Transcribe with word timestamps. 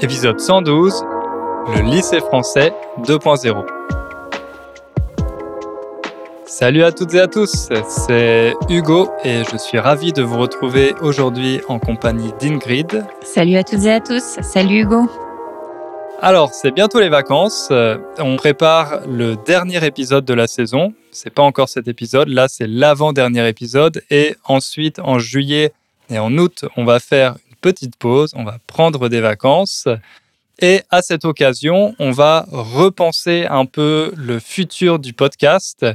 Épisode 0.00 0.38
112, 0.38 1.02
le 1.74 1.90
lycée 1.90 2.20
français 2.20 2.72
2.0. 3.02 3.66
Salut 6.46 6.84
à 6.84 6.92
toutes 6.92 7.14
et 7.14 7.20
à 7.20 7.26
tous, 7.26 7.68
c'est 7.88 8.54
Hugo 8.68 9.10
et 9.24 9.42
je 9.50 9.56
suis 9.56 9.76
ravi 9.80 10.12
de 10.12 10.22
vous 10.22 10.38
retrouver 10.38 10.94
aujourd'hui 11.00 11.60
en 11.68 11.80
compagnie 11.80 12.32
d'Ingrid. 12.40 13.04
Salut 13.24 13.56
à 13.56 13.64
toutes 13.64 13.86
et 13.86 13.92
à 13.92 13.98
tous, 14.00 14.38
salut 14.40 14.82
Hugo. 14.82 15.10
Alors, 16.22 16.54
c'est 16.54 16.70
bientôt 16.70 17.00
les 17.00 17.08
vacances. 17.08 17.72
On 18.18 18.36
prépare 18.36 19.00
le 19.08 19.34
dernier 19.34 19.84
épisode 19.84 20.24
de 20.24 20.34
la 20.34 20.46
saison. 20.46 20.94
C'est 21.10 21.30
pas 21.30 21.42
encore 21.42 21.68
cet 21.68 21.88
épisode, 21.88 22.28
là 22.28 22.46
c'est 22.46 22.68
l'avant-dernier 22.68 23.48
épisode 23.48 24.04
et 24.10 24.36
ensuite 24.44 25.00
en 25.00 25.18
juillet 25.18 25.72
et 26.08 26.20
en 26.20 26.38
août, 26.38 26.64
on 26.76 26.84
va 26.84 27.00
faire 27.00 27.34
petite 27.60 27.96
pause, 27.96 28.32
on 28.34 28.44
va 28.44 28.58
prendre 28.66 29.08
des 29.08 29.20
vacances. 29.20 29.88
Et 30.60 30.82
à 30.90 31.02
cette 31.02 31.24
occasion, 31.24 31.94
on 31.98 32.10
va 32.10 32.46
repenser 32.50 33.46
un 33.48 33.64
peu 33.64 34.12
le 34.16 34.40
futur 34.40 34.98
du 34.98 35.12
podcast. 35.12 35.86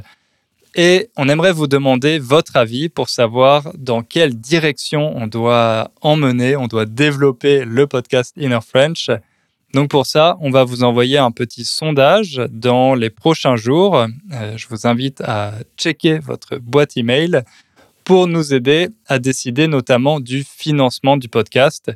Et 0.74 1.10
on 1.16 1.28
aimerait 1.28 1.52
vous 1.52 1.68
demander 1.68 2.18
votre 2.18 2.56
avis 2.56 2.88
pour 2.88 3.08
savoir 3.08 3.70
dans 3.76 4.02
quelle 4.02 4.34
direction 4.34 5.16
on 5.16 5.26
doit 5.26 5.90
emmener, 6.00 6.56
on 6.56 6.66
doit 6.66 6.86
développer 6.86 7.64
le 7.64 7.86
podcast 7.86 8.34
Inner 8.36 8.58
French. 8.66 9.10
Donc 9.72 9.90
pour 9.90 10.06
ça, 10.06 10.36
on 10.40 10.50
va 10.50 10.64
vous 10.64 10.82
envoyer 10.82 11.18
un 11.18 11.30
petit 11.30 11.64
sondage 11.64 12.40
dans 12.50 12.94
les 12.94 13.10
prochains 13.10 13.56
jours. 13.56 13.96
Euh, 13.96 14.56
je 14.56 14.66
vous 14.68 14.86
invite 14.86 15.20
à 15.20 15.54
checker 15.76 16.18
votre 16.18 16.56
boîte 16.56 16.96
email 16.96 17.44
pour 18.04 18.26
nous 18.26 18.54
aider 18.54 18.88
à 19.06 19.18
décider 19.18 19.66
notamment 19.66 20.20
du 20.20 20.44
financement 20.44 21.16
du 21.16 21.28
podcast. 21.28 21.90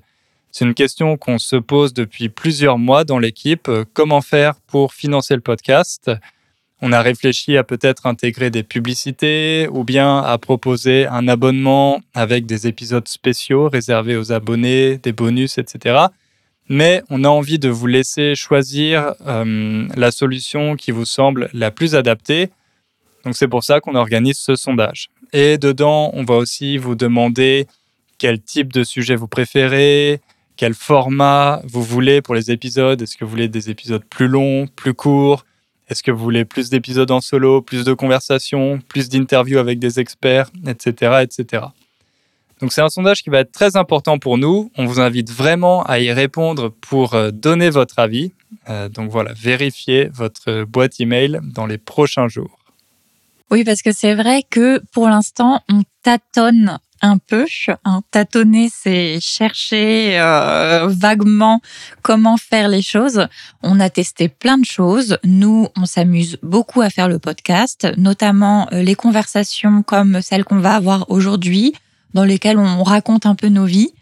C'est 0.51 0.65
une 0.65 0.75
question 0.75 1.17
qu'on 1.17 1.39
se 1.39 1.57
pose 1.57 1.93
depuis 1.93 2.31
plusieurs 2.31 2.79
mois 2.79 3.05
dans 3.05 3.19
l'équipe. 3.19 3.71
Comment 3.93 4.23
faire 4.23 4.55
pour 4.67 4.95
financer 4.95 5.35
le 5.35 5.43
podcast? 5.43 6.11
On 6.81 6.93
a 6.93 7.03
réfléchi 7.03 7.57
à 7.57 7.65
peut-être 7.65 8.07
intégrer 8.07 8.51
des 8.51 8.63
publicités 8.63 9.69
ou 9.71 9.85
bien 9.85 10.19
à 10.19 10.39
proposer 10.39 11.07
un 11.07 11.27
abonnement 11.27 12.01
avec 12.15 12.47
des 12.47 12.67
épisodes 12.67 13.07
spéciaux 13.09 13.69
réservés 13.69 14.17
aux 14.17 14.33
abonnés, 14.33 14.97
des 14.99 15.13
bonus, 15.13 15.59
etc. 15.59 16.07
Mais 16.69 17.03
on 17.11 17.25
a 17.25 17.29
envie 17.29 17.59
de 17.59 17.69
vous 17.69 17.87
laisser 17.87 18.35
choisir 18.35 19.15
euh, 19.27 19.89
la 19.97 20.11
solution 20.11 20.77
qui 20.77 20.93
vous 20.93 21.05
semble 21.05 21.51
la 21.53 21.71
plus 21.71 21.95
adaptée. 21.95 22.51
Donc 23.25 23.37
c'est 23.37 23.49
pour 23.49 23.65
ça 23.65 23.81
qu'on 23.81 23.97
organise 23.97 24.39
ce 24.39 24.55
sondage. 24.55 25.11
Et 25.33 25.59
dedans, 25.59 26.11
on 26.15 26.25
va 26.25 26.35
aussi 26.37 26.79
vous 26.79 26.95
demander 26.95 27.67
quel 28.19 28.41
type 28.41 28.73
de 28.73 28.85
sujet 28.85 29.17
vous 29.17 29.29
préférez, 29.29 30.21
quel 30.57 30.75
format 30.75 31.63
vous 31.65 31.83
voulez 31.83 32.21
pour 32.21 32.35
les 32.35 32.51
épisodes. 32.51 33.01
Est-ce 33.01 33.17
que 33.17 33.25
vous 33.25 33.31
voulez 33.31 33.49
des 33.49 33.71
épisodes 33.71 34.05
plus 34.05 34.29
longs, 34.29 34.67
plus 34.67 34.95
courts? 34.95 35.45
Est-ce 35.89 36.03
que 36.03 36.11
vous 36.11 36.23
voulez 36.23 36.45
plus 36.45 36.69
d'épisodes 36.69 37.11
en 37.11 37.21
solo, 37.21 37.63
plus 37.63 37.85
de 37.85 37.95
conversations, 37.95 38.79
plus 38.89 39.09
d'interviews 39.09 39.59
avec 39.59 39.79
des 39.79 40.01
experts, 40.01 40.51
etc., 40.67 41.23
etc. 41.23 41.65
Donc 42.61 42.73
c'est 42.73 42.83
un 42.83 42.89
sondage 42.89 43.23
qui 43.23 43.31
va 43.31 43.41
être 43.41 43.53
très 43.53 43.77
important 43.77 44.19
pour 44.19 44.37
nous. 44.37 44.71
On 44.77 44.85
vous 44.85 45.01
invite 45.01 45.31
vraiment 45.31 45.85
à 45.85 46.01
y 46.01 46.13
répondre 46.13 46.71
pour 46.81 47.15
euh, 47.15 47.31
donner 47.31 47.71
votre 47.71 47.99
avis. 47.99 48.33
Euh, 48.69 48.89
donc 48.89 49.11
voilà, 49.11 49.33
vérifiez 49.33 50.11
votre 50.13 50.65
boîte 50.65 51.01
email 51.01 51.39
dans 51.43 51.67
les 51.67 51.79
prochains 51.79 52.29
jours. 52.29 52.59
Oui, 53.51 53.65
parce 53.65 53.83
que 53.83 53.93
c'est 53.93 54.15
vrai 54.15 54.43
que 54.49 54.83
pour 54.93 55.09
l'instant, 55.09 55.63
on 55.71 55.83
tâtonne 56.03 56.79
un 57.01 57.19
peu. 57.19 57.47
Hein. 57.85 58.03
Tâtonner, 58.11 58.69
c'est 58.75 59.19
chercher 59.21 60.19
euh, 60.21 60.89
vaguement 60.89 61.61
comment 62.03 62.37
faire 62.37 62.69
les 62.69 62.83
choses. 62.83 63.27
On 63.63 63.81
a 63.81 63.89
testé 63.89 64.29
plein 64.29 64.59
de 64.59 64.65
choses. 64.65 65.19
Nous, 65.25 65.69
on 65.77 65.87
s'amuse 65.87 66.39
beaucoup 66.43 66.81
à 66.81 66.91
faire 66.91 67.09
le 67.09 67.19
podcast, 67.19 67.87
notamment 67.97 68.69
euh, 68.73 68.83
les 68.83 68.95
conversations 68.95 69.83
comme 69.83 70.21
celles 70.23 70.45
qu'on 70.45 70.59
va 70.59 70.75
avoir 70.75 71.11
aujourd'hui, 71.11 71.75
dans 72.15 72.25
lesquelles 72.25 72.59
on 72.59 72.83
raconte 72.83 73.27
un 73.27 73.35
peu 73.35 73.49
nos 73.49 73.67
vies 73.67 73.93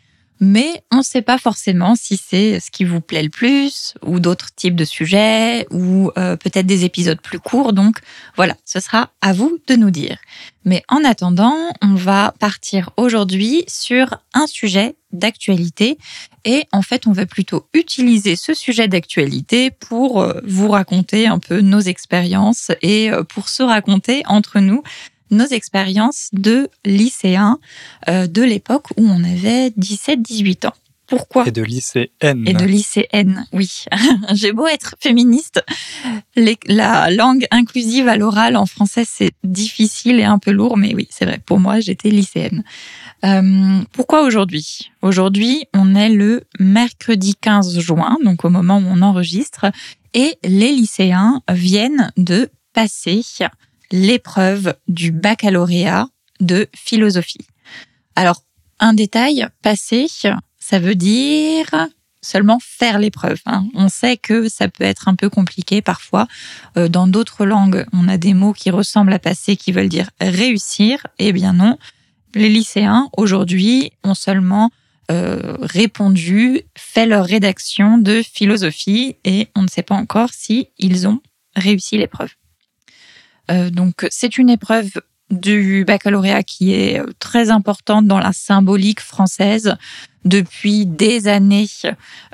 mais 0.41 0.83
on 0.93 0.99
ne 0.99 1.03
sait 1.03 1.23
pas 1.23 1.39
forcément 1.39 1.95
si 1.95 2.17
c'est 2.17 2.61
ce 2.61 2.71
qui 2.71 2.85
vous 2.85 3.01
plaît 3.01 3.23
le 3.23 3.31
plus 3.31 3.95
ou 4.03 4.21
d'autres 4.21 4.55
types 4.55 4.77
de 4.77 4.85
sujets 4.85 5.67
ou 5.71 6.11
euh, 6.19 6.37
peut-être 6.37 6.67
des 6.67 6.85
épisodes 6.85 7.21
plus 7.21 7.41
courts. 7.41 7.73
Donc 7.73 7.99
voilà, 8.37 8.55
ce 8.65 8.81
sera 8.81 9.11
à 9.21 9.33
vous 9.33 9.59
de 9.67 9.77
nous 9.77 9.91
dire. 9.91 10.19
Mais 10.65 10.83
en 10.89 11.05
attendant, 11.05 11.57
on 11.83 11.95
va 11.95 12.35
partir 12.39 12.91
aujourd'hui 12.97 13.65
sur 13.69 14.19
un 14.35 14.47
sujet 14.47 14.97
d'actualité 15.13 15.97
et 16.45 16.65
en 16.73 16.83
fait, 16.83 17.07
on 17.07 17.13
va 17.13 17.27
plutôt 17.27 17.67
utiliser 17.73 18.37
ce 18.37 18.53
sujet 18.53 18.89
d'actualité 18.89 19.71
pour 19.71 20.21
euh, 20.21 20.41
vous 20.45 20.69
raconter 20.69 21.27
un 21.27 21.39
peu 21.39 21.61
nos 21.61 21.81
expériences 21.81 22.71
et 22.83 23.11
euh, 23.11 23.23
pour 23.23 23.49
se 23.49 23.63
raconter 23.63 24.23
entre 24.27 24.61
nous 24.61 24.83
nos 25.31 25.47
expériences 25.47 26.29
de 26.33 26.69
lycéens 26.85 27.59
euh, 28.09 28.27
de 28.27 28.43
l'époque 28.43 28.89
où 28.97 29.07
on 29.09 29.25
avait 29.25 29.69
17-18 29.71 30.69
ans. 30.69 30.75
Pourquoi? 31.07 31.47
Et 31.47 31.53
de 31.53 31.63
lycéenne. 31.63 32.45
Et 32.47 32.53
de 32.53 32.65
lycéenne, 32.65 33.47
oui. 33.53 33.85
J'ai 34.35 34.53
beau 34.53 34.67
être 34.67 34.97
féministe, 34.99 35.63
la 36.67 37.11
langue 37.11 37.47
inclusive 37.53 38.09
à 38.09 38.17
l'oral 38.17 38.57
en 38.57 38.67
français, 38.67 39.05
c'est 39.07 39.31
difficile 39.45 40.19
et 40.19 40.25
un 40.25 40.39
peu 40.39 40.51
lourd, 40.51 40.77
mais 40.77 40.95
oui, 40.95 41.07
c'est 41.11 41.25
vrai. 41.25 41.39
Pour 41.45 41.61
moi, 41.61 41.79
j'étais 41.79 42.11
lycéenne. 42.11 42.65
Euh, 43.25 43.81
pourquoi 43.93 44.23
aujourd'hui? 44.23 44.91
Aujourd'hui, 45.01 45.65
on 45.75 45.95
est 45.95 46.09
le 46.09 46.43
mercredi 46.59 47.37
15 47.41 47.79
juin, 47.79 48.17
donc 48.25 48.45
au 48.45 48.51
moment 48.51 48.79
où 48.79 48.87
on 48.87 49.01
enregistre, 49.03 49.67
et 50.13 50.37
les 50.43 50.73
lycéens 50.73 51.41
viennent 51.49 52.11
de 52.17 52.51
passer 52.73 53.23
l'épreuve 53.91 54.75
du 54.89 55.13
baccalauréat 55.13 56.09
de 56.41 56.69
philosophie. 56.75 57.47
Alors, 58.15 58.43
un 58.79 58.95
détail, 58.95 59.47
passer, 59.63 60.07
ça 60.59 60.79
veut 60.79 60.95
dire 60.95 61.89
seulement 62.27 62.59
faire 62.61 62.99
l'épreuve. 62.99 63.41
Hein. 63.47 63.67
On 63.75 63.89
sait 63.89 64.17
que 64.17 64.49
ça 64.49 64.69
peut 64.69 64.85
être 64.85 65.09
un 65.09 65.15
peu 65.15 65.31
compliqué 65.31 65.81
parfois. 65.81 66.27
Euh, 66.77 66.89
dans 66.89 67.07
d'autres 67.07 67.47
langues, 67.47 67.87
on 67.93 68.09
a 68.09 68.19
des 68.19 68.35
mots 68.35 68.53
qui 68.53 68.71
ressemblent 68.71 69.13
à 69.13 69.19
passer 69.19 69.57
qui 69.57 69.73
veulent 69.73 69.89
dire 69.89 70.11
réussir. 70.21 71.07
Eh 71.19 71.33
bien 71.33 71.53
non, 71.53 71.79
les 72.35 72.49
lycéens 72.49 73.09
aujourd'hui 73.17 73.93
ont 74.03 74.15
seulement 74.15 74.71
euh, 75.11 75.57
répondu, 75.61 76.63
fait 76.77 77.07
leur 77.07 77.25
rédaction 77.25 77.97
de 77.97 78.23
philosophie 78.23 79.17
et 79.25 79.49
on 79.55 79.63
ne 79.63 79.69
sait 79.69 79.83
pas 79.83 79.95
encore 79.95 80.31
si 80.33 80.69
ils 80.79 81.07
ont 81.07 81.21
réussi 81.55 81.97
l'épreuve. 81.97 82.31
Euh, 83.51 83.71
donc 83.71 84.07
c'est 84.11 84.39
une 84.39 84.51
épreuve 84.51 84.91
du 85.31 85.85
baccalauréat 85.85 86.43
qui 86.43 86.73
est 86.73 87.01
euh, 87.01 87.07
très 87.19 87.51
importante 87.51 88.07
dans 88.07 88.19
la 88.19 88.33
symbolique 88.33 89.01
française. 89.01 89.77
Depuis 90.25 90.87
des 90.87 91.29
années, 91.29 91.69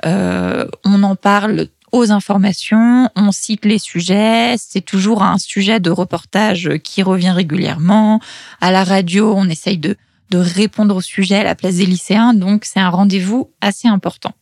euh, 0.05 0.67
on 0.83 1.03
en 1.03 1.15
parle 1.15 1.67
aux 1.91 2.11
informations, 2.11 3.09
on 3.15 3.31
cite 3.31 3.65
les 3.65 3.77
sujets, 3.77 4.55
c'est 4.57 4.81
toujours 4.81 5.21
un 5.21 5.37
sujet 5.37 5.79
de 5.79 5.91
reportage 5.91 6.71
qui 6.83 7.03
revient 7.03 7.29
régulièrement. 7.29 8.19
À 8.61 8.71
la 8.71 8.83
radio, 8.83 9.33
on 9.35 9.47
essaye 9.47 9.77
de, 9.77 9.95
de 10.31 10.39
répondre 10.39 10.95
au 10.95 11.01
sujet 11.01 11.35
à 11.35 11.43
la 11.43 11.53
place 11.53 11.75
des 11.75 11.85
lycéens, 11.85 12.33
donc 12.33 12.65
c'est 12.65 12.79
un 12.79 12.89
rendez-vous 12.89 13.51
assez 13.61 13.87
important. 13.87 14.33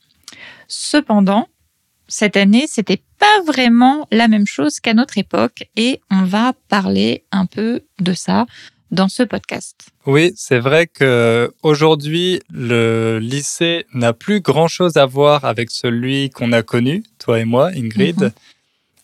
Cependant, 0.70 1.50
cette 2.08 2.38
année, 2.38 2.68
c'était 2.70 3.02
pas 3.22 3.44
vraiment 3.46 4.08
la 4.12 4.28
même 4.28 4.48
chose 4.48 4.80
qu'à 4.80 4.96
notre 4.96 5.20
époque 5.20 5.70
et 5.76 6.02
on 6.10 6.24
va 6.24 6.54
parler 6.70 7.24
un 7.32 7.46
peu 7.46 7.82
de 8.00 8.14
ça 8.14 8.48
dans 8.90 9.10
ce 9.10 9.22
podcast. 9.22 9.92
Oui, 10.08 10.34
c'est 10.36 10.60
vrai 10.60 10.88
que 10.88 11.54
aujourd'hui, 11.62 12.42
le 12.50 13.20
lycée 13.22 13.86
n'a 13.94 14.14
plus 14.14 14.42
grand-chose 14.42 14.98
à 14.98 15.06
voir 15.06 15.46
avec 15.46 15.70
celui 15.70 16.32
qu'on 16.32 16.52
a 16.52 16.64
connu, 16.64 17.04
toi 17.20 17.40
et 17.40 17.46
moi, 17.46 17.70
Ingrid. 17.76 18.22
Mhm. 18.22 18.32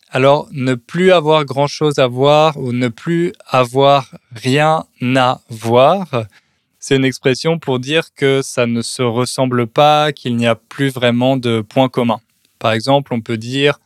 Alors, 0.10 0.48
ne 0.52 0.74
plus 0.74 1.12
avoir 1.12 1.46
grand-chose 1.46 2.00
à 2.00 2.08
voir 2.08 2.58
ou 2.58 2.72
ne 2.72 2.88
plus 2.88 3.34
avoir 3.46 4.16
rien 4.31 4.86
à 5.16 5.42
voir, 5.50 6.25
c'est 6.80 6.96
une 6.96 7.06
expression 7.06 7.60
pour 7.60 7.80
dire 7.80 8.16
que 8.16 8.42
ça 8.42 8.66
ne 8.66 8.81
se 8.81 9.04
ressemble 9.04 9.68
pas, 9.68 10.12
qu'il 10.12 10.38
n'y 10.38 10.48
a 10.48 10.56
plus 10.56 10.90
vraiment 10.90 11.38
de 11.38 11.62
points 11.62 11.90
communs. 11.90 12.22
Par 12.58 12.72
exemple, 12.72 13.14
on 13.14 13.22
peut 13.22 13.38
dire 13.38 13.80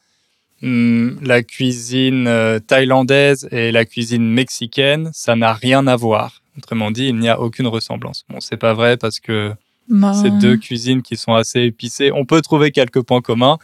la 0.62 1.44
cuisine 1.44 2.28
euh, 2.28 2.60
thaïlandaise 2.60 3.48
et 3.52 3.72
la 3.72 3.86
cuisine 3.86 4.28
mexicaine, 4.28 5.10
ça 5.14 5.36
n'a 5.36 5.54
rien 5.54 5.88
à 5.88 5.96
voir. 5.96 6.42
Autrement 6.58 6.92
dit, 6.92 7.08
il 7.08 7.18
n'y 7.18 7.30
a 7.30 7.40
aucune 7.40 7.68
ressemblance. 7.68 8.26
Bon, 8.30 8.40
c'est 8.40 8.58
pas 8.58 8.74
vrai 8.74 8.98
parce 8.98 9.20
que 9.20 9.54
bah, 9.88 10.14
c'est 10.14 10.32
deux 10.38 10.58
cuisines 10.58 11.02
qui 11.02 11.18
sont 11.18 11.34
assez 11.34 11.62
épicées. 11.62 12.12
On 12.14 12.26
peut 12.26 12.42
trouver 12.42 12.72
quelques 12.72 13.02
points 13.02 13.22
communs. 13.22 13.58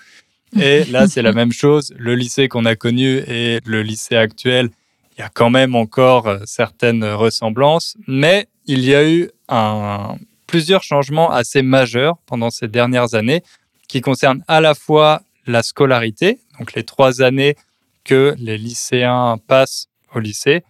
Et 0.59 0.85
là, 0.91 1.07
c'est 1.07 1.21
la 1.21 1.33
même 1.33 1.51
chose. 1.51 1.93
Le 1.97 2.15
lycée 2.15 2.47
qu'on 2.47 2.65
a 2.65 2.75
connu 2.75 3.17
et 3.27 3.59
le 3.65 3.83
lycée 3.83 4.15
actuel, 4.15 4.69
il 5.17 5.21
y 5.21 5.23
a 5.23 5.29
quand 5.29 5.49
même 5.49 5.75
encore 5.75 6.27
euh, 6.27 6.39
certaines 6.45 7.03
ressemblances, 7.03 7.97
mais 8.07 8.47
il 8.65 8.83
y 8.83 8.93
a 8.93 9.09
eu 9.09 9.29
un, 9.49 10.15
plusieurs 10.45 10.83
changements 10.83 11.31
assez 11.31 11.61
majeurs 11.61 12.17
pendant 12.25 12.49
ces 12.49 12.67
dernières 12.67 13.13
années 13.13 13.43
qui 13.87 14.01
concerne 14.01 14.43
à 14.47 14.61
la 14.61 14.73
fois 14.73 15.21
la 15.45 15.63
scolarité, 15.63 16.39
donc 16.59 16.73
les 16.73 16.83
trois 16.83 17.21
années 17.21 17.55
que 18.03 18.35
les 18.39 18.57
lycéens 18.57 19.37
passent 19.47 19.87
au 20.13 20.19
lycée, 20.19 20.63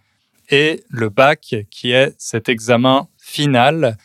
et 0.50 0.82
le 0.88 1.08
bac, 1.08 1.54
qui 1.70 1.92
est 1.92 2.14
cet 2.18 2.48
examen 2.48 3.08
final 3.18 3.96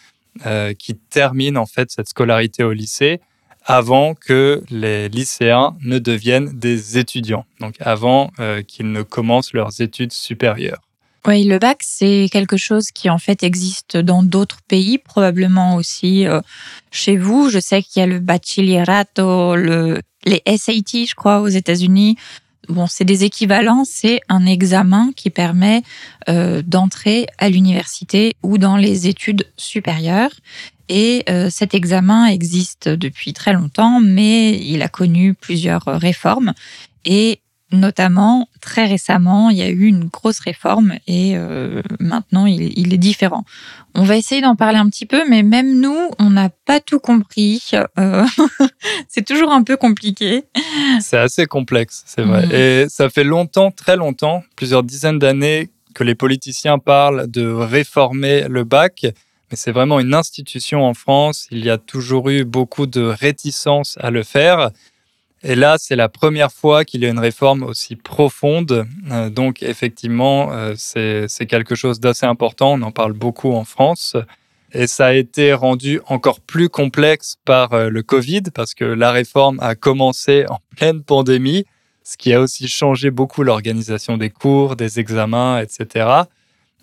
euh, 0.45 0.73
qui 0.73 0.95
termine 0.95 1.57
en 1.57 1.65
fait 1.65 1.91
cette 1.91 2.09
scolarité 2.09 2.63
au 2.63 2.73
lycée 2.73 3.21
avant 3.65 4.13
que 4.13 4.63
les 4.69 5.07
lycéens 5.07 5.75
ne 5.81 5.99
deviennent 5.99 6.57
des 6.59 6.97
étudiants, 6.97 7.45
donc 7.59 7.75
avant 7.79 8.31
euh, 8.39 8.61
qu'ils 8.61 8.91
ne 8.91 9.03
commencent 9.03 9.53
leurs 9.53 9.81
études 9.81 10.11
supérieures. 10.11 10.81
Oui, 11.25 11.45
le 11.45 11.57
bac, 11.57 11.79
c'est 11.81 12.27
quelque 12.29 12.57
chose 12.57 12.91
qui 12.91 13.09
en 13.09 13.17
fait 13.17 13.43
existe 13.43 13.95
dans 13.95 14.23
d'autres 14.23 14.59
pays, 14.67 14.97
probablement 14.97 15.75
aussi 15.75 16.27
euh, 16.27 16.41
chez 16.91 17.15
vous. 17.15 17.49
Je 17.49 17.59
sais 17.59 17.81
qu'il 17.81 18.01
y 18.01 18.03
a 18.03 18.07
le 18.07 18.19
bachillerato, 18.19 19.55
le, 19.55 20.01
les 20.25 20.41
SAT, 20.45 21.05
je 21.07 21.15
crois, 21.15 21.39
aux 21.39 21.47
États-Unis. 21.47 22.17
Bon, 22.67 22.87
c'est 22.87 23.05
des 23.05 23.23
équivalents, 23.23 23.83
c'est 23.85 24.19
un 24.27 24.45
examen 24.45 25.11
qui 25.15 25.29
permet 25.29 25.83
euh, 26.27 26.61
d'entrer 26.61 27.27
à 27.37 27.47
l'université 27.47 28.35
ou 28.43 28.57
dans 28.57 28.75
les 28.75 29.07
études 29.07 29.47
supérieures. 29.55 30.31
Et 30.89 31.23
euh, 31.29 31.49
cet 31.49 31.73
examen 31.73 32.25
existe 32.25 32.89
depuis 32.89 33.31
très 33.31 33.53
longtemps, 33.53 34.01
mais 34.01 34.59
il 34.59 34.81
a 34.81 34.89
connu 34.89 35.33
plusieurs 35.33 35.85
réformes. 35.85 36.53
Et 37.05 37.39
notamment, 37.73 38.47
très 38.61 38.85
récemment, 38.85 39.49
il 39.49 39.57
y 39.57 39.61
a 39.61 39.69
eu 39.69 39.85
une 39.85 40.05
grosse 40.05 40.39
réforme 40.39 40.93
et 41.07 41.33
euh, 41.35 41.81
maintenant, 41.99 42.45
il, 42.45 42.93
est 42.93 42.97
différent. 42.97 43.43
On 43.95 44.03
va 44.03 44.15
essayer 44.15 44.41
d'en 44.41 44.55
parler 44.55 44.77
un 44.77 44.87
petit 44.87 45.05
peu, 45.05 45.23
mais 45.29 45.43
même 45.43 45.79
nous, 45.79 46.09
on 46.19 46.29
n'a 46.29 46.49
pas 46.49 46.79
tout 46.79 46.99
compris. 46.99 47.71
Euh, 47.99 48.25
c'est 49.07 49.25
toujours 49.25 49.51
un 49.51 49.63
peu 49.63 49.75
compliqué. 49.75 50.43
C'est 51.01 51.17
assez 51.17 51.45
complexe, 51.45 52.03
c'est 52.05 52.21
vrai. 52.21 52.45
Mm. 52.45 52.51
Et 52.51 52.85
ça 52.89 53.09
fait 53.09 53.23
longtemps, 53.23 53.71
très 53.71 53.97
longtemps, 53.97 54.43
plusieurs 54.55 54.83
dizaines 54.83 55.19
d'années, 55.19 55.69
que 55.93 56.03
les 56.03 56.15
politiciens 56.15 56.79
parlent 56.79 57.29
de 57.29 57.47
réformer 57.47 58.47
le 58.47 58.63
bac. 58.63 59.05
Mais 59.51 59.57
c'est 59.57 59.71
vraiment 59.71 59.99
une 59.99 60.13
institution 60.13 60.85
en 60.85 60.93
France. 60.93 61.47
Il 61.51 61.63
y 61.63 61.69
a 61.69 61.77
toujours 61.77 62.29
eu 62.29 62.43
beaucoup 62.43 62.87
de 62.87 63.01
réticence 63.01 63.97
à 63.99 64.09
le 64.09 64.23
faire. 64.23 64.71
Et 65.45 65.55
là, 65.55 65.75
c'est 65.77 65.97
la 65.97 66.07
première 66.07 66.53
fois 66.53 66.85
qu'il 66.85 67.01
y 67.01 67.05
a 67.05 67.09
une 67.09 67.19
réforme 67.19 67.63
aussi 67.63 67.97
profonde. 67.97 68.87
Euh, 69.11 69.29
donc, 69.29 69.61
effectivement, 69.61 70.53
euh, 70.53 70.73
c'est 70.77 71.45
quelque 71.47 71.75
chose 71.75 71.99
d'assez 71.99 72.25
important. 72.25 72.73
On 72.73 72.81
en 72.81 72.91
parle 72.91 73.11
beaucoup 73.11 73.51
en 73.51 73.65
France. 73.65 74.15
Et 74.71 74.87
ça 74.87 75.07
a 75.07 75.13
été 75.13 75.53
rendu 75.53 75.99
encore 76.07 76.39
plus 76.39 76.69
complexe 76.69 77.35
par 77.43 77.73
euh, 77.73 77.89
le 77.89 78.01
Covid 78.03 78.43
parce 78.55 78.73
que 78.73 78.85
la 78.85 79.11
réforme 79.11 79.59
a 79.59 79.75
commencé 79.75 80.45
en 80.49 80.59
pleine 80.77 81.03
pandémie, 81.03 81.65
ce 82.03 82.15
qui 82.15 82.33
a 82.33 82.39
aussi 82.39 82.69
changé 82.69 83.11
beaucoup 83.11 83.43
l'organisation 83.43 84.17
des 84.17 84.29
cours, 84.29 84.77
des 84.77 84.99
examens, 84.99 85.59
etc. 85.59 86.23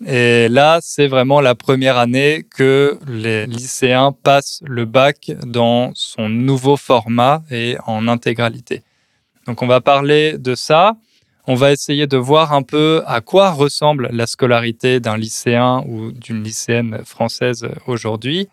Et 0.05 0.47
là, 0.49 0.79
c'est 0.81 1.07
vraiment 1.07 1.41
la 1.41 1.53
première 1.53 1.97
année 1.97 2.43
que 2.55 2.97
les 3.07 3.45
lycéens 3.45 4.11
passent 4.11 4.61
le 4.65 4.85
bac 4.85 5.31
dans 5.45 5.91
son 5.93 6.27
nouveau 6.27 6.75
format 6.75 7.43
et 7.51 7.77
en 7.85 8.07
intégralité. 8.07 8.81
Donc 9.45 9.61
on 9.61 9.67
va 9.67 9.81
parler 9.81 10.37
de 10.37 10.55
ça. 10.55 10.95
On 11.47 11.55
va 11.55 11.71
essayer 11.71 12.07
de 12.07 12.17
voir 12.17 12.53
un 12.53 12.61
peu 12.63 13.03
à 13.05 13.21
quoi 13.21 13.51
ressemble 13.51 14.09
la 14.11 14.27
scolarité 14.27 14.99
d'un 14.99 15.17
lycéen 15.17 15.83
ou 15.87 16.11
d'une 16.11 16.43
lycéenne 16.43 17.01
française 17.03 17.67
aujourd'hui. 17.87 18.47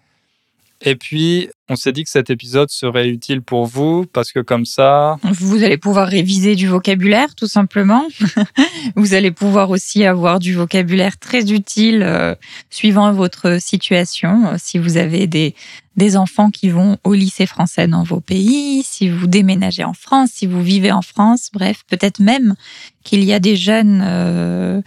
Et 0.81 0.95
puis, 0.95 1.49
on 1.69 1.75
s'est 1.75 1.93
dit 1.93 2.05
que 2.05 2.11
cet 2.11 2.31
épisode 2.31 2.71
serait 2.71 3.09
utile 3.09 3.43
pour 3.43 3.67
vous 3.67 4.07
parce 4.13 4.31
que 4.31 4.39
comme 4.41 4.65
ça... 4.65 5.19
Vous 5.25 5.65
allez 5.65 5.77
pouvoir 5.77 6.07
réviser 6.07 6.55
du 6.55 6.69
vocabulaire, 6.69 7.35
tout 7.35 7.49
simplement. 7.49 8.07
vous 8.97 9.15
allez 9.15 9.33
pouvoir 9.33 9.71
aussi 9.71 10.05
avoir 10.05 10.39
du 10.39 10.55
vocabulaire 10.55 11.19
très 11.19 11.53
utile 11.53 12.03
euh, 12.03 12.35
suivant 12.71 13.13
votre 13.13 13.61
situation. 13.61 14.53
Si 14.57 14.79
vous 14.79 14.97
avez 14.97 15.27
des, 15.27 15.55
des 15.97 16.17
enfants 16.17 16.51
qui 16.51 16.69
vont 16.69 16.97
au 17.03 17.13
lycée 17.13 17.47
français 17.47 17.89
dans 17.89 18.05
vos 18.05 18.21
pays, 18.21 18.85
si 18.85 19.11
vous 19.11 19.27
déménagez 19.27 19.83
en 19.83 19.95
France, 19.95 20.31
si 20.33 20.47
vous 20.47 20.63
vivez 20.63 20.93
en 20.93 21.03
France, 21.03 21.51
bref, 21.53 21.83
peut-être 21.89 22.21
même 22.21 22.55
qu'il 23.03 23.25
y 23.25 23.33
a 23.33 23.41
des 23.41 23.57
jeunes 23.57 24.03
euh, 24.07 24.81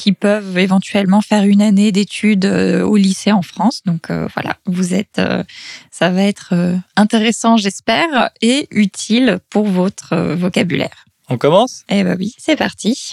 qui 0.00 0.12
peuvent 0.12 0.56
éventuellement 0.56 1.20
faire 1.20 1.44
une 1.44 1.60
année 1.60 1.92
d'études 1.92 2.46
euh, 2.46 2.82
au 2.82 2.96
lycée 2.96 3.32
en 3.32 3.42
France. 3.42 3.82
Donc 3.84 4.10
euh, 4.10 4.28
voilà, 4.32 4.56
vous 4.64 4.94
êtes, 4.94 5.18
euh, 5.18 5.44
ça 5.90 6.08
va 6.08 6.22
être 6.22 6.54
intéressant, 6.96 7.58
j'espère, 7.58 8.30
et 8.40 8.66
utile 8.70 9.40
pour 9.50 9.66
votre 9.66 10.16
vocabulaire. 10.16 11.04
On 11.28 11.36
commence? 11.36 11.84
Eh 11.90 12.02
ben 12.02 12.16
oui, 12.18 12.34
c'est 12.38 12.56
parti. 12.56 13.12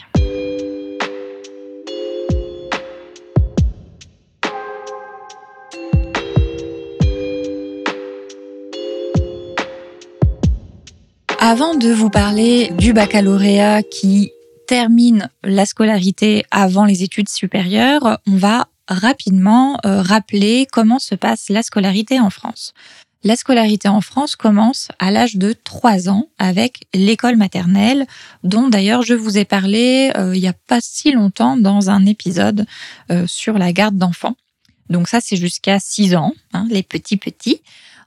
Avant 11.39 11.75
de 11.75 11.91
vous 11.91 12.09
parler 12.09 12.71
du 12.77 12.93
baccalauréat 12.93 13.83
qui 13.83 14.31
termine 14.67 15.29
la 15.43 15.65
scolarité 15.65 16.45
avant 16.51 16.85
les 16.85 17.01
études 17.01 17.29
supérieures, 17.29 18.19
on 18.27 18.35
va 18.35 18.67
rapidement 18.87 19.79
euh, 19.85 20.01
rappeler 20.01 20.67
comment 20.71 20.99
se 20.99 21.15
passe 21.15 21.49
la 21.49 21.63
scolarité 21.63 22.19
en 22.19 22.29
France. 22.29 22.73
La 23.23 23.35
scolarité 23.35 23.87
en 23.87 24.01
France 24.01 24.35
commence 24.35 24.89
à 24.99 25.09
l'âge 25.11 25.37
de 25.37 25.51
3 25.51 26.09
ans 26.09 26.27
avec 26.37 26.85
l'école 26.93 27.35
maternelle, 27.35 28.05
dont 28.43 28.69
d'ailleurs 28.69 29.01
je 29.01 29.15
vous 29.15 29.37
ai 29.37 29.45
parlé 29.45 30.11
euh, 30.15 30.35
il 30.35 30.41
n'y 30.41 30.47
a 30.47 30.53
pas 30.53 30.79
si 30.81 31.11
longtemps 31.11 31.57
dans 31.57 31.89
un 31.89 32.05
épisode 32.05 32.65
euh, 33.11 33.25
sur 33.27 33.57
la 33.57 33.73
garde 33.73 33.97
d'enfants. 33.97 34.35
Donc 34.89 35.07
ça 35.07 35.19
c'est 35.19 35.35
jusqu'à 35.35 35.79
6 35.79 36.15
ans, 36.15 36.33
hein, 36.53 36.67
les 36.69 36.83
petits 36.83 37.17
petits. 37.17 37.61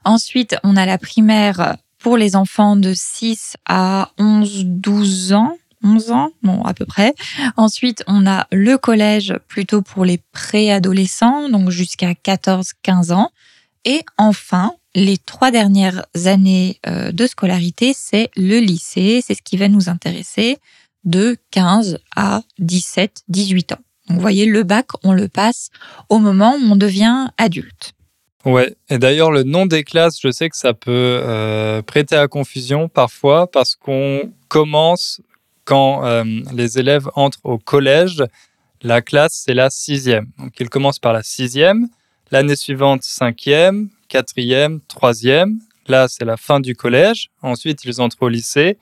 Ensuite 0.05 0.55
on 0.63 0.77
a 0.77 0.85
la 0.85 0.97
primaire 0.97 1.75
pour 1.99 2.17
les 2.17 2.35
enfants 2.35 2.75
de 2.75 2.93
6 2.95 3.57
à 3.67 4.11
11-12 4.17 5.33
ans, 5.33 5.57
11 5.83 6.11
ans, 6.11 6.31
bon 6.43 6.63
à 6.63 6.73
peu 6.73 6.85
près. 6.85 7.13
Ensuite, 7.57 8.03
on 8.07 8.27
a 8.27 8.47
le 8.51 8.77
collège 8.77 9.35
plutôt 9.47 9.81
pour 9.81 10.05
les 10.05 10.19
préadolescents, 10.31 11.49
donc 11.49 11.69
jusqu'à 11.69 12.13
14-15 12.13 13.13
ans. 13.13 13.31
Et 13.85 14.03
enfin, 14.17 14.73
les 14.93 15.17
trois 15.17 15.51
dernières 15.51 16.05
années 16.25 16.79
euh, 16.87 17.11
de 17.11 17.25
scolarité, 17.25 17.93
c'est 17.95 18.29
le 18.35 18.59
lycée, 18.59 19.21
c'est 19.25 19.33
ce 19.33 19.41
qui 19.41 19.57
va 19.57 19.67
nous 19.67 19.89
intéresser 19.89 20.57
de 21.03 21.37
15 21.51 21.97
à 22.15 22.41
17, 22.59 23.23
18 23.27 23.71
ans. 23.73 23.79
Donc, 24.07 24.17
vous 24.17 24.21
voyez, 24.21 24.45
le 24.45 24.63
bac, 24.63 24.87
on 25.03 25.13
le 25.13 25.27
passe 25.27 25.69
au 26.09 26.19
moment 26.19 26.55
où 26.55 26.71
on 26.71 26.75
devient 26.75 27.27
adulte. 27.37 27.93
Ouais, 28.43 28.75
et 28.89 28.97
d'ailleurs 28.97 29.31
le 29.31 29.43
nom 29.43 29.67
des 29.67 29.83
classes, 29.83 30.19
je 30.19 30.31
sais 30.31 30.49
que 30.49 30.57
ça 30.57 30.73
peut 30.73 30.91
euh, 31.23 31.83
prêter 31.83 32.15
à 32.15 32.27
confusion 32.27 32.89
parfois 32.89 33.45
parce 33.45 33.75
qu'on 33.75 34.31
commence 34.47 35.21
quand 35.71 36.03
euh, 36.03 36.25
les 36.51 36.79
élèves 36.79 37.09
entrent 37.15 37.39
au 37.45 37.57
collège, 37.57 38.21
la 38.81 39.01
classe, 39.01 39.41
c'est 39.45 39.53
la 39.53 39.69
sixième. 39.69 40.27
Donc, 40.37 40.59
ils 40.59 40.67
commencent 40.67 40.99
par 40.99 41.13
la 41.13 41.23
sixième, 41.23 41.87
l'année 42.29 42.57
suivante, 42.57 43.03
cinquième, 43.03 43.87
quatrième, 44.09 44.81
troisième. 44.89 45.61
Là, 45.87 46.09
c'est 46.09 46.25
la 46.25 46.35
fin 46.35 46.59
du 46.59 46.75
collège. 46.75 47.29
Ensuite, 47.41 47.85
ils 47.85 48.01
entrent 48.01 48.21
au 48.23 48.27
lycée. 48.27 48.77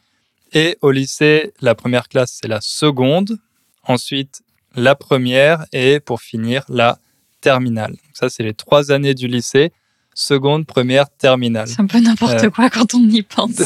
Et 0.51 0.79
au 0.81 0.89
lycée, 0.89 1.53
la 1.61 1.75
première 1.75 2.09
classe, 2.09 2.39
c'est 2.41 2.47
la 2.47 2.59
seconde. 2.59 3.37
Ensuite, 3.83 4.41
la 4.73 4.95
première. 4.95 5.67
Et 5.71 5.99
pour 5.99 6.21
finir, 6.21 6.63
la 6.69 6.97
terminale. 7.39 7.97
ça, 8.13 8.29
c'est 8.29 8.41
les 8.41 8.55
trois 8.55 8.91
années 8.91 9.13
du 9.13 9.27
lycée. 9.27 9.71
Seconde, 10.19 10.65
première, 10.65 11.09
terminale. 11.09 11.69
C'est 11.69 11.79
un 11.79 11.87
peu 11.87 12.01
n'importe 12.01 12.43
euh, 12.43 12.49
quoi 12.49 12.69
quand 12.69 12.93
on 12.93 12.99
y 13.07 13.21
pense. 13.21 13.51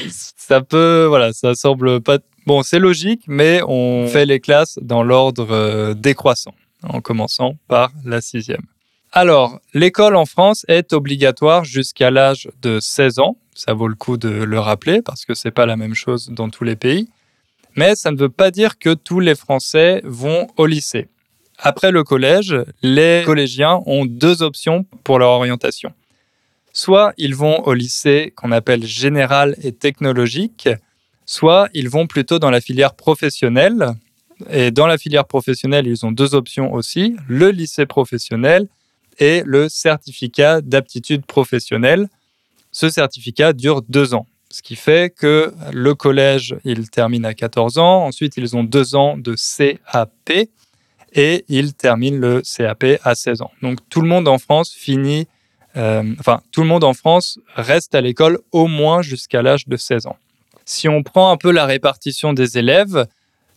ça 0.08 0.62
peut, 0.62 1.04
voilà, 1.06 1.34
ça 1.34 1.54
semble 1.54 2.00
pas. 2.00 2.20
Bon, 2.46 2.62
c'est 2.62 2.78
logique, 2.78 3.20
mais 3.26 3.60
on 3.68 4.08
fait 4.08 4.24
les 4.24 4.40
classes 4.40 4.78
dans 4.80 5.02
l'ordre 5.02 5.48
euh, 5.50 5.92
décroissant, 5.92 6.54
en 6.82 7.02
commençant 7.02 7.58
par 7.68 7.92
la 8.06 8.22
sixième. 8.22 8.62
Alors, 9.12 9.60
l'école 9.74 10.16
en 10.16 10.24
France 10.24 10.64
est 10.68 10.94
obligatoire 10.94 11.64
jusqu'à 11.64 12.10
l'âge 12.10 12.48
de 12.62 12.80
16 12.80 13.18
ans. 13.18 13.36
Ça 13.54 13.74
vaut 13.74 13.88
le 13.88 13.96
coup 13.96 14.16
de 14.16 14.30
le 14.30 14.58
rappeler 14.58 15.02
parce 15.02 15.26
que 15.26 15.34
c'est 15.34 15.50
pas 15.50 15.66
la 15.66 15.76
même 15.76 15.94
chose 15.94 16.30
dans 16.30 16.48
tous 16.48 16.64
les 16.64 16.76
pays. 16.76 17.10
Mais 17.76 17.94
ça 17.94 18.10
ne 18.10 18.16
veut 18.16 18.30
pas 18.30 18.50
dire 18.50 18.78
que 18.78 18.94
tous 18.94 19.20
les 19.20 19.34
Français 19.34 20.00
vont 20.02 20.46
au 20.56 20.64
lycée. 20.64 21.08
Après 21.58 21.90
le 21.90 22.04
collège, 22.04 22.56
les 22.82 23.22
collégiens 23.24 23.80
ont 23.86 24.04
deux 24.06 24.42
options 24.42 24.84
pour 25.04 25.18
leur 25.18 25.30
orientation. 25.30 25.92
Soit 26.72 27.12
ils 27.16 27.34
vont 27.34 27.62
au 27.64 27.74
lycée 27.74 28.32
qu'on 28.36 28.50
appelle 28.50 28.84
général 28.84 29.54
et 29.62 29.72
technologique, 29.72 30.68
soit 31.24 31.68
ils 31.72 31.88
vont 31.88 32.06
plutôt 32.06 32.38
dans 32.38 32.50
la 32.50 32.60
filière 32.60 32.94
professionnelle. 32.94 33.94
Et 34.50 34.72
dans 34.72 34.88
la 34.88 34.98
filière 34.98 35.26
professionnelle, 35.26 35.86
ils 35.86 36.04
ont 36.04 36.10
deux 36.10 36.34
options 36.34 36.72
aussi, 36.72 37.14
le 37.28 37.50
lycée 37.50 37.86
professionnel 37.86 38.66
et 39.20 39.42
le 39.46 39.68
certificat 39.68 40.60
d'aptitude 40.60 41.24
professionnelle. 41.24 42.08
Ce 42.72 42.88
certificat 42.88 43.52
dure 43.52 43.82
deux 43.82 44.14
ans, 44.14 44.26
ce 44.50 44.60
qui 44.62 44.74
fait 44.74 45.14
que 45.14 45.52
le 45.72 45.94
collège, 45.94 46.56
il 46.64 46.90
termine 46.90 47.24
à 47.24 47.34
14 47.34 47.78
ans, 47.78 48.04
ensuite 48.04 48.36
ils 48.36 48.56
ont 48.56 48.64
deux 48.64 48.96
ans 48.96 49.16
de 49.16 49.36
CAP 49.36 50.48
et 51.14 51.44
ils 51.48 51.74
terminent 51.74 52.18
le 52.18 52.42
CAP 52.42 52.84
à 53.02 53.14
16 53.14 53.42
ans. 53.42 53.50
Donc 53.62 53.78
tout 53.88 54.00
le 54.00 54.08
monde 54.08 54.28
en 54.28 54.38
France 54.38 54.72
finit, 54.72 55.26
euh, 55.76 56.02
enfin 56.18 56.42
tout 56.52 56.60
le 56.60 56.66
monde 56.66 56.84
en 56.84 56.92
France 56.92 57.38
reste 57.54 57.94
à 57.94 58.00
l'école 58.00 58.38
au 58.52 58.66
moins 58.66 59.00
jusqu'à 59.00 59.40
l'âge 59.40 59.66
de 59.68 59.76
16 59.76 60.06
ans. 60.06 60.16
Si 60.64 60.88
on 60.88 61.02
prend 61.02 61.30
un 61.30 61.36
peu 61.36 61.50
la 61.50 61.66
répartition 61.66 62.32
des 62.32 62.58
élèves, 62.58 63.06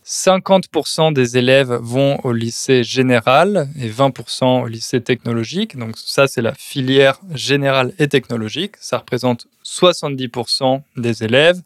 50% 0.08 1.12
des 1.12 1.36
élèves 1.36 1.72
vont 1.82 2.18
au 2.24 2.32
lycée 2.32 2.82
général 2.82 3.68
et 3.78 3.90
20% 3.90 4.62
au 4.62 4.66
lycée 4.66 5.02
technologique. 5.02 5.76
Donc 5.76 5.98
ça, 5.98 6.26
c'est 6.26 6.40
la 6.40 6.54
filière 6.54 7.20
générale 7.34 7.92
et 7.98 8.08
technologique. 8.08 8.76
Ça 8.80 8.98
représente 8.98 9.46
70% 9.66 10.80
des 10.96 11.24
élèves. 11.24 11.60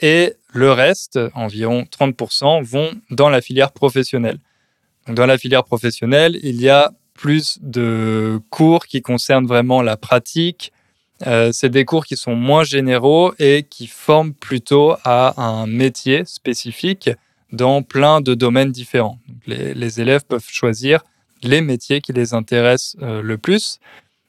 Et 0.00 0.34
le 0.52 0.70
reste, 0.70 1.18
environ 1.34 1.86
30%, 1.90 2.62
vont 2.62 2.90
dans 3.10 3.30
la 3.30 3.40
filière 3.40 3.72
professionnelle. 3.72 4.38
Dans 5.08 5.26
la 5.26 5.38
filière 5.38 5.64
professionnelle, 5.64 6.38
il 6.42 6.60
y 6.60 6.68
a 6.68 6.92
plus 7.14 7.58
de 7.62 8.40
cours 8.50 8.86
qui 8.86 9.02
concernent 9.02 9.46
vraiment 9.46 9.82
la 9.82 9.96
pratique. 9.96 10.72
Euh, 11.26 11.50
c'est 11.52 11.70
des 11.70 11.84
cours 11.84 12.06
qui 12.06 12.16
sont 12.16 12.36
moins 12.36 12.62
généraux 12.62 13.32
et 13.38 13.64
qui 13.68 13.86
forment 13.86 14.34
plutôt 14.34 14.94
à 15.04 15.40
un 15.42 15.66
métier 15.66 16.24
spécifique 16.26 17.10
dans 17.50 17.82
plein 17.82 18.20
de 18.20 18.34
domaines 18.34 18.70
différents. 18.70 19.18
les, 19.46 20.00
élèves 20.00 20.24
peuvent 20.24 20.46
choisir 20.46 21.02
les 21.42 21.60
métiers 21.60 22.00
qui 22.00 22.12
les 22.12 22.34
intéressent 22.34 22.96
euh, 23.02 23.22
le 23.22 23.38
plus, 23.38 23.78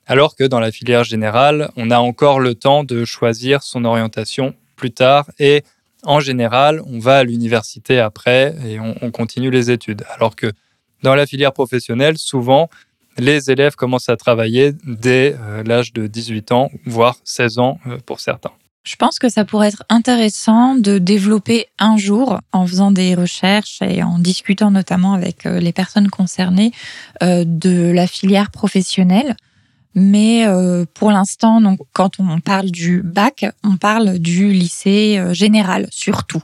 alors 0.08 0.36
que 0.36 0.44
dans 0.44 0.60
la 0.60 0.72
filière 0.72 1.04
générale, 1.04 1.72
on 1.76 1.92
a 1.92 2.00
encore 2.00 2.40
le 2.40 2.56
temps 2.56 2.84
de 2.84 3.06
choisir 3.06 3.62
son 3.64 3.86
orientation 3.86 4.56
plus 4.76 4.92
tard 4.92 5.30
et 5.40 5.64
en 6.04 6.20
général, 6.20 6.82
on 6.86 7.00
va 7.00 7.18
à 7.18 7.24
l'université 7.24 8.00
après 8.00 8.56
et 8.66 8.80
on, 8.80 9.12
continue 9.12 9.52
les 9.52 9.70
études. 9.70 10.06
Alors 10.16 10.36
que 10.36 10.52
dans 11.04 11.16
la 11.16 11.26
filière 11.26 11.54
professionnelle, 11.54 12.18
souvent, 12.18 12.70
les 13.18 13.52
élèves 13.52 13.76
commencent 13.76 14.10
à 14.10 14.18
travailler 14.18 14.74
dès 14.86 15.36
euh, 15.40 15.64
l'âge 15.64 15.94
de 15.94 16.08
18 16.08 16.52
ans, 16.52 16.72
voire 16.86 17.18
16 17.24 17.60
ans 17.60 17.80
euh, 17.88 17.98
pour 18.06 18.20
certains. 18.20 18.52
Je 18.84 18.96
pense 18.96 19.20
que 19.20 19.30
ça 19.30 19.46
pourrait 19.46 19.68
être 19.68 19.84
intéressant 19.90 20.76
de 20.76 20.98
développer 20.98 21.68
un 21.80 21.98
jour, 21.98 22.40
en 22.54 22.66
faisant 22.66 22.92
des 22.92 23.14
recherches 23.14 23.82
et 23.82 24.02
en 24.04 24.18
discutant 24.20 24.72
notamment 24.72 25.14
avec 25.14 25.46
euh, 25.46 25.60
les 25.60 25.74
personnes 25.74 26.10
concernées, 26.10 26.72
de 27.22 27.92
la 27.92 28.08
filière 28.08 28.50
professionnelle. 28.52 29.36
Mais 29.96 30.46
pour 30.94 31.12
l'instant, 31.12 31.60
quand 31.94 32.20
on 32.20 32.40
parle 32.40 32.72
du 32.72 33.02
bac, 33.02 33.46
on 33.64 33.76
parle 33.76 34.20
du 34.20 34.52
lycée 34.54 35.22
général 35.34 35.88
surtout. 35.90 36.42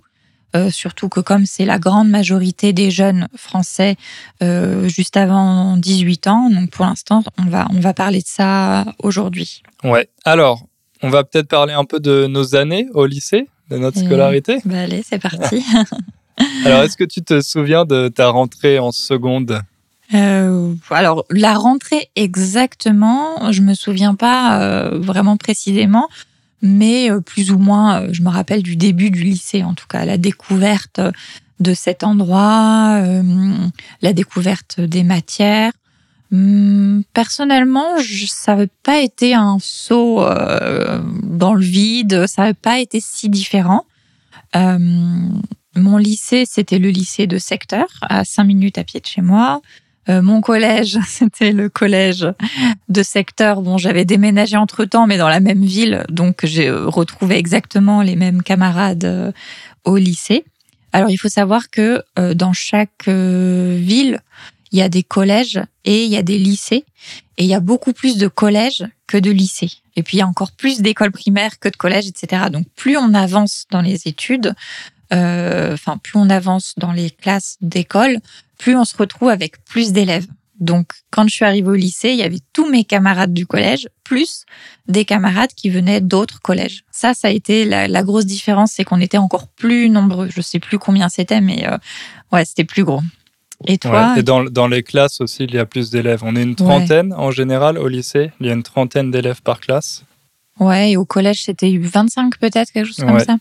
Surtout 0.71 1.09
que 1.09 1.19
comme 1.19 1.45
c'est 1.45 1.65
la 1.65 1.79
grande 1.79 2.09
majorité 2.09 2.73
des 2.73 2.91
jeunes 2.91 3.27
français 3.35 3.95
juste 4.41 5.17
avant 5.17 5.77
18 5.77 6.27
ans, 6.27 6.49
donc 6.49 6.69
pour 6.71 6.85
l'instant, 6.85 7.23
on 7.37 7.45
va, 7.45 7.67
on 7.71 7.79
va 7.79 7.93
parler 7.93 8.19
de 8.19 8.27
ça 8.27 8.85
aujourd'hui. 8.99 9.63
Ouais. 9.83 10.09
Alors, 10.23 10.65
on 11.01 11.09
va 11.09 11.23
peut-être 11.23 11.47
parler 11.47 11.73
un 11.73 11.85
peu 11.85 11.99
de 11.99 12.27
nos 12.27 12.55
années 12.55 12.87
au 12.93 13.05
lycée, 13.05 13.47
de 13.69 13.77
notre 13.77 13.99
scolarité. 13.99 14.59
Bah 14.65 14.81
allez, 14.81 15.03
c'est 15.07 15.19
parti. 15.19 15.63
alors, 16.65 16.83
est-ce 16.83 16.97
que 16.97 17.03
tu 17.03 17.21
te 17.21 17.41
souviens 17.41 17.85
de 17.85 18.07
ta 18.07 18.29
rentrée 18.29 18.79
en 18.79 18.91
seconde? 18.91 19.61
Euh, 20.13 20.73
alors 20.91 21.25
la 21.31 21.55
rentrée 21.55 22.09
exactement, 22.15 23.51
je 23.51 23.61
me 23.61 23.73
souviens 23.73 24.13
pas 24.13 24.61
euh, 24.61 24.99
vraiment 24.99 25.35
précisément, 25.35 26.09
mais 26.61 27.11
euh, 27.11 27.21
plus 27.21 27.51
ou 27.51 27.57
moins, 27.57 28.11
je 28.11 28.21
me 28.21 28.29
rappelle 28.29 28.63
du 28.63 28.75
début 28.75 29.11
du 29.11 29.23
lycée, 29.23 29.63
en 29.63 29.73
tout 29.73 29.87
cas 29.87 30.05
la 30.05 30.17
découverte 30.17 30.99
de 31.59 31.73
cet 31.73 32.03
endroit, 32.03 33.01
la 34.01 34.13
découverte 34.13 34.81
des 34.81 35.03
matières, 35.03 35.71
Hmm, 36.31 37.01
personnellement, 37.13 37.99
ça 38.27 38.55
n'avait 38.55 38.69
pas 38.83 38.99
été 38.99 39.33
un 39.33 39.57
saut 39.59 40.21
euh, 40.21 41.01
dans 41.23 41.53
le 41.53 41.63
vide, 41.63 42.25
ça 42.27 42.41
n'avait 42.41 42.53
pas 42.53 42.79
été 42.79 42.99
si 42.99 43.29
différent. 43.29 43.85
Euh, 44.55 44.77
mon 45.75 45.97
lycée, 45.97 46.45
c'était 46.45 46.79
le 46.79 46.89
lycée 46.89 47.27
de 47.27 47.37
secteur, 47.37 47.87
à 48.01 48.25
5 48.25 48.43
minutes 48.43 48.77
à 48.77 48.83
pied 48.83 48.99
de 48.99 49.05
chez 49.05 49.21
moi. 49.21 49.61
Euh, 50.09 50.21
mon 50.21 50.41
collège, 50.41 50.97
c'était 51.07 51.51
le 51.51 51.69
collège 51.69 52.27
de 52.89 53.03
secteur. 53.03 53.61
Bon, 53.61 53.77
j'avais 53.77 54.05
déménagé 54.05 54.57
entre 54.57 54.85
temps, 54.85 55.07
mais 55.07 55.17
dans 55.17 55.29
la 55.29 55.39
même 55.39 55.63
ville, 55.63 56.05
donc 56.09 56.39
j'ai 56.43 56.69
retrouvé 56.69 57.37
exactement 57.37 58.01
les 58.01 58.15
mêmes 58.15 58.41
camarades 58.41 59.33
au 59.83 59.97
lycée. 59.97 60.45
Alors, 60.93 61.09
il 61.09 61.17
faut 61.17 61.29
savoir 61.29 61.69
que 61.69 62.03
dans 62.33 62.53
chaque 62.53 63.07
ville, 63.07 64.21
il 64.71 64.79
y 64.79 64.81
a 64.81 64.89
des 64.89 65.03
collèges 65.03 65.61
et 65.83 66.03
il 66.03 66.11
y 66.11 66.17
a 66.17 66.23
des 66.23 66.37
lycées. 66.37 66.85
Et 67.37 67.43
il 67.43 67.49
y 67.49 67.53
a 67.53 67.59
beaucoup 67.59 67.93
plus 67.93 68.17
de 68.17 68.27
collèges 68.27 68.85
que 69.07 69.17
de 69.17 69.31
lycées. 69.31 69.71
Et 69.95 70.03
puis 70.03 70.17
il 70.17 70.19
y 70.19 70.23
a 70.23 70.27
encore 70.27 70.51
plus 70.51 70.81
d'écoles 70.81 71.11
primaires 71.11 71.59
que 71.59 71.69
de 71.69 71.75
collèges, 71.75 72.07
etc. 72.07 72.43
Donc 72.51 72.65
plus 72.75 72.97
on 72.97 73.13
avance 73.13 73.65
dans 73.71 73.81
les 73.81 74.07
études, 74.07 74.47
euh, 74.47 74.53
enfin 75.11 75.97
plus 75.97 76.17
on 76.17 76.29
avance 76.29 76.73
dans 76.77 76.91
les 76.91 77.09
classes 77.09 77.57
d'école, 77.61 78.19
plus 78.57 78.75
on 78.75 78.85
se 78.85 78.95
retrouve 78.97 79.29
avec 79.29 79.63
plus 79.65 79.91
d'élèves. 79.91 80.27
Donc 80.59 80.93
quand 81.11 81.27
je 81.27 81.33
suis 81.33 81.45
arrivée 81.45 81.69
au 81.69 81.75
lycée, 81.75 82.09
il 82.11 82.17
y 82.17 82.23
avait 82.23 82.39
tous 82.53 82.69
mes 82.69 82.85
camarades 82.85 83.33
du 83.33 83.45
collège, 83.45 83.89
plus 84.03 84.45
des 84.87 85.03
camarades 85.05 85.53
qui 85.53 85.69
venaient 85.69 86.01
d'autres 86.01 86.41
collèges. 86.41 86.83
Ça, 86.91 87.13
ça 87.13 87.27
a 87.27 87.31
été 87.31 87.65
la, 87.65 88.03
grosse 88.03 88.25
différence, 88.25 88.71
c'est 88.71 88.83
qu'on 88.83 89.01
était 89.01 89.17
encore 89.17 89.47
plus 89.47 89.89
nombreux. 89.89 90.29
Je 90.33 90.41
sais 90.41 90.59
plus 90.59 90.79
combien 90.79 91.09
c'était, 91.09 91.41
mais 91.41 91.67
euh, 91.67 91.77
ouais, 92.31 92.45
c'était 92.45 92.63
plus 92.63 92.83
gros. 92.83 93.01
Et 93.67 93.77
toi 93.77 94.15
Et 94.17 94.23
dans, 94.23 94.43
dans, 94.43 94.67
les 94.67 94.83
classes 94.83 95.21
aussi, 95.21 95.43
il 95.43 95.53
y 95.53 95.57
a 95.57 95.65
plus 95.65 95.89
d'élèves. 95.89 96.21
On 96.23 96.35
est 96.35 96.43
une 96.43 96.55
trentaine 96.55 97.13
en 97.13 97.31
général 97.31 97.77
au 97.77 97.87
lycée. 97.87 98.31
Il 98.39 98.47
y 98.47 98.49
a 98.49 98.53
une 98.53 98.63
trentaine 98.63 99.11
d'élèves 99.11 99.41
par 99.41 99.59
classe. 99.59 100.03
Ouais, 100.59 100.91
et 100.91 100.97
au 100.97 101.05
collège, 101.05 101.43
c'était 101.43 101.77
25 101.77 102.37
peut-être, 102.37 102.71
quelque 102.71 102.87
chose 102.87 103.05
comme 103.05 103.19
ça. 103.19 103.37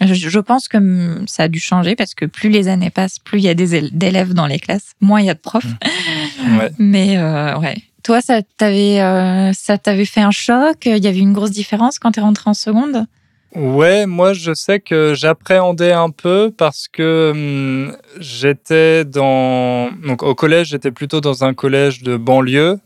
Je, 0.00 0.38
pense 0.38 0.68
que 0.68 1.22
ça 1.26 1.44
a 1.44 1.48
dû 1.48 1.58
changer 1.58 1.96
parce 1.96 2.14
que 2.14 2.24
plus 2.24 2.50
les 2.50 2.68
années 2.68 2.90
passent, 2.90 3.18
plus 3.18 3.38
il 3.38 3.44
y 3.44 3.48
a 3.48 3.54
des 3.54 3.74
élèves 3.74 4.32
dans 4.32 4.46
les 4.46 4.58
classes, 4.58 4.92
moins 5.00 5.20
il 5.20 5.26
y 5.26 5.30
a 5.30 5.34
de 5.34 5.40
profs. 5.40 5.64
Mmh. 5.64 6.58
Mais 6.78 7.18
euh, 7.18 7.58
ouais. 7.58 7.76
Toi, 8.04 8.20
ça 8.20 8.40
t'avait 8.56 9.00
euh, 9.00 9.52
ça 9.52 9.76
t'avait 9.76 10.04
fait 10.04 10.20
un 10.20 10.30
choc? 10.30 10.86
Il 10.86 11.04
y 11.04 11.08
avait 11.08 11.18
une 11.18 11.32
grosse 11.32 11.50
différence 11.50 11.98
quand 11.98 12.12
tu 12.12 12.20
es 12.20 12.22
rentré 12.22 12.48
en 12.48 12.54
seconde? 12.54 13.06
Ouais, 13.54 14.06
moi 14.06 14.34
je 14.34 14.52
sais 14.52 14.78
que 14.78 15.14
j'appréhendais 15.14 15.92
un 15.92 16.10
peu 16.10 16.52
parce 16.56 16.86
que 16.86 17.30
hum, 17.32 17.96
j'étais 18.20 19.04
dans 19.04 19.90
donc 20.06 20.22
au 20.22 20.34
collège, 20.34 20.68
j'étais 20.68 20.90
plutôt 20.90 21.20
dans 21.20 21.44
un 21.44 21.54
collège 21.54 22.02
de 22.02 22.16
banlieue 22.16 22.78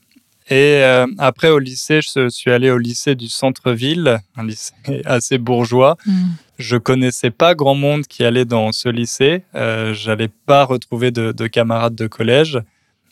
et 0.52 0.84
euh, 0.84 1.06
après 1.16 1.48
au 1.48 1.58
lycée, 1.58 2.00
je 2.02 2.28
suis 2.28 2.50
allé 2.50 2.70
au 2.70 2.76
lycée 2.76 3.14
du 3.14 3.28
centre-ville, 3.28 4.20
un 4.36 4.44
lycée 4.44 4.74
assez 5.06 5.38
bourgeois. 5.38 5.96
Je 6.04 6.10
hmm. 6.10 6.34
Je 6.58 6.76
connaissais 6.76 7.30
pas 7.30 7.54
grand 7.54 7.74
monde 7.74 8.06
qui 8.06 8.22
allait 8.22 8.44
dans 8.44 8.70
ce 8.70 8.90
lycée. 8.90 9.44
Euh, 9.54 9.94
J'allais 9.94 10.28
pas 10.28 10.64
retrouver 10.64 11.10
de, 11.10 11.32
de, 11.32 11.46
camarades 11.46 11.94
de 11.94 12.06
collège. 12.06 12.60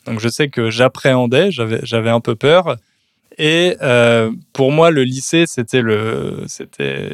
Donc 0.05 0.19
je 0.19 0.29
sais 0.29 0.49
que 0.49 0.69
j'appréhendais, 0.69 1.49
j'avais 1.51 2.09
un 2.11 2.19
peu 2.19 2.35
peur. 2.35 2.77
Et 3.39 3.75
euh, 3.81 4.31
pour 4.53 4.71
moi, 4.71 4.91
le 4.91 5.03
lycée, 5.03 5.45
c'était 5.47 5.81
le, 5.81 6.43
c'était 6.45 7.11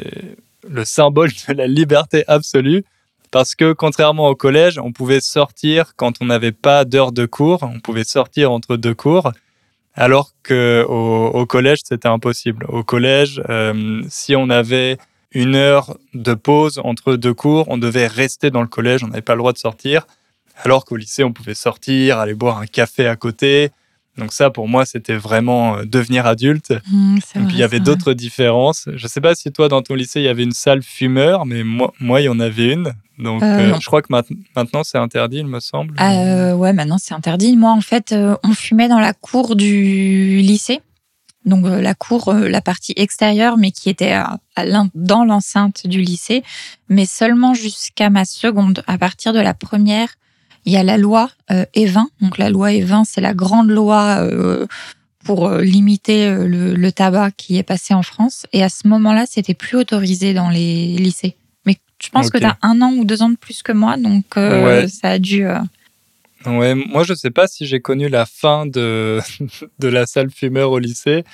le 0.68 0.84
symbole 0.84 1.30
de 1.48 1.54
la 1.54 1.66
liberté 1.66 2.24
absolue. 2.28 2.84
Parce 3.30 3.54
que 3.54 3.72
contrairement 3.72 4.28
au 4.28 4.36
collège, 4.36 4.78
on 4.78 4.92
pouvait 4.92 5.20
sortir 5.20 5.96
quand 5.96 6.20
on 6.20 6.26
n'avait 6.26 6.52
pas 6.52 6.84
d'heure 6.84 7.12
de 7.12 7.24
cours, 7.24 7.62
on 7.62 7.80
pouvait 7.80 8.04
sortir 8.04 8.52
entre 8.52 8.76
deux 8.76 8.94
cours, 8.94 9.32
alors 9.98 10.30
que 10.44 10.86
au, 10.88 11.44
collège 11.44 11.80
c'était 11.84 12.08
impossible. 12.08 12.64
Au 12.68 12.84
collège, 12.84 13.42
euh, 13.48 14.00
si 14.08 14.36
on 14.36 14.48
avait 14.48 14.96
une 15.32 15.56
heure 15.56 15.98
de 16.14 16.34
pause 16.34 16.80
entre 16.84 17.16
deux 17.16 17.34
cours, 17.34 17.66
on 17.68 17.78
devait 17.78 18.06
rester 18.06 18.50
dans 18.50 18.62
le 18.62 18.68
collège, 18.68 19.02
on 19.02 19.08
n'avait 19.08 19.22
pas 19.22 19.34
le 19.34 19.40
droit 19.40 19.52
de 19.52 19.58
sortir. 19.58 20.06
Alors 20.62 20.84
qu'au 20.84 20.96
lycée, 20.96 21.24
on 21.24 21.32
pouvait 21.32 21.54
sortir, 21.54 22.18
aller 22.18 22.34
boire 22.34 22.58
un 22.58 22.66
café 22.66 23.08
à 23.08 23.16
côté, 23.16 23.70
donc 24.18 24.32
ça, 24.32 24.50
pour 24.50 24.68
moi, 24.68 24.84
c'était 24.84 25.16
vraiment 25.16 25.76
euh, 25.76 25.84
devenir 25.84 26.26
adulte. 26.26 26.74
Mmh, 26.90 27.18
il 27.50 27.56
y 27.56 27.62
avait 27.62 27.80
d'autres 27.80 28.12
différences. 28.12 28.88
Je 28.94 29.04
ne 29.04 29.08
sais 29.08 29.20
pas 29.20 29.34
si 29.34 29.52
toi, 29.52 29.68
dans 29.68 29.82
ton 29.82 29.94
lycée, 29.94 30.20
il 30.20 30.24
y 30.24 30.28
avait 30.28 30.42
une 30.42 30.52
salle 30.52 30.82
fumeur, 30.82 31.46
mais 31.46 31.62
moi, 31.62 31.92
moi 32.00 32.20
il 32.20 32.24
y 32.24 32.28
en 32.28 32.40
avait 32.40 32.72
une. 32.72 32.92
Donc, 33.18 33.42
euh, 33.42 33.46
euh, 33.46 33.80
je 33.80 33.86
crois 33.86 34.02
que 34.02 34.12
maintenant, 34.12 34.84
c'est 34.84 34.98
interdit, 34.98 35.38
il 35.38 35.46
me 35.46 35.60
semble. 35.60 35.94
Euh, 36.00 36.54
ouais, 36.54 36.72
maintenant, 36.72 36.98
c'est 36.98 37.14
interdit. 37.14 37.56
Moi, 37.56 37.72
en 37.72 37.80
fait, 37.80 38.14
on 38.42 38.52
fumait 38.52 38.88
dans 38.88 39.00
la 39.00 39.12
cour 39.12 39.56
du 39.56 40.38
lycée. 40.38 40.80
Donc, 41.44 41.64
la 41.66 41.94
cour, 41.94 42.32
la 42.32 42.60
partie 42.60 42.92
extérieure, 42.96 43.56
mais 43.56 43.70
qui 43.70 43.88
était 43.88 44.12
à, 44.12 44.38
dans 44.94 45.24
l'enceinte 45.24 45.86
du 45.86 46.00
lycée, 46.00 46.42
mais 46.88 47.06
seulement 47.06 47.54
jusqu'à 47.54 48.10
ma 48.10 48.24
seconde. 48.24 48.84
À 48.86 48.98
partir 48.98 49.32
de 49.32 49.40
la 49.40 49.54
première, 49.54 50.08
il 50.68 50.72
y 50.72 50.76
a 50.76 50.82
la 50.82 50.98
loi 50.98 51.30
euh, 51.50 51.64
Evin. 51.74 52.08
Donc 52.20 52.38
la 52.38 52.50
loi 52.50 52.72
Evin, 52.72 53.04
c'est 53.04 53.20
la 53.20 53.34
grande 53.34 53.68
loi 53.70 54.18
euh, 54.20 54.66
pour 55.24 55.46
euh, 55.48 55.62
limiter 55.62 56.30
le, 56.30 56.74
le 56.74 56.92
tabac 56.92 57.30
qui 57.36 57.56
est 57.58 57.62
passé 57.62 57.94
en 57.94 58.02
France. 58.02 58.46
Et 58.52 58.62
à 58.62 58.68
ce 58.68 58.86
moment-là, 58.88 59.24
c'était 59.26 59.54
plus 59.54 59.76
autorisé 59.78 60.34
dans 60.34 60.50
les 60.50 60.96
lycées. 60.96 61.36
Mais 61.66 61.76
je 62.02 62.08
pense 62.10 62.30
que 62.30 62.38
tu 62.38 62.44
as 62.44 62.56
un 62.62 62.80
an 62.82 62.92
ou 62.92 63.04
deux 63.04 63.22
ans 63.22 63.28
de 63.30 63.36
plus 63.36 63.62
que 63.62 63.72
moi, 63.72 63.96
donc 63.96 64.24
euh, 64.36 64.64
Ouais. 64.82 64.88
ça 64.88 65.10
a 65.10 65.18
dû. 65.18 65.46
euh, 65.46 65.58
Ouais, 66.46 66.74
moi 66.76 67.02
je 67.02 67.14
sais 67.14 67.30
pas 67.32 67.48
si 67.48 67.66
j'ai 67.66 67.80
connu 67.80 68.08
la 68.08 68.24
fin 68.24 68.64
de, 68.64 69.18
de 69.80 69.88
la 69.88 70.06
salle 70.06 70.30
fumeur 70.30 70.70
au 70.70 70.78
lycée, 70.78 71.24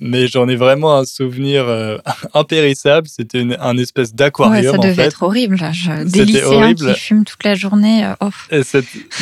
mais 0.00 0.26
j'en 0.26 0.48
ai 0.48 0.56
vraiment 0.56 0.96
un 0.98 1.04
souvenir 1.04 1.64
euh, 1.68 1.98
impérissable. 2.34 3.06
C'était 3.08 3.40
une, 3.40 3.56
un 3.60 3.76
espèce 3.78 4.08
Ouais, 4.10 4.14
d'aquarium 4.16 4.74
ça 4.74 4.78
en 4.78 4.82
devait 4.82 4.94
fait. 4.94 5.02
être 5.04 5.22
horrible. 5.22 5.58
Je- 5.72 6.04
Des 6.04 6.24
lycéens 6.24 6.44
horrible. 6.46 6.94
qui 6.94 7.00
fument 7.00 7.24
toute 7.24 7.42
la 7.44 7.54
journée. 7.54 8.04
euh. 8.04 8.14
Et 8.50 8.62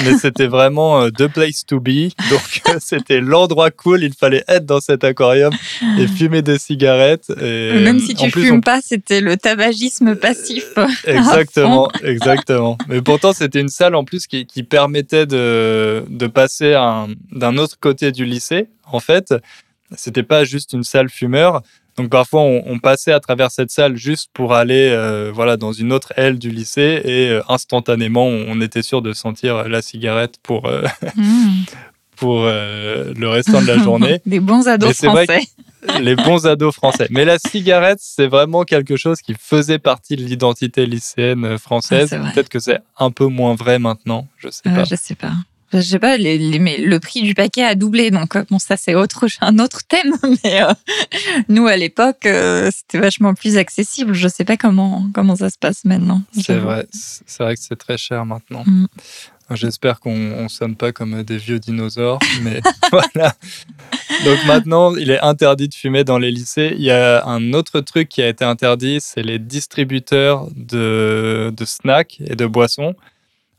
mais 0.05 0.19
c'était 0.19 0.47
vraiment 0.47 1.03
euh, 1.03 1.11
the 1.11 1.27
place 1.29 1.65
to 1.67 1.81
be. 1.81 2.11
Donc 2.31 2.63
c'était 2.81 3.21
l'endroit 3.21 3.71
cool. 3.71 4.03
Il 4.03 4.15
fallait 4.15 4.45
être 4.49 4.67
dans 4.67 4.81
cet 4.81 5.05
aquarium 5.05 5.53
et 5.99 6.07
fumer 6.17 6.43
des 6.43 6.59
cigarettes. 6.59 7.31
Et, 7.41 7.79
Même 7.81 8.01
si 8.01 8.15
tu 8.15 8.31
plus, 8.31 8.45
fumes 8.47 8.57
on- 8.57 8.61
pas, 8.61 8.81
c'était 8.83 9.21
le 9.21 9.37
tabagisme 9.37 10.17
passif. 10.17 10.65
Exactement, 11.07 11.89
exactement. 12.03 12.79
Mais 12.89 13.03
pourtant, 13.03 13.33
c'était 13.33 13.61
une 13.61 13.69
salle 13.69 13.95
en 13.95 14.05
plus 14.05 14.27
qui, 14.27 14.47
qui 14.47 14.63
permettait 14.63 15.27
de, 15.27 16.05
de 16.09 16.27
passer 16.27 16.75
un- 16.75 17.09
d'un 17.33 17.57
autre 17.59 17.79
côté 17.81 18.13
du 18.13 18.25
lycée. 18.25 18.69
En 18.91 19.01
fait, 19.01 19.35
c'était 19.97 20.23
pas 20.23 20.45
juste 20.45 20.73
une 20.73 20.85
salle 20.85 21.09
fumeur. 21.09 21.63
Donc 21.97 22.09
parfois, 22.09 22.41
on, 22.41 22.63
on 22.67 22.79
passait 22.79 23.13
à 23.13 23.21
travers 23.21 23.51
cette 23.51 23.71
salle 23.71 23.97
juste 23.97 24.31
pour 24.33 24.55
aller 24.55 24.89
euh, 24.91 25.31
voilà, 25.33 25.57
dans 25.57 25.73
une 25.73 25.93
autre 25.93 26.13
aile 26.17 26.39
du 26.39 26.51
lycée 26.51 27.03
et 27.05 27.29
euh, 27.29 27.43
instantanément, 27.49 28.27
on, 28.27 28.61
était 28.63 28.83
sûr 28.83 29.03
de 29.03 29.13
sentir 29.13 29.69
la 29.69 29.83
cigarette 29.83 30.37
pour, 30.43 30.67
euh, 30.67 30.83
Mmh. 31.17 31.65
pour 32.17 32.45
euh, 32.45 33.13
le 33.15 33.29
restant 33.29 33.61
de 33.61 33.67
la 33.67 33.79
journée. 33.83 34.21
Des 34.25 34.41
bons 34.41 34.69
ados 34.69 34.97
français. 34.97 35.41
les 36.01 36.15
bons 36.15 36.47
ados 36.47 36.75
français. 36.75 37.09
Mais 37.11 37.25
la 37.25 37.39
cigarette, 37.39 37.99
c'est 38.01 38.29
vraiment 38.29 38.63
quelque 38.63 38.97
chose 38.97 39.21
qui 39.21 39.35
faisait 39.39 39.79
partie 39.81 40.17
de 40.17 40.23
l'identité 40.23 40.87
lycéenne 40.87 41.59
française. 41.59 42.13
Ah. 42.13 42.31
Peut-être 42.33 42.49
que 42.49 42.61
c'est 42.61 42.79
un 42.99 43.11
peu 43.11 43.27
moins 43.27 43.55
vrai 43.55 43.79
maintenant, 43.79 44.29
je 44.39 44.49
sais 44.49 44.63
pas. 44.63 44.85
je 44.85 44.95
sais 44.95 45.17
pas. 45.17 45.33
Je 45.73 45.81
sais 45.81 45.99
pas, 45.99 46.17
les- 46.17 46.39
les- 46.39 46.59
mais 46.59 46.77
le 46.79 47.01
prix 47.01 47.23
du 47.23 47.35
paquet 47.35 47.65
a 47.65 47.75
doublé, 47.75 48.11
donc 48.11 48.37
euh, 48.37 48.45
bon, 48.51 48.59
ça 48.59 48.77
c'est 48.77 48.95
autre, 48.95 49.27
un 49.41 49.59
autre 49.59 49.81
thème. 49.87 50.13
Mais 50.45 50.63
euh, 50.63 50.73
nous 51.49 51.67
à 51.67 51.77
l'époque, 51.77 52.27
euh, 52.27 52.71
c'était 52.75 52.99
vachement 52.99 53.35
plus 53.35 53.57
accessible. 53.57 54.13
Je 54.13 54.29
sais 54.29 54.45
pas 54.45 54.57
comment 54.57 55.07
comment 55.15 55.37
ça 55.37 55.51
se 55.51 55.59
passe 55.59 55.85
maintenant. 55.85 56.23
C'est 56.41 56.57
vrai, 56.59 56.87
c'est 56.93 57.43
vrai 57.43 57.55
que 57.55 57.61
c'est 57.63 57.77
très 57.77 57.97
cher 57.99 58.25
maintenant. 58.27 58.65
Mm. 58.67 58.87
J'espère 59.55 60.01
qu'on 60.01 60.33
on 60.33 60.49
sonne 60.49 60.77
pas 60.77 60.93
comme 60.93 61.23
des 61.25 61.37
vieux 61.37 61.59
dinosaures, 61.59 62.21
mais 62.43 62.61
voilà. 62.91 63.35
Donc 64.25 64.39
maintenant, 64.47 64.95
il 64.97 65.11
est 65.11 65.21
interdit 65.21 65.69
de 65.69 65.75
fumer 65.75 66.05
dans 66.05 66.17
les 66.19 66.31
lycées. 66.31 66.73
Il 66.75 66.83
y 66.83 66.91
a 66.91 67.25
un 67.27 67.53
autre 67.53 67.81
truc 67.81 68.09
qui 68.09 68.23
a 68.23 68.29
été 68.29 68.45
interdit, 68.47 68.99
c'est 69.01 69.23
les 69.23 69.39
distributeurs 69.39 70.49
de, 70.57 71.53
de 71.55 71.65
snacks 71.67 72.19
et 72.25 72.35
de 72.35 72.47
boissons. 72.47 72.95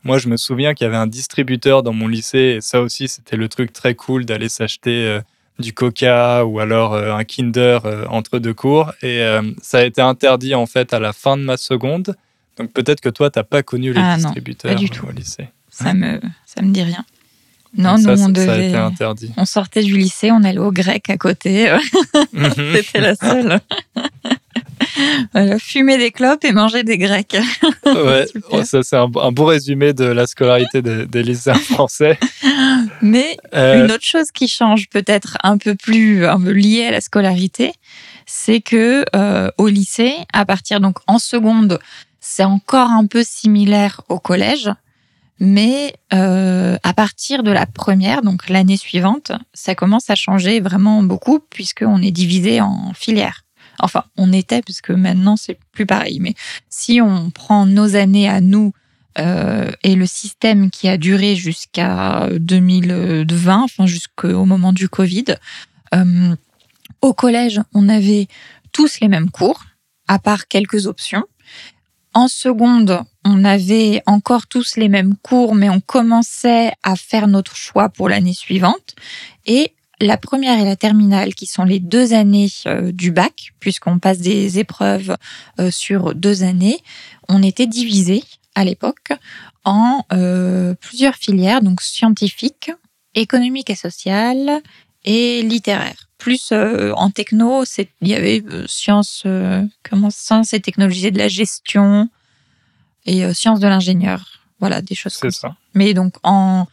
Moi, 0.04 0.18
je 0.18 0.28
me 0.28 0.36
souviens 0.36 0.74
qu'il 0.74 0.84
y 0.84 0.88
avait 0.88 0.96
un 0.96 1.06
distributeur 1.06 1.82
dans 1.82 1.92
mon 1.92 2.06
lycée, 2.08 2.56
et 2.56 2.60
ça 2.60 2.80
aussi, 2.80 3.08
c'était 3.08 3.36
le 3.36 3.48
truc 3.48 3.72
très 3.72 3.94
cool 3.94 4.24
d'aller 4.26 4.48
s'acheter 4.50 5.06
euh, 5.06 5.20
du 5.58 5.72
coca 5.72 6.44
ou 6.44 6.60
alors 6.60 6.92
euh, 6.94 7.14
un 7.14 7.24
Kinder 7.24 7.78
euh, 7.84 8.04
entre 8.08 8.38
deux 8.38 8.54
cours. 8.54 8.92
Et 9.02 9.20
ça 9.62 9.78
a 9.78 9.84
été 9.84 10.00
interdit 10.02 10.54
en 10.54 10.66
fait 10.66 10.92
à 10.92 10.98
la 11.00 11.12
fin 11.12 11.36
de 11.36 11.42
ma 11.42 11.56
seconde. 11.56 12.16
Donc 12.58 12.72
peut-être 12.72 13.00
que 13.00 13.08
toi, 13.08 13.30
t'as 13.30 13.42
pas 13.44 13.62
connu 13.62 13.92
les 13.92 14.00
Ah 14.00 14.16
non, 14.18 14.32
pas 14.62 14.74
du 14.74 14.88
tout. 14.90 15.06
au 15.06 15.10
lycée. 15.10 15.48
Ça 15.70 15.92
me 15.94 16.20
ça 16.46 16.62
me 16.62 16.70
dit 16.72 16.82
rien. 16.82 17.04
Non, 17.76 17.96
ça, 17.96 18.14
nous 18.14 18.22
on 18.22 18.32
ça- 18.34 18.44
ça 18.44 18.52
a 18.52 18.56
devait. 18.56 18.68
été 18.68 18.76
interdit. 18.76 19.32
On 19.36 19.44
sortait 19.44 19.82
du 19.82 19.96
lycée, 19.96 20.30
on 20.30 20.44
allait 20.44 20.58
au 20.60 20.70
grec 20.70 21.10
à 21.10 21.16
côté. 21.16 21.76
C'était 22.54 23.00
la 23.00 23.16
seule. 23.16 23.60
Voilà, 25.32 25.58
fumer 25.58 25.98
des 25.98 26.10
clopes 26.10 26.44
et 26.44 26.52
manger 26.52 26.82
des 26.84 26.98
grecs. 26.98 27.36
ouais, 27.86 28.26
oh, 28.50 28.62
ça 28.64 28.82
c'est 28.82 28.96
un, 28.96 29.10
un 29.20 29.32
beau 29.32 29.44
résumé 29.46 29.92
de 29.92 30.04
la 30.04 30.26
scolarité 30.26 30.82
des, 30.82 31.06
des 31.06 31.22
lycéens 31.22 31.54
français. 31.72 32.18
Mais 33.02 33.36
Euh, 33.54 33.84
Une 33.84 33.90
autre 33.92 34.04
chose 34.04 34.30
qui 34.32 34.48
change 34.48 34.88
peut-être 34.88 35.36
un 35.42 35.58
peu 35.58 35.74
plus 35.74 36.26
un 36.26 36.40
peu 36.40 36.50
liée 36.50 36.86
à 36.86 36.90
la 36.90 37.00
scolarité, 37.00 37.72
c'est 38.26 38.60
que 38.60 39.04
euh, 39.14 39.50
au 39.58 39.68
lycée, 39.68 40.14
à 40.32 40.44
partir 40.44 40.80
donc 40.80 40.98
en 41.06 41.18
seconde, 41.18 41.78
c'est 42.20 42.44
encore 42.44 42.90
un 42.90 43.06
peu 43.06 43.22
similaire 43.22 44.00
au 44.08 44.18
collège, 44.18 44.70
mais 45.40 45.94
euh, 46.12 46.76
à 46.82 46.92
partir 46.94 47.42
de 47.42 47.50
la 47.50 47.66
première, 47.66 48.22
donc 48.22 48.48
l'année 48.48 48.76
suivante, 48.76 49.32
ça 49.52 49.74
commence 49.74 50.08
à 50.10 50.14
changer 50.14 50.60
vraiment 50.60 51.02
beaucoup 51.02 51.38
puisqu'on 51.50 52.00
est 52.02 52.10
divisé 52.12 52.60
en 52.60 52.92
filières. 52.94 53.43
Enfin, 53.78 54.04
on 54.16 54.32
était 54.32 54.62
puisque 54.62 54.90
maintenant 54.90 55.36
c'est 55.36 55.58
plus 55.72 55.86
pareil. 55.86 56.20
Mais 56.20 56.34
si 56.68 57.00
on 57.00 57.30
prend 57.30 57.66
nos 57.66 57.96
années 57.96 58.28
à 58.28 58.40
nous 58.40 58.72
euh, 59.18 59.70
et 59.82 59.94
le 59.94 60.06
système 60.06 60.70
qui 60.70 60.88
a 60.88 60.96
duré 60.96 61.36
jusqu'à 61.36 62.28
2020, 62.32 63.62
enfin 63.62 63.86
jusqu'au 63.86 64.44
moment 64.44 64.72
du 64.72 64.88
Covid. 64.88 65.36
Euh, 65.94 66.34
au 67.00 67.12
collège, 67.12 67.60
on 67.74 67.88
avait 67.88 68.28
tous 68.72 68.98
les 69.00 69.08
mêmes 69.08 69.30
cours, 69.30 69.64
à 70.08 70.18
part 70.18 70.48
quelques 70.48 70.86
options. 70.86 71.24
En 72.12 72.28
seconde, 72.28 73.02
on 73.24 73.44
avait 73.44 74.02
encore 74.06 74.46
tous 74.46 74.76
les 74.76 74.88
mêmes 74.88 75.14
cours, 75.16 75.54
mais 75.54 75.68
on 75.68 75.80
commençait 75.80 76.72
à 76.82 76.96
faire 76.96 77.28
notre 77.28 77.56
choix 77.56 77.88
pour 77.88 78.08
l'année 78.08 78.32
suivante. 78.32 78.94
Et 79.46 79.74
la 80.04 80.16
première 80.16 80.58
et 80.60 80.64
la 80.64 80.76
terminale, 80.76 81.34
qui 81.34 81.46
sont 81.46 81.64
les 81.64 81.80
deux 81.80 82.12
années 82.12 82.48
euh, 82.66 82.92
du 82.92 83.10
bac, 83.10 83.52
puisqu'on 83.60 83.98
passe 83.98 84.18
des 84.18 84.58
épreuves 84.58 85.16
euh, 85.58 85.70
sur 85.70 86.14
deux 86.14 86.42
années, 86.42 86.78
on 87.28 87.42
était 87.42 87.66
divisés 87.66 88.22
à 88.54 88.64
l'époque 88.64 89.12
en 89.64 90.04
euh, 90.12 90.74
plusieurs 90.80 91.14
filières, 91.14 91.62
donc 91.62 91.80
scientifiques, 91.80 92.70
économiques 93.14 93.70
et 93.70 93.74
sociales 93.74 94.60
et 95.04 95.42
littéraires. 95.42 96.08
Plus 96.18 96.52
en 96.52 97.10
techno, 97.10 97.64
il 98.00 98.08
y 98.08 98.14
avait 98.14 98.42
sciences, 98.66 99.26
comment 99.82 100.08
sciences 100.08 100.54
et 100.54 100.60
technologies 100.60 101.12
de 101.12 101.18
la 101.18 101.28
gestion 101.28 102.08
et 103.04 103.34
sciences 103.34 103.60
de 103.60 103.66
l'ingénieur. 103.66 104.40
Voilà, 104.58 104.80
des 104.80 104.94
choses 104.94 105.18
comme 105.18 105.30
ça. 105.30 105.48
ça. 105.48 105.56
Mais 105.74 105.92
donc 105.92 106.14
en 106.22 106.66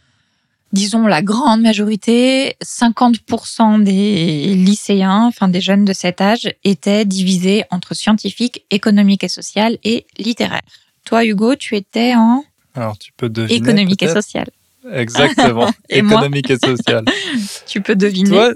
disons 0.74 1.08
la 1.08 1.22
grande 1.22 1.62
majorité, 1.62 2.56
50% 2.64 3.84
des 3.84 4.56
lycéens, 4.56 5.26
enfin 5.26 5.48
des 5.48 5.62
jeunes 5.62 5.86
de 5.86 5.94
cet 5.94 6.22
âge, 6.22 6.52
étaient 6.64 7.06
divisés 7.06 7.64
entre 7.72 7.94
scientifiques, 7.94 8.66
économiques 8.72 9.24
et 9.24 9.30
sociales 9.30 9.78
et 9.84 10.06
littéraires. 10.18 10.62
Toi, 11.06 11.26
Hugo, 11.26 11.56
tu 11.56 11.76
étais 11.76 12.14
en 12.16 12.44
Alors 12.76 12.98
tu 12.98 13.12
peux 13.16 13.30
deviner. 13.30 13.60
économique 13.60 14.02
et 14.04 14.08
sociale. 14.08 14.50
Exactement. 14.92 15.70
Et 15.90 16.00
économique 16.00 16.50
et 16.50 16.58
social. 16.58 17.06
Tu 17.68 17.82
peux 17.82 17.96
deviner. 17.96 18.30
Toi, 18.32 18.54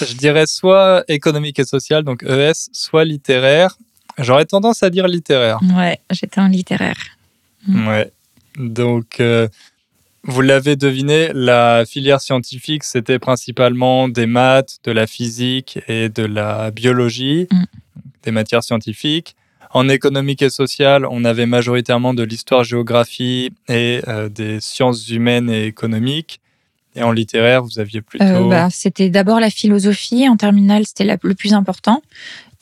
je 0.00 0.14
dirais 0.14 0.46
soit 0.46 1.04
économique 1.08 1.58
et 1.58 1.64
social, 1.64 2.02
donc 2.04 2.22
ES, 2.22 2.70
soit 2.72 3.04
littéraire. 3.04 3.76
J'aurais 4.18 4.46
tendance 4.46 4.82
à 4.82 4.88
dire 4.88 5.06
littéraire. 5.06 5.60
Ouais, 5.76 6.00
j'étais 6.10 6.40
en 6.40 6.48
littéraire. 6.48 6.96
Ouais. 7.68 8.10
Donc, 8.56 9.20
euh, 9.20 9.46
vous 10.24 10.40
l'avez 10.40 10.76
deviné, 10.76 11.30
la 11.34 11.84
filière 11.86 12.20
scientifique, 12.20 12.84
c'était 12.84 13.18
principalement 13.18 14.08
des 14.08 14.26
maths, 14.26 14.78
de 14.84 14.92
la 14.92 15.06
physique 15.06 15.78
et 15.88 16.08
de 16.08 16.24
la 16.24 16.70
biologie, 16.70 17.46
Mm. 17.50 17.64
des 18.22 18.30
matières 18.30 18.62
scientifiques. 18.62 19.36
En 19.72 19.88
économique 19.88 20.40
et 20.40 20.50
sociale, 20.50 21.04
on 21.04 21.24
avait 21.24 21.46
majoritairement 21.46 22.14
de 22.14 22.22
l'histoire-géographie 22.22 23.50
et 23.68 24.00
euh, 24.06 24.28
des 24.28 24.60
sciences 24.60 25.08
humaines 25.08 25.50
et 25.50 25.64
économiques. 25.66 26.40
Et 26.96 27.02
en 27.02 27.10
littéraire, 27.10 27.64
vous 27.64 27.80
aviez 27.80 28.00
plutôt... 28.00 28.24
Euh, 28.24 28.48
bah, 28.48 28.68
c'était 28.70 29.10
d'abord 29.10 29.40
la 29.40 29.50
philosophie. 29.50 30.28
En 30.28 30.36
terminale, 30.36 30.86
c'était 30.86 31.04
le 31.20 31.34
plus 31.34 31.52
important. 31.54 32.02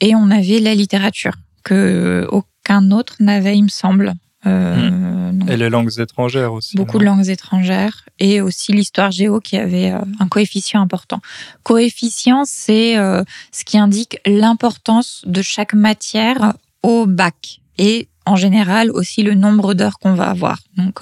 Et 0.01 0.15
on 0.15 0.31
avait 0.31 0.59
la 0.59 0.75
littérature, 0.75 1.35
que 1.65 2.27
aucun 2.31 2.91
autre 2.91 3.17
n'avait, 3.21 3.59
il 3.59 3.65
me 3.65 3.69
semble. 3.69 4.15
Euh, 4.47 5.33
donc, 5.33 5.51
Et 5.51 5.57
les 5.57 5.71
langues 5.71 5.99
étrangères 5.99 6.53
aussi. 6.53 6.77
beaucoup 6.77 6.99
de 6.99 7.05
langues 7.05 7.29
étrangères 7.29 8.05
et 8.19 8.41
aussi 8.41 8.73
l'histoire 8.73 9.11
géo 9.11 9.41
qui 9.41 9.57
avait 9.57 9.93
euh, 9.93 9.99
un 10.19 10.29
coefficient 10.29 10.81
important. 10.81 11.21
Coefficient, 11.63 12.45
c'est 12.45 12.99
euh, 12.99 13.23
ce 13.53 13.65
qui 13.65 13.79
indique 13.79 14.19
l'importance 14.27 15.23
de 15.27 15.43
chaque 15.43 15.75
matière 15.75 16.55
au 16.83 17.07
bac 17.07 17.61
et 17.79 18.09
en 18.27 18.37
général 18.37 18.91
aussi 18.91 19.23
le 19.23 19.35
nombre 19.35 19.75
d'heures 19.75 19.99
qu'on 19.99 20.15
va 20.15 20.29
avoir. 20.29 20.59
Donc 20.77 21.01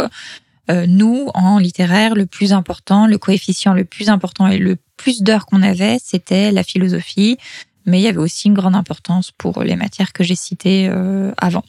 nous, 0.86 1.28
en 1.34 1.58
littéraire, 1.58 2.14
le 2.14 2.26
plus 2.26 2.52
important, 2.52 3.08
le 3.08 3.18
coefficient 3.18 3.74
le 3.74 3.84
plus 3.84 4.08
important 4.08 4.46
et 4.46 4.56
le 4.56 4.76
plus 4.96 5.20
d'heures 5.20 5.46
qu'on 5.46 5.64
avait, 5.64 5.98
c'était 6.00 6.52
la 6.52 6.62
philosophie, 6.62 7.38
mais 7.86 7.98
il 7.98 8.02
y 8.02 8.06
avait 8.06 8.18
aussi 8.18 8.46
une 8.46 8.54
grande 8.54 8.76
importance 8.76 9.32
pour 9.32 9.64
les 9.64 9.74
matières 9.74 10.12
que 10.12 10.22
j'ai 10.22 10.36
citées 10.36 10.88
avant. 11.38 11.64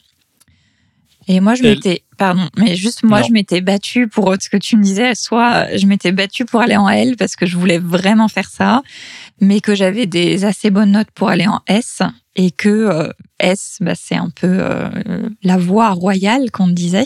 Et 1.28 1.40
moi, 1.40 1.54
je 1.54 1.62
m'étais, 1.62 2.02
pardon, 2.18 2.48
mais 2.56 2.74
juste 2.76 3.04
moi, 3.04 3.22
je 3.22 3.32
m'étais 3.32 3.60
battue 3.60 4.08
pour 4.08 4.34
ce 4.40 4.48
que 4.48 4.56
tu 4.56 4.76
me 4.76 4.82
disais. 4.82 5.14
Soit 5.14 5.76
je 5.76 5.86
m'étais 5.86 6.12
battue 6.12 6.44
pour 6.44 6.60
aller 6.60 6.76
en 6.76 6.88
L 6.88 7.16
parce 7.16 7.36
que 7.36 7.46
je 7.46 7.56
voulais 7.56 7.78
vraiment 7.78 8.28
faire 8.28 8.48
ça, 8.48 8.82
mais 9.40 9.60
que 9.60 9.74
j'avais 9.74 10.06
des 10.06 10.44
assez 10.44 10.70
bonnes 10.70 10.92
notes 10.92 11.10
pour 11.14 11.28
aller 11.28 11.46
en 11.46 11.60
S 11.66 12.02
et 12.34 12.50
que 12.50 12.68
euh, 12.68 13.10
S, 13.38 13.78
bah, 13.80 13.94
c'est 13.94 14.16
un 14.16 14.30
peu 14.30 14.48
euh, 14.48 14.88
la 15.42 15.56
voie 15.56 15.90
royale 15.90 16.50
qu'on 16.50 16.68
disait. 16.68 17.04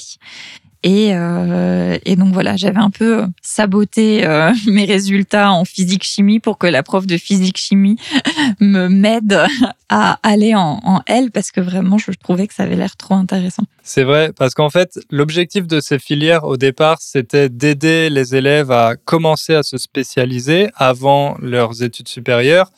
Et, 0.82 1.14
euh, 1.14 1.98
et, 2.04 2.16
donc 2.16 2.32
voilà, 2.32 2.56
j'avais 2.56 2.78
un 2.78 2.90
peu 2.90 3.24
saboté 3.42 4.24
euh, 4.26 4.52
mes 4.66 4.84
résultats 4.84 5.50
en 5.50 5.64
physique-chimie 5.64 6.38
pour 6.38 6.58
que 6.58 6.66
la 6.66 6.82
prof 6.82 7.06
de 7.06 7.16
physique-chimie 7.16 7.96
me 8.60 8.88
m'aide 8.88 9.40
à 9.88 10.18
aller 10.22 10.54
en, 10.54 11.02
L 11.06 11.30
parce 11.30 11.50
que 11.50 11.60
vraiment, 11.60 11.98
je 11.98 12.12
trouvais 12.12 12.46
que 12.46 12.54
ça 12.54 12.64
avait 12.64 12.76
l'air 12.76 12.96
trop 12.96 13.14
intéressant. 13.14 13.64
C'est 13.82 14.04
vrai, 14.04 14.32
parce 14.36 14.54
qu'en 14.54 14.70
fait, 14.70 14.98
l'objectif 15.10 15.66
de 15.66 15.80
ces 15.80 15.98
filières 15.98 16.44
au 16.44 16.56
départ, 16.56 16.98
c'était 17.00 17.48
d'aider 17.48 18.10
les 18.10 18.34
élèves 18.34 18.70
à 18.70 18.96
commencer 18.96 19.54
à 19.54 19.62
se 19.62 19.78
spécialiser 19.78 20.68
avant 20.76 21.36
leurs 21.40 21.82
études 21.82 22.08
supérieures. 22.08 22.70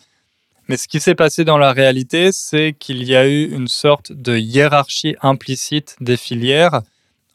Mais 0.69 0.77
ce 0.77 0.87
qui 0.87 1.01
s'est 1.01 1.15
passé 1.15 1.45
dans 1.45 1.57
la 1.57 1.73
réalité, 1.73 2.31
c'est 2.33 2.77
qu'il 2.79 3.03
y 3.05 3.17
a 3.17 3.27
eu 3.27 3.51
une 3.51 3.69
sorte 3.69 4.13
de 4.13 4.37
hiérarchie 4.37 5.17
implicite 5.23 5.97
des 6.01 6.19
filières 6.19 6.83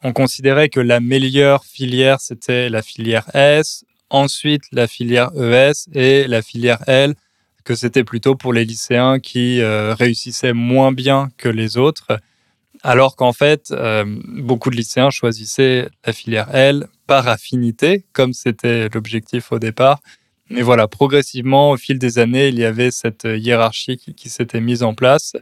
on 0.04 0.12
considérait 0.12 0.70
que 0.70 0.82
la 0.82 1.00
meilleure 1.00 1.64
filière, 1.64 2.20
c'était 2.20 2.70
la 2.70 2.82
filière 2.82 3.34
S, 3.34 3.86
ensuite 4.10 4.64
la 4.72 4.88
filière 4.88 5.32
ES 5.36 5.90
et 5.94 6.28
la 6.28 6.42
filière 6.42 6.84
L, 6.88 7.16
que 7.64 7.74
c'était 7.74 8.04
plutôt 8.04 8.36
pour 8.36 8.52
les 8.52 8.66
lycéens 8.66 9.20
qui 9.20 9.62
euh, 9.62 9.96
réussissaient 9.96 10.54
moins 10.54 10.92
bien 10.92 11.30
que 11.38 11.48
les 11.48 11.78
autres, 11.78 12.20
alors 12.84 13.16
qu'en 13.16 13.32
fait, 13.32 13.72
euh, 13.72 14.04
beaucoup 14.06 14.70
de 14.70 14.76
lycéens 14.76 15.10
choisissaient 15.10 15.88
la 16.06 16.12
filière 16.12 16.54
L 16.54 16.88
par 17.08 17.30
affinité, 17.30 18.06
comme 18.12 18.34
c'était 18.34 18.90
l'objectif 18.90 19.54
au 19.54 19.60
départ. 19.60 20.02
Mais 20.50 20.62
voilà, 20.62 20.90
progressivement, 20.90 21.72
au 21.72 21.78
fil 21.78 21.98
des 21.98 22.20
années, 22.20 22.50
il 22.50 22.60
y 22.60 22.66
avait 22.66 22.92
cette 22.92 23.24
hiérarchie 23.24 23.98
qui 23.98 24.30
s'était 24.30 24.60
mise 24.60 24.84
en 24.84 24.94
place. 24.94 25.34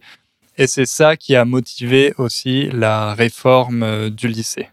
Et 0.58 0.68
c'est 0.68 0.86
ça 0.86 1.16
qui 1.16 1.36
a 1.36 1.46
motivé 1.46 2.14
aussi 2.18 2.70
la 2.72 3.14
réforme 3.14 3.84
euh, 3.84 4.10
du 4.10 4.28
lycée. 4.28 4.70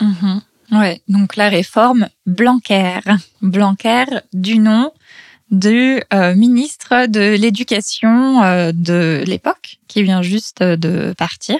Mhm. 0.00 0.40
Ouais, 0.72 1.00
donc 1.08 1.36
la 1.36 1.48
réforme 1.48 2.08
Blanquer. 2.26 3.00
Blanquer 3.40 4.04
du 4.32 4.58
nom 4.58 4.92
du 5.50 6.02
euh, 6.14 6.34
ministre 6.34 7.06
de 7.06 7.36
l'Éducation 7.36 8.42
euh, 8.42 8.72
de 8.72 9.22
l'époque, 9.26 9.78
qui 9.86 10.02
vient 10.02 10.22
juste 10.22 10.62
de 10.62 11.12
partir. 11.18 11.58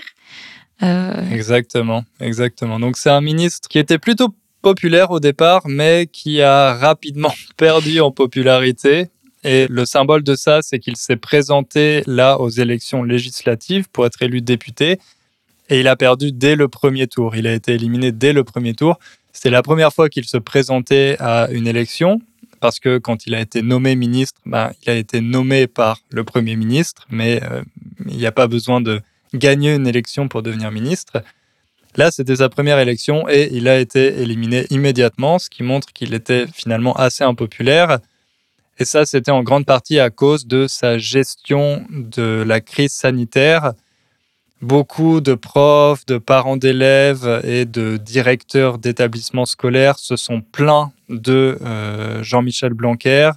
Exactement, 1.31 2.05
exactement. 2.19 2.81
Donc 2.81 2.97
c'est 2.97 3.11
un 3.11 3.21
ministre 3.21 3.69
qui 3.69 3.79
était 3.79 3.99
plutôt 3.99 4.35
populaire 4.63 5.13
au 5.13 5.21
départ, 5.21 5.63
mais 5.67 6.09
qui 6.11 6.43
a 6.43 6.75
rapidement 6.75 7.33
perdu 7.57 8.01
en 8.01 8.11
popularité 8.11 9.12
et 9.45 9.67
le 9.69 9.85
symbole 9.85 10.23
de 10.23 10.35
ça, 10.35 10.61
c'est 10.63 10.79
qu'il 10.79 10.97
s'est 10.97 11.17
présenté 11.17 12.03
là 12.07 12.39
aux 12.39 12.51
élections 12.51 13.03
législatives 13.03 13.89
pour 13.91 14.07
être 14.07 14.23
élu 14.23 14.41
député. 14.41 14.99
Et 15.69 15.81
il 15.81 15.89
a 15.89 15.97
perdu 15.97 16.33
dès 16.33 16.55
le 16.55 16.69
premier 16.69 17.07
tour. 17.07 17.35
Il 17.35 17.47
a 17.47 17.53
été 17.53 17.73
éliminé 17.73 18.13
dès 18.13 18.33
le 18.33 18.45
premier 18.45 18.75
tour. 18.75 18.99
C'était 19.33 19.51
la 19.51 19.63
première 19.63 19.93
fois 19.93 20.09
qu'il 20.09 20.27
se 20.27 20.37
présentait 20.37 21.17
à 21.19 21.49
une 21.51 21.67
élection, 21.67 22.21
parce 22.61 22.79
que 22.79 22.99
quand 22.99 23.27
il 23.27 23.35
a 23.35 23.41
été 23.41 23.63
nommé 23.63 23.97
ministre, 23.97 24.41
ben, 24.47 24.73
il 24.83 24.91
a 24.91 24.95
été 24.95 25.21
nommé 25.21 25.67
par 25.67 25.99
le 26.11 26.23
Premier 26.23 26.55
ministre, 26.55 27.07
mais 27.11 27.43
euh, 27.43 27.63
il 28.07 28.17
n'y 28.17 28.27
a 28.27 28.33
pas 28.33 28.47
besoin 28.47 28.81
de 28.81 29.01
gagner 29.35 29.75
une 29.75 29.87
élection 29.87 30.29
pour 30.29 30.43
devenir 30.43 30.71
ministre. 30.71 31.25
Là, 31.97 32.11
c'était 32.11 32.37
sa 32.37 32.49
première 32.49 32.79
élection 32.79 33.29
et 33.29 33.49
il 33.53 33.69
a 33.69 33.79
été 33.79 34.21
éliminé 34.21 34.67
immédiatement, 34.71 35.39
ce 35.39 35.51
qui 35.51 35.63
montre 35.63 35.93
qu'il 35.93 36.15
était 36.15 36.47
finalement 36.53 36.95
assez 36.95 37.25
impopulaire. 37.25 37.99
Et 38.83 38.85
ça, 38.85 39.07
c'était 39.07 39.31
en 39.31 39.45
grande 39.45 39.65
partie 39.65 40.01
à 40.01 40.11
cause 40.11 40.49
de 40.49 40.67
sa 40.67 40.99
gestion 40.99 41.87
de 41.89 42.43
la 42.45 42.61
crise 42.61 42.91
sanitaire. 42.91 43.75
Beaucoup 44.61 45.21
de 45.21 45.35
profs, 45.35 46.05
de 46.07 46.19
parents 46.19 46.57
d'élèves 46.57 47.43
et 47.45 47.65
de 47.65 47.97
directeurs 47.97 48.79
d'établissements 48.79 49.47
scolaires 49.47 50.01
se 50.01 50.17
sont 50.17 50.41
plaints 50.41 50.91
de 51.09 51.59
euh, 51.63 52.25
Jean-Michel 52.25 52.75
Blanquer 52.75 53.31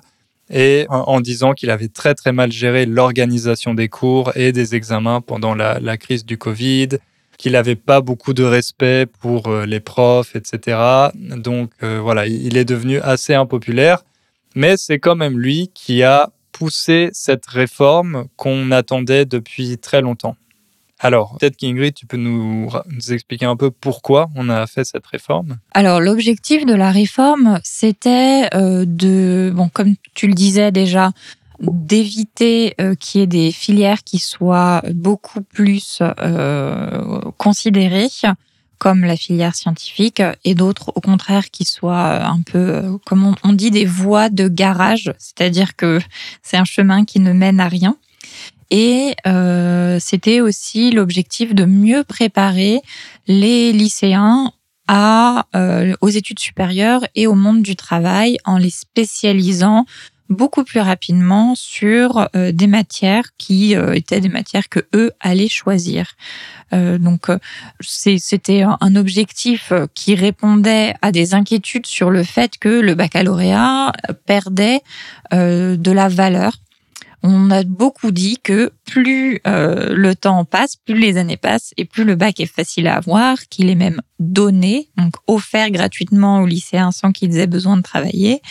et 0.50 0.88
en, 0.90 1.22
disant 1.22 1.54
qu'il 1.54 1.70
avait 1.70 1.90
très 1.90 2.16
très 2.16 2.32
mal 2.32 2.52
géré 2.52 2.88
l'organisation 2.88 3.76
des 3.76 3.88
cours 3.88 4.36
et 4.36 4.52
des 4.52 4.74
examens 4.74 5.22
pendant 5.22 5.54
la, 5.54 5.98
crise 5.98 6.26
du 6.26 6.40
Covid, 6.40 6.90
qu'il 7.38 7.52
n'avait 7.52 7.76
pas 7.76 8.02
beaucoup 8.02 8.34
de 8.34 8.44
respect 8.44 9.06
pour 9.20 9.46
euh, 9.46 9.68
les 9.68 9.80
profs, 9.80 10.36
etc. 10.36 10.80
Donc 11.14 11.70
euh, 11.84 12.00
voilà, 12.02 12.26
il 12.26 12.58
est 12.58 12.66
devenu 12.66 13.00
assez 13.02 13.36
impopulaire 13.36 14.02
mais 14.56 14.76
c'est 14.78 15.00
quand 15.00 15.16
même 15.16 15.38
lui 15.40 15.70
qui 15.74 16.04
a 16.04 16.32
poussé 16.52 17.10
cette 17.12 17.46
réforme 17.46 18.26
qu'on 18.38 18.72
attendait 18.72 19.26
depuis 19.26 19.78
très 19.78 20.02
longtemps. 20.02 20.38
Alors, 21.00 21.38
peut-être 21.38 21.58
qu'Ingrid, 21.58 21.94
tu 21.94 22.06
peux 22.06 22.18
nous, 22.18 22.70
expliquer 23.10 23.46
un 23.46 23.58
peu 23.58 23.70
pourquoi 23.70 24.30
on 24.36 24.50
a 24.50 24.66
fait 24.66 24.86
cette 24.86 25.06
réforme? 25.06 25.58
Alors, 25.74 26.00
l'objectif 26.00 26.66
de 26.66 26.74
la 26.74 26.92
réforme, 26.92 27.60
c'était 27.64 28.48
euh, 28.54 28.86
de, 28.88 29.52
bon, 29.54 29.68
comme 29.68 29.96
tu 30.14 30.28
le 30.28 30.34
disais 30.34 30.72
déjà, 30.72 31.12
d'éviter 31.60 32.76
euh, 32.80 32.96
qu'il 32.96 33.22
y 33.22 33.24
ait 33.24 33.28
des 33.28 33.52
filières 33.52 34.04
qui 34.04 34.20
soient 34.20 34.82
beaucoup 34.94 35.42
plus 35.42 36.00
euh, 36.02 37.20
considérées 37.38 38.08
comme 38.78 39.04
la 39.04 39.16
filière 39.16 39.56
scientifique, 39.56 40.22
et 40.44 40.56
d'autres 40.56 40.92
au 40.96 41.02
contraire 41.02 41.50
qui 41.52 41.66
soient 41.66 42.26
un 42.26 42.42
peu, 42.42 42.84
comme 43.06 43.36
on 43.44 43.54
dit, 43.54 43.72
des 43.72 43.86
voies 43.86 44.30
de 44.30 44.48
garage, 44.48 45.12
c'est-à-dire 45.18 45.76
que 45.76 46.00
c'est 46.42 46.58
un 46.58 46.66
chemin 46.66 47.06
qui 47.06 47.20
ne 47.20 47.34
mène 47.34 47.60
à 47.60 47.68
rien. 47.68 47.98
Et 48.72 49.16
euh, 49.28 49.98
c'était 50.00 50.42
aussi 50.42 50.92
l'objectif 50.92 51.54
de 51.54 51.66
mieux 51.66 52.04
préparer 52.04 52.82
les 53.28 53.72
lycéens 53.72 54.52
à, 54.88 55.46
euh, 55.56 55.96
aux 56.02 56.10
études 56.10 56.40
supérieures 56.40 57.06
et 57.16 57.28
au 57.28 57.36
monde 57.36 57.62
du 57.62 57.76
travail 57.76 58.38
en 58.46 58.58
les 58.58 58.70
spécialisant 58.70 59.86
beaucoup 60.30 60.64
plus 60.64 60.80
rapidement 60.80 61.54
sur 61.56 62.28
euh, 62.36 62.52
des 62.52 62.68
matières 62.68 63.26
qui 63.38 63.76
euh, 63.76 63.94
étaient 63.94 64.22
des 64.22 64.30
matières 64.30 64.70
que 64.70 64.80
eux 64.96 65.12
allaient 65.20 65.50
choisir. 65.50 66.14
Euh, 66.74 66.98
donc 66.98 67.28
c'était 67.80 68.64
un 68.64 68.96
objectif 68.96 69.72
qui 69.94 70.16
répondait 70.16 70.96
à 71.02 71.12
des 71.12 71.34
inquiétudes 71.34 71.86
sur 71.86 72.10
le 72.10 72.24
fait 72.24 72.58
que 72.58 72.70
le 72.70 72.96
baccalauréat 72.96 73.92
perdait 74.26 74.82
de 75.32 75.92
la 75.92 76.08
valeur 76.08 76.54
on 77.28 77.50
a 77.50 77.64
beaucoup 77.64 78.12
dit 78.12 78.38
que 78.44 78.72
plus 78.86 79.42
le 79.46 80.14
temps 80.14 80.46
passe, 80.46 80.76
plus 80.76 81.00
les 81.00 81.18
années 81.18 81.38
passent 81.38 81.74
et 81.76 81.86
plus 81.86 82.04
le 82.04 82.16
bac 82.16 82.40
est 82.40 82.46
facile 82.46 82.88
à 82.88 82.98
avoir, 82.98 83.38
qu'il 83.50 83.72
est 83.72 83.76
même 83.76 84.00
donné, 84.20 84.90
donc 84.98 85.16
offert 85.26 85.72
gratuitement 85.72 86.42
aux 86.42 86.46
lycéens 86.46 86.92
sans 86.92 87.12
qu'ils 87.12 87.38
aient 87.40 87.48
besoin 87.48 87.78
de 87.78 87.82
travailler, 87.82 88.42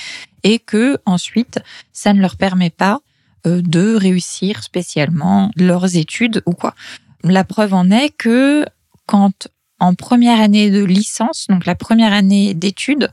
et 0.45 0.61
que 0.61 0.99
ensuite 1.07 1.59
ça 1.93 2.13
ne 2.13 2.21
leur 2.21 2.37
permet 2.37 2.71
pas 2.71 3.01
euh, 3.47 3.61
de 3.63 3.97
réussir 3.97 4.63
spécialement 4.63 5.51
leurs 5.57 5.97
études 5.97 6.43
ou 6.47 6.53
quoi. 6.53 6.75
La 7.25 7.43
preuve 7.43 7.75
en 7.75 7.91
est 7.91 8.11
que 8.17 8.65
quand 9.07 9.49
en 9.81 9.95
première 9.95 10.41
année 10.41 10.71
de 10.71 10.85
licence, 10.85 11.47
donc 11.49 11.67
la 11.67 11.75
première 11.75 12.13
année 12.13 12.55
d'études, 12.55 13.11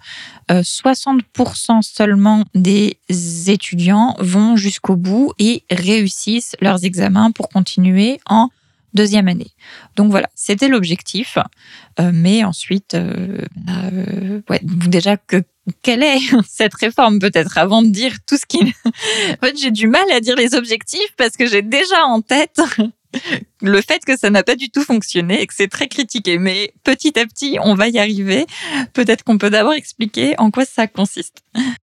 60% 0.49 1.21
euh, 1.31 1.81
seulement 1.81 2.45
des 2.53 2.97
étudiants 3.47 4.15
vont 4.19 4.55
jusqu'au 4.55 4.95
bout 4.95 5.33
et 5.39 5.63
réussissent 5.69 6.55
leurs 6.61 6.85
examens 6.85 7.31
pour 7.31 7.49
continuer 7.49 8.19
en 8.25 8.49
deuxième 8.93 9.27
année. 9.27 9.51
Donc 9.95 10.11
voilà, 10.11 10.29
c'était 10.35 10.67
l'objectif. 10.67 11.37
Euh, 11.99 12.11
mais 12.13 12.43
ensuite, 12.43 12.95
bah, 12.95 13.73
ouais, 14.49 14.59
déjà 14.63 15.17
que 15.17 15.43
quelle 15.81 16.03
est 16.03 16.19
cette 16.47 16.73
réforme 16.75 17.19
peut-être 17.19 17.57
avant 17.57 17.81
de 17.81 17.89
dire 17.89 18.13
tout 18.27 18.37
ce 18.37 18.45
qui... 18.45 18.59
en 18.85 19.45
fait, 19.45 19.57
j'ai 19.57 19.71
du 19.71 19.87
mal 19.87 20.09
à 20.11 20.19
dire 20.19 20.35
les 20.35 20.55
objectifs 20.55 21.13
parce 21.17 21.37
que 21.37 21.45
j'ai 21.45 21.61
déjà 21.61 22.05
en 22.05 22.21
tête 22.21 22.59
le 23.61 23.81
fait 23.81 24.03
que 24.05 24.17
ça 24.17 24.29
n'a 24.29 24.43
pas 24.43 24.55
du 24.55 24.69
tout 24.69 24.83
fonctionné 24.83 25.41
et 25.41 25.47
que 25.47 25.53
c'est 25.53 25.67
très 25.67 25.87
critiqué. 25.87 26.37
Mais 26.37 26.73
petit 26.83 27.17
à 27.19 27.25
petit, 27.25 27.57
on 27.61 27.75
va 27.75 27.89
y 27.89 27.99
arriver. 27.99 28.45
Peut-être 28.93 29.23
qu'on 29.23 29.37
peut, 29.37 29.49
d'abord 29.49 29.73
expliquer 29.73 30.35
en 30.37 30.51
quoi 30.51 30.65
ça 30.65 30.87
consiste. 30.87 31.43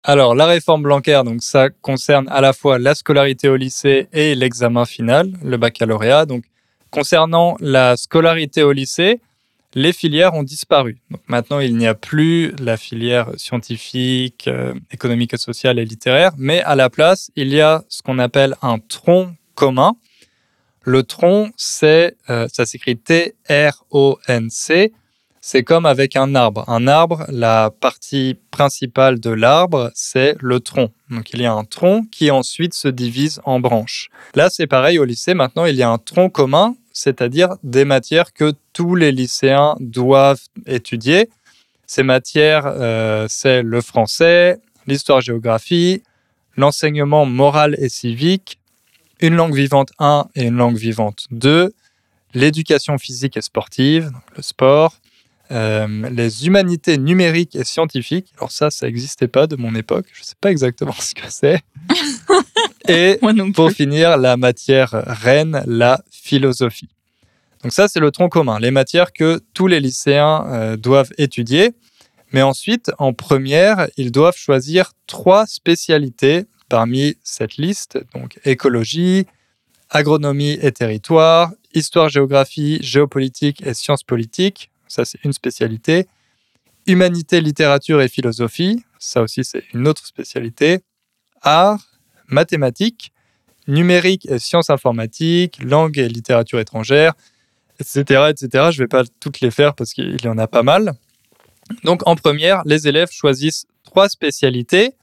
Alors, 0.04 0.34
la 0.34 0.46
réforme 0.46 0.82
Blanquer, 0.82 1.20
donc 1.24 1.42
ça 1.42 1.68
concerne 1.70 2.28
à 2.30 2.40
la 2.40 2.52
fois 2.52 2.78
la 2.78 2.94
scolarité 2.94 3.48
au 3.48 3.56
lycée 3.56 4.08
et 4.12 4.34
l'examen 4.34 4.86
final, 4.86 5.32
le 5.42 5.56
baccalauréat. 5.56 6.24
Donc, 6.24 6.44
concernant 6.90 7.56
la 7.60 7.96
scolarité 7.96 8.62
au 8.62 8.72
lycée, 8.72 9.20
les 9.74 9.92
filières 9.92 10.34
ont 10.34 10.42
disparu. 10.42 10.98
Maintenant, 11.26 11.60
il 11.60 11.76
n'y 11.76 11.86
a 11.86 11.94
plus 11.94 12.52
la 12.56 12.76
filière 12.76 13.30
scientifique, 13.36 14.48
euh, 14.48 14.74
économique 14.90 15.34
et 15.34 15.38
sociale 15.38 15.78
et 15.78 15.84
littéraire, 15.84 16.32
mais 16.38 16.62
à 16.62 16.74
la 16.74 16.90
place, 16.90 17.30
il 17.36 17.48
y 17.48 17.60
a 17.60 17.84
ce 17.88 18.02
qu'on 18.02 18.18
appelle 18.18 18.56
un 18.62 18.78
tronc 18.78 19.34
commun. 19.54 19.96
Le 20.82 21.02
tronc, 21.02 21.50
c'est, 21.56 22.16
euh, 22.30 22.48
ça 22.50 22.64
s'écrit 22.64 22.96
T-R-O-N-C. 22.96 24.92
C'est 25.50 25.62
comme 25.62 25.86
avec 25.86 26.14
un 26.14 26.34
arbre. 26.34 26.62
Un 26.68 26.86
arbre, 26.86 27.24
la 27.30 27.70
partie 27.70 28.36
principale 28.50 29.18
de 29.18 29.30
l'arbre, 29.30 29.90
c'est 29.94 30.36
le 30.40 30.60
tronc. 30.60 30.90
Donc 31.08 31.30
il 31.32 31.40
y 31.40 31.46
a 31.46 31.52
un 31.54 31.64
tronc 31.64 32.04
qui 32.12 32.30
ensuite 32.30 32.74
se 32.74 32.86
divise 32.86 33.40
en 33.44 33.58
branches. 33.58 34.10
Là, 34.34 34.50
c'est 34.50 34.66
pareil 34.66 34.98
au 34.98 35.06
lycée. 35.06 35.32
Maintenant, 35.32 35.64
il 35.64 35.74
y 35.74 35.82
a 35.82 35.88
un 35.88 35.96
tronc 35.96 36.28
commun, 36.28 36.76
c'est-à-dire 36.92 37.56
des 37.62 37.86
matières 37.86 38.34
que 38.34 38.52
tous 38.74 38.94
les 38.94 39.10
lycéens 39.10 39.74
doivent 39.80 40.42
étudier. 40.66 41.30
Ces 41.86 42.02
matières, 42.02 42.64
euh, 42.66 43.24
c'est 43.30 43.62
le 43.62 43.80
français, 43.80 44.58
l'histoire-géographie, 44.86 46.02
l'enseignement 46.58 47.24
moral 47.24 47.74
et 47.78 47.88
civique, 47.88 48.58
une 49.18 49.34
langue 49.34 49.54
vivante 49.54 49.92
1 49.98 50.26
et 50.34 50.44
une 50.48 50.56
langue 50.58 50.76
vivante 50.76 51.24
2, 51.30 51.72
l'éducation 52.34 52.98
physique 52.98 53.38
et 53.38 53.40
sportive, 53.40 54.10
le 54.36 54.42
sport, 54.42 54.92
euh, 55.50 56.10
les 56.10 56.46
humanités 56.46 56.98
numériques 56.98 57.56
et 57.56 57.64
scientifiques. 57.64 58.32
Alors 58.36 58.52
ça, 58.52 58.70
ça 58.70 58.86
n'existait 58.86 59.28
pas 59.28 59.46
de 59.46 59.56
mon 59.56 59.74
époque. 59.74 60.06
Je 60.12 60.20
ne 60.20 60.24
sais 60.24 60.34
pas 60.40 60.50
exactement 60.50 60.92
ce 60.98 61.14
que 61.14 61.28
c'est. 61.28 61.60
et 62.88 63.18
pour 63.54 63.70
finir, 63.70 64.16
la 64.16 64.36
matière 64.36 64.90
reine, 64.90 65.62
la 65.66 66.02
philosophie. 66.10 66.88
Donc 67.62 67.72
ça, 67.72 67.88
c'est 67.88 68.00
le 68.00 68.10
tronc 68.10 68.28
commun, 68.28 68.58
les 68.60 68.70
matières 68.70 69.12
que 69.12 69.40
tous 69.54 69.66
les 69.66 69.80
lycéens 69.80 70.44
euh, 70.46 70.76
doivent 70.76 71.12
étudier. 71.18 71.72
Mais 72.32 72.42
ensuite, 72.42 72.90
en 72.98 73.12
première, 73.12 73.88
ils 73.96 74.12
doivent 74.12 74.36
choisir 74.36 74.92
trois 75.06 75.46
spécialités 75.46 76.44
parmi 76.68 77.16
cette 77.24 77.56
liste, 77.56 77.98
donc 78.14 78.38
écologie, 78.44 79.26
agronomie 79.90 80.58
et 80.60 80.72
territoire, 80.72 81.50
histoire-géographie, 81.74 82.78
géopolitique 82.82 83.66
et 83.66 83.74
sciences 83.74 84.02
politiques, 84.02 84.70
ça 84.88 85.04
c'est 85.04 85.22
une 85.24 85.32
spécialité, 85.32 86.06
humanité, 86.86 87.40
littérature 87.40 88.00
et 88.00 88.08
philosophie, 88.08 88.82
ça 88.98 89.22
aussi 89.22 89.44
c'est 89.44 89.64
une 89.74 89.86
autre 89.86 90.06
spécialité, 90.06 90.80
art, 91.42 91.80
mathématiques, 92.26 93.12
numérique 93.66 94.26
et 94.30 94.38
sciences 94.38 94.70
informatiques, 94.70 95.62
langue 95.62 95.98
et 95.98 96.08
littérature 96.08 96.58
étrangère, 96.58 97.12
etc., 97.78 98.30
etc. 98.30 98.68
Je 98.70 98.78
ne 98.78 98.84
vais 98.84 98.88
pas 98.88 99.04
toutes 99.20 99.40
les 99.40 99.50
faire 99.50 99.74
parce 99.74 99.92
qu'il 99.92 100.20
y 100.22 100.28
en 100.28 100.38
a 100.38 100.46
pas 100.46 100.62
mal. 100.62 100.94
Donc 101.84 102.06
en 102.06 102.16
première, 102.16 102.62
les 102.64 102.88
élèves 102.88 103.10
choisissent 103.12 103.66
trois 103.84 104.08
spécialités. 104.08 104.94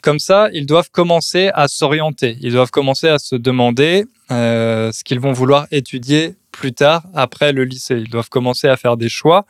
Comme 0.00 0.18
ça, 0.18 0.48
ils 0.52 0.66
doivent 0.66 0.90
commencer 0.90 1.50
à 1.54 1.68
s'orienter. 1.68 2.36
Ils 2.40 2.52
doivent 2.52 2.70
commencer 2.70 3.08
à 3.08 3.18
se 3.18 3.36
demander 3.36 4.04
euh, 4.30 4.90
ce 4.90 5.04
qu'ils 5.04 5.20
vont 5.20 5.32
vouloir 5.32 5.66
étudier 5.70 6.34
plus 6.52 6.72
tard 6.72 7.04
après 7.14 7.52
le 7.52 7.64
lycée. 7.64 7.96
Ils 7.96 8.10
doivent 8.10 8.28
commencer 8.28 8.68
à 8.68 8.76
faire 8.76 8.96
des 8.96 9.08
choix 9.08 9.46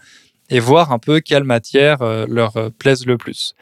et 0.48 0.60
voir 0.60 0.92
un 0.92 0.98
peu 0.98 1.20
quelles 1.20 1.44
matières 1.44 2.02
euh, 2.02 2.26
leur 2.28 2.56
euh, 2.56 2.70
plaisent 2.70 3.06
le 3.06 3.18
plus. 3.18 3.54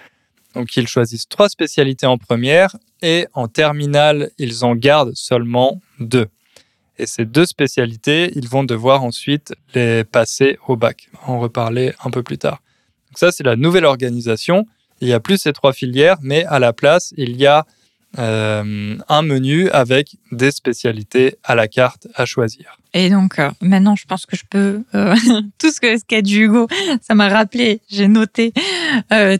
Donc 0.54 0.76
ils 0.76 0.88
choisissent 0.88 1.28
trois 1.28 1.48
spécialités 1.48 2.06
en 2.06 2.18
première 2.18 2.76
et 3.02 3.26
en 3.34 3.48
terminale, 3.48 4.30
ils 4.38 4.64
en 4.64 4.74
gardent 4.74 5.14
seulement 5.14 5.80
deux. 5.98 6.26
Et 6.98 7.06
ces 7.06 7.24
deux 7.24 7.46
spécialités, 7.46 8.30
ils 8.34 8.48
vont 8.48 8.64
devoir 8.64 9.04
ensuite 9.04 9.54
les 9.74 10.04
passer 10.04 10.58
au 10.68 10.76
bac. 10.76 11.08
On 11.26 11.34
en 11.34 11.40
reparler 11.40 11.94
un 12.04 12.10
peu 12.10 12.22
plus 12.22 12.36
tard. 12.36 12.60
Donc 13.08 13.18
ça, 13.18 13.32
c'est 13.32 13.44
la 13.44 13.56
nouvelle 13.56 13.86
organisation. 13.86 14.66
Il 15.00 15.06
n'y 15.06 15.14
a 15.14 15.20
plus 15.20 15.38
ces 15.38 15.52
trois 15.52 15.72
filières, 15.72 16.18
mais 16.20 16.44
à 16.44 16.58
la 16.58 16.72
place, 16.72 17.14
il 17.16 17.36
y 17.36 17.46
a 17.46 17.64
euh, 18.18 18.96
un 19.08 19.22
menu 19.22 19.70
avec 19.70 20.16
des 20.32 20.50
spécialités 20.50 21.36
à 21.44 21.54
la 21.54 21.68
carte 21.68 22.08
à 22.16 22.24
choisir. 22.24 22.76
Et 22.92 23.08
donc 23.08 23.38
euh, 23.38 23.52
maintenant, 23.60 23.94
je 23.94 24.04
pense 24.04 24.26
que 24.26 24.36
je 24.36 24.42
peux 24.50 24.82
euh, 24.96 25.14
tout 25.58 25.70
ce 25.70 25.80
que 25.80 25.96
ce 25.96 26.34
Hugo, 26.34 26.66
ça 27.02 27.14
m'a 27.14 27.28
rappelé. 27.28 27.80
J'ai 27.88 28.08
noté 28.08 28.52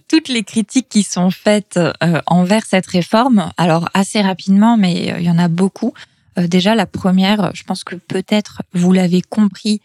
toutes 0.06 0.28
les 0.28 0.44
critiques 0.44 0.88
qui 0.88 1.02
sont 1.02 1.30
faites 1.30 1.80
envers 2.26 2.64
cette 2.64 2.86
réforme. 2.86 3.50
Alors 3.56 3.88
assez 3.92 4.20
rapidement, 4.20 4.76
mais 4.76 5.14
il 5.18 5.24
y 5.24 5.30
en 5.30 5.38
a 5.38 5.48
beaucoup. 5.48 5.92
Déjà, 6.36 6.76
la 6.76 6.86
première, 6.86 7.50
je 7.54 7.64
pense 7.64 7.82
que 7.82 7.96
peut-être 7.96 8.62
vous 8.72 8.92
l'avez 8.92 9.20
compris 9.20 9.80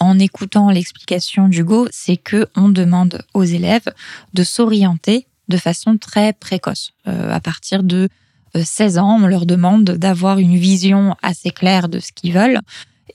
en 0.00 0.18
écoutant 0.18 0.70
l'explication 0.70 1.48
d'Hugo, 1.48 1.88
c'est 1.90 2.16
que 2.16 2.48
on 2.56 2.70
demande 2.70 3.22
aux 3.34 3.44
élèves 3.44 3.92
de 4.32 4.42
s'orienter 4.44 5.26
de 5.48 5.56
façon 5.56 5.96
très 5.98 6.32
précoce. 6.32 6.92
Euh, 7.06 7.32
à 7.32 7.40
partir 7.40 7.82
de 7.82 8.08
16 8.54 8.98
ans, 8.98 9.18
on 9.20 9.26
leur 9.26 9.46
demande 9.46 9.84
d'avoir 9.84 10.38
une 10.38 10.56
vision 10.56 11.16
assez 11.22 11.50
claire 11.50 11.88
de 11.88 11.98
ce 11.98 12.12
qu'ils 12.12 12.32
veulent 12.32 12.60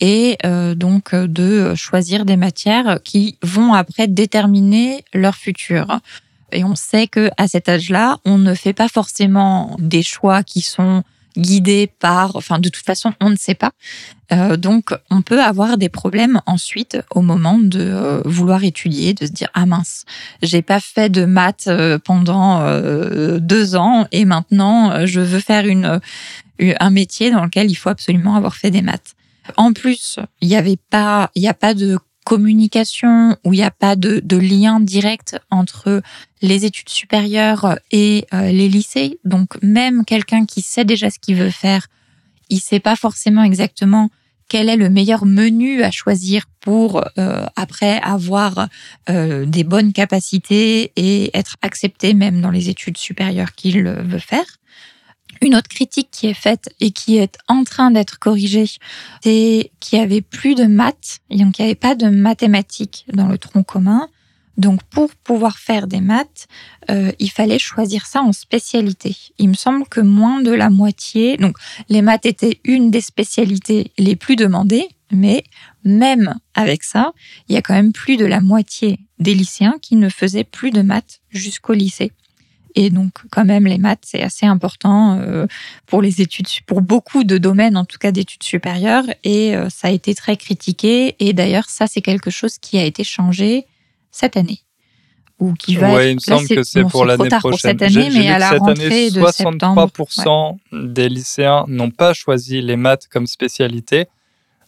et 0.02 0.38
donc 0.76 1.14
de 1.14 1.74
choisir 1.76 2.24
des 2.24 2.38
matières 2.38 3.00
qui 3.04 3.38
vont 3.42 3.74
après 3.74 4.08
déterminer 4.08 5.04
leur 5.14 5.36
futur. 5.36 6.00
Et 6.52 6.64
on 6.64 6.76
sait 6.76 7.08
que 7.08 7.30
à 7.38 7.48
cet 7.48 7.70
âge-là, 7.70 8.18
on 8.26 8.38
ne 8.38 8.54
fait 8.54 8.74
pas 8.74 8.88
forcément 8.88 9.76
des 9.80 10.04
choix 10.04 10.44
qui 10.44 10.62
sont 10.62 11.04
guidé 11.38 11.92
par, 12.00 12.36
enfin 12.36 12.60
de 12.60 12.70
toute 12.70 12.86
façon 12.86 13.14
on 13.22 13.30
ne 13.30 13.36
sait 13.36 13.56
pas. 13.56 13.72
Euh, 14.32 14.58
donc 14.58 14.94
on 15.10 15.22
peut 15.22 15.42
avoir 15.42 15.78
des 15.78 15.90
problèmes 15.90 16.42
ensuite 16.46 17.00
au 17.12 17.22
moment 17.22 17.58
de 17.58 17.80
euh, 17.80 18.22
vouloir 18.26 18.64
étudier, 18.64 19.14
de 19.14 19.26
se 19.26 19.32
dire 19.32 19.50
ah 19.54 19.66
mince, 19.66 20.06
j'ai 20.42 20.62
pas 20.62 20.80
fait 20.80 21.10
de 21.10 21.26
maths 21.26 21.68
euh, 21.68 21.98
pendant 21.98 22.60
deux 23.40 23.76
ans 23.76 24.08
et 24.12 24.26
maintenant 24.26 25.06
je 25.06 25.22
veux 25.22 25.40
faire 25.40 25.66
une 25.66 26.00
un 26.62 26.90
métier 26.90 27.32
dans 27.32 27.46
lequel 27.46 27.72
il 27.72 27.76
faut 27.76 27.90
absolument 27.90 28.36
avoir 28.36 28.56
fait 28.56 28.72
des 28.72 28.82
maths. 28.82 29.16
En 29.58 29.74
plus, 29.74 30.20
il 30.42 30.50
y 30.50 30.56
avait 30.56 30.78
pas, 30.90 31.32
il 31.36 31.42
y 31.42 31.48
a 31.48 31.54
pas 31.54 31.74
de 31.74 31.98
communication, 32.30 33.36
où 33.44 33.54
il 33.54 33.58
n'y 33.58 33.64
a 33.64 33.72
pas 33.72 33.96
de, 33.96 34.38
lien 34.38 34.80
direct 34.80 35.40
entre 35.50 36.04
les 36.44 36.64
études 36.64 36.90
supérieures 36.90 37.80
et 37.92 38.28
euh, 38.36 38.52
les 38.52 38.70
lycées. 38.70 39.20
Donc 39.26 39.58
même 39.64 40.06
quelqu'un 40.06 40.46
qui 40.46 40.62
sait 40.62 40.86
déjà 40.86 41.10
ce 41.10 41.18
qu'il 41.18 41.38
veut 41.38 41.50
faire, 41.50 41.88
il 42.50 42.60
sait 42.60 42.80
pas 42.80 42.96
forcément 42.96 43.42
exactement 43.42 44.12
quel 44.48 44.70
est 44.70 44.76
le 44.76 44.92
meilleur 44.92 45.26
menu 45.26 45.82
à 45.82 45.90
choisir 45.90 46.46
pour 46.60 47.04
euh, 47.18 47.48
après 47.56 48.00
avoir 48.02 48.68
euh, 49.10 49.46
des 49.46 49.64
bonnes 49.64 49.92
capacités 49.92 50.92
et 50.96 51.36
être 51.36 51.56
accepté 51.64 52.14
même 52.14 52.42
dans 52.42 52.52
les 52.52 52.70
études 52.70 52.98
supérieures 52.98 53.54
qu'il 53.54 53.84
veut 53.84 54.20
faire. 54.20 54.46
Une 55.42 55.56
autre 55.56 55.70
critique 55.70 56.10
qui 56.12 56.28
est 56.28 56.34
faite 56.34 56.70
et 56.80 56.92
qui 56.92 57.18
est 57.18 57.38
en 57.48 57.64
train 57.64 57.92
d'être 57.92 58.20
corrigée, 58.20 58.66
c'est 59.24 59.72
qu'il 59.80 60.00
n'y 60.00 60.06
avait 60.06 60.22
plus 60.22 60.56
de 60.56 60.66
maths, 60.66 61.20
donc 61.30 61.60
il 61.60 61.62
n'y 61.62 61.70
avait 61.70 61.76
pas 61.76 61.96
de 61.96 62.10
mathématiques 62.10 63.06
dans 63.14 63.28
le 63.28 63.38
tronc 63.38 63.64
commun. 63.64 64.10
Donc 64.58 64.84
pour 64.84 65.10
pouvoir 65.16 65.58
faire 65.58 65.88
des 65.88 66.02
maths, 66.02 66.48
euh, 66.92 67.14
il 67.20 67.32
fallait 67.32 67.60
choisir 67.60 68.06
ça 68.06 68.22
en 68.22 68.34
spécialité. 68.34 69.16
Il 69.38 69.48
me 69.48 69.54
semble 69.54 69.88
que 69.88 70.02
moins 70.02 70.42
de 70.42 70.52
la 70.52 70.70
moitié, 70.70 71.38
donc 71.38 71.56
les 71.88 72.02
maths 72.02 72.26
étaient 72.26 72.60
une 72.66 72.92
des 72.92 73.00
spécialités 73.00 73.94
les 73.98 74.18
plus 74.18 74.36
demandées, 74.36 74.90
mais 75.12 75.46
même 75.86 76.36
avec 76.56 76.84
ça, 76.84 77.14
il 77.48 77.56
y 77.56 77.58
a 77.58 77.62
quand 77.62 77.74
même 77.74 77.94
plus 77.94 78.18
de 78.18 78.26
la 78.26 78.42
moitié 78.42 79.00
des 79.18 79.34
lycéens 79.34 79.78
qui 79.82 79.96
ne 79.96 80.10
faisaient 80.10 80.44
plus 80.44 80.72
de 80.72 80.82
maths 80.82 81.22
jusqu'au 81.30 81.74
lycée. 81.74 82.12
Et 82.76 82.90
donc, 82.90 83.14
quand 83.32 83.46
même, 83.46 83.66
les 83.66 83.78
maths, 83.78 84.04
c'est 84.04 84.22
assez 84.22 84.46
important 84.46 85.20
euh, 85.20 85.48
pour 85.86 86.02
les 86.02 86.22
études, 86.22 86.48
pour 86.66 86.82
beaucoup 86.82 87.24
de 87.24 87.38
domaines, 87.38 87.78
en 87.78 87.86
tout 87.86 87.98
cas 87.98 88.12
d'études 88.12 88.44
supérieures. 88.44 89.06
Et 89.24 89.56
euh, 89.56 89.70
ça 89.70 89.88
a 89.88 89.92
été 89.92 90.14
très 90.14 90.38
critiqué. 90.38 91.16
Et 91.20 91.34
d'ailleurs, 91.34 91.70
ça, 91.70 91.88
c'est 91.88 92.02
quelque 92.02 92.30
chose 92.30 92.58
qui 92.60 92.78
a 92.78 92.84
été 92.84 93.04
changé 93.04 93.66
cette 94.12 94.38
année. 94.38 94.60
Ou 95.40 95.54
qui 95.54 95.78
va 95.78 95.94
ouais, 95.94 96.12
il 96.12 96.16
me 96.16 96.20
semble 96.20 96.48
que 96.50 96.64
c'est 96.64 96.84
pour 96.84 97.06
l'année 97.06 97.30
prochaine. 97.30 97.42
Pour 97.42 97.60
cette 97.60 97.82
année, 97.82 98.10
mais 98.12 98.28
à 98.28 98.40
la 98.40 98.50
cette 98.50 98.60
rentrée 98.60 99.08
année, 99.08 99.10
63% 99.10 100.58
des 100.74 101.08
lycéens 101.08 101.64
n'ont 101.70 101.92
pas 101.92 102.14
choisi 102.14 102.62
les 102.62 102.76
maths 102.76 103.08
comme 103.08 103.26
spécialité. 103.26 104.08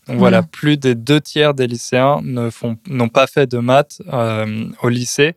Donc 0.08 0.18
voilà, 0.18 0.44
plus 0.44 0.78
des 0.78 0.96
deux 0.96 1.20
tiers 1.20 1.54
des 1.54 1.68
lycéens 1.68 2.22
n'ont 2.24 3.10
pas 3.10 3.28
fait 3.28 3.48
de 3.48 3.58
maths 3.60 4.02
euh, 4.12 4.66
au 4.82 4.90
lycée. 4.90 5.36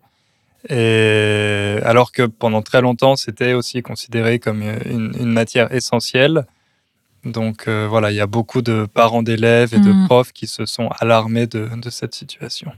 Et 0.68 1.78
alors 1.84 2.12
que 2.12 2.22
pendant 2.22 2.62
très 2.62 2.80
longtemps, 2.80 3.16
c'était 3.16 3.52
aussi 3.52 3.82
considéré 3.82 4.38
comme 4.38 4.62
une, 4.62 5.32
matière 5.32 5.72
essentielle. 5.72 6.46
Donc 7.24 7.68
euh, 7.68 7.86
voilà, 7.88 8.10
il 8.10 8.16
y 8.16 8.20
a 8.20 8.26
beaucoup 8.26 8.62
de 8.62 8.86
parents 8.86 9.22
d'élèves 9.22 9.74
et 9.74 9.78
de 9.78 9.92
mm. 9.92 10.06
profs 10.06 10.32
qui 10.32 10.46
se 10.46 10.66
sont 10.66 10.88
alarmés 11.00 11.46
de, 11.46 11.68
cette 11.90 12.14
situation. 12.14 12.72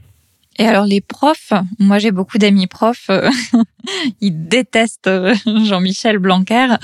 Et 0.59 0.65
alors 0.65 0.85
les 0.85 1.01
profs, 1.01 1.53
moi 1.79 1.99
j'ai 1.99 2.11
beaucoup 2.11 2.37
d'amis 2.37 2.67
profs, 2.67 3.09
euh, 3.09 3.29
ils 4.21 4.47
détestent 4.47 5.07
euh, 5.07 5.35
Jean-Michel 5.45 6.17
Blanquer. 6.17 6.75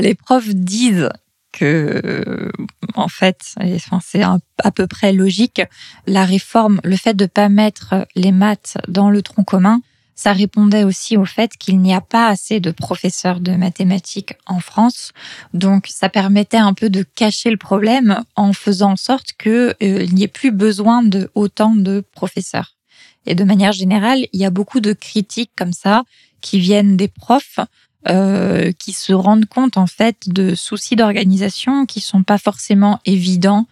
les 0.00 0.14
profs 0.14 0.48
disent 0.48 1.08
que, 1.52 2.52
en 2.94 3.08
fait, 3.08 3.56
c'est 4.02 4.22
à 4.22 4.70
peu 4.70 4.86
près 4.86 5.12
logique, 5.12 5.60
la 6.06 6.24
réforme, 6.24 6.80
le 6.84 6.94
fait 6.94 7.14
de 7.14 7.24
ne 7.24 7.28
pas 7.28 7.48
mettre 7.48 8.06
les 8.14 8.30
maths 8.30 8.78
dans 8.86 9.10
le 9.10 9.20
tronc 9.20 9.42
commun, 9.42 9.80
ça 10.20 10.34
répondait 10.34 10.84
aussi 10.84 11.16
au 11.16 11.24
fait 11.24 11.56
qu'il 11.56 11.80
n'y 11.80 11.94
a 11.94 12.02
pas 12.02 12.28
assez 12.28 12.60
de 12.60 12.72
professeurs 12.72 13.40
de 13.40 13.52
mathématiques 13.52 14.34
en 14.44 14.60
France. 14.60 15.12
Donc, 15.54 15.86
ça 15.88 16.10
permettait 16.10 16.58
un 16.58 16.74
peu 16.74 16.90
de 16.90 17.02
cacher 17.02 17.50
le 17.50 17.56
problème 17.56 18.22
en 18.36 18.52
faisant 18.52 18.92
en 18.92 18.96
sorte 18.96 19.32
qu'il 19.32 19.74
euh, 19.82 20.06
n'y 20.12 20.24
ait 20.24 20.28
plus 20.28 20.50
besoin 20.50 21.02
de 21.02 21.30
autant 21.34 21.74
de 21.74 22.04
professeurs. 22.12 22.76
Et 23.24 23.34
de 23.34 23.44
manière 23.44 23.72
générale, 23.72 24.26
il 24.34 24.40
y 24.40 24.44
a 24.44 24.50
beaucoup 24.50 24.80
de 24.80 24.92
critiques 24.92 25.52
comme 25.56 25.72
ça 25.72 26.04
qui 26.42 26.60
viennent 26.60 26.98
des 26.98 27.08
profs 27.08 27.60
euh, 28.06 28.72
qui 28.72 28.92
se 28.92 29.14
rendent 29.14 29.46
compte 29.46 29.78
en 29.78 29.86
fait 29.86 30.28
de 30.28 30.54
soucis 30.54 30.96
d'organisation 30.96 31.86
qui 31.86 32.00
sont 32.00 32.24
pas 32.24 32.38
forcément 32.38 33.00
évidents 33.06 33.66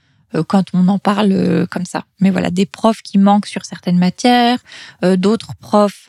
quand 0.46 0.64
on 0.74 0.88
en 0.88 0.98
parle 0.98 1.32
euh, 1.32 1.66
comme 1.66 1.84
ça. 1.84 2.04
Mais 2.20 2.30
voilà, 2.30 2.50
des 2.50 2.66
profs 2.66 3.02
qui 3.02 3.18
manquent 3.18 3.46
sur 3.46 3.64
certaines 3.64 3.98
matières, 3.98 4.58
euh, 5.04 5.16
d'autres 5.16 5.54
profs 5.60 6.08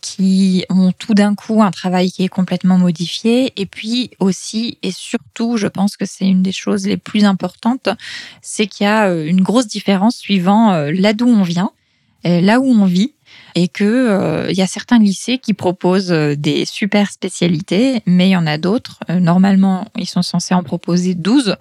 qui 0.00 0.64
ont 0.68 0.90
tout 0.90 1.14
d'un 1.14 1.36
coup 1.36 1.62
un 1.62 1.70
travail 1.70 2.10
qui 2.10 2.24
est 2.24 2.28
complètement 2.28 2.76
modifié. 2.76 3.52
Et 3.54 3.66
puis 3.66 4.10
aussi 4.18 4.78
et 4.82 4.90
surtout, 4.90 5.58
je 5.58 5.68
pense 5.68 5.96
que 5.96 6.04
c'est 6.04 6.26
une 6.26 6.42
des 6.42 6.50
choses 6.50 6.88
les 6.88 6.96
plus 6.96 7.22
importantes, 7.22 7.88
c'est 8.42 8.66
qu'il 8.66 8.82
y 8.86 8.88
a 8.88 9.14
une 9.14 9.42
grosse 9.42 9.68
différence 9.68 10.16
suivant 10.16 10.72
là 10.72 11.12
d'où 11.12 11.28
on 11.28 11.44
vient, 11.44 11.70
là 12.24 12.58
où 12.58 12.64
on 12.64 12.84
vit 12.84 13.12
et 13.54 13.68
que 13.68 14.48
il 14.50 14.56
y 14.56 14.62
a 14.62 14.66
certains 14.66 14.98
lycées 14.98 15.38
qui 15.38 15.54
proposent 15.54 16.10
des 16.10 16.64
super 16.64 17.12
spécialités, 17.12 18.02
mais 18.06 18.30
il 18.30 18.32
y 18.32 18.36
en 18.36 18.48
a 18.48 18.58
d'autres. 18.58 18.98
normalement, 19.08 19.86
ils 19.94 20.08
sont 20.08 20.22
censés 20.22 20.54
en 20.54 20.64
proposer 20.64 21.14
12 21.14 21.54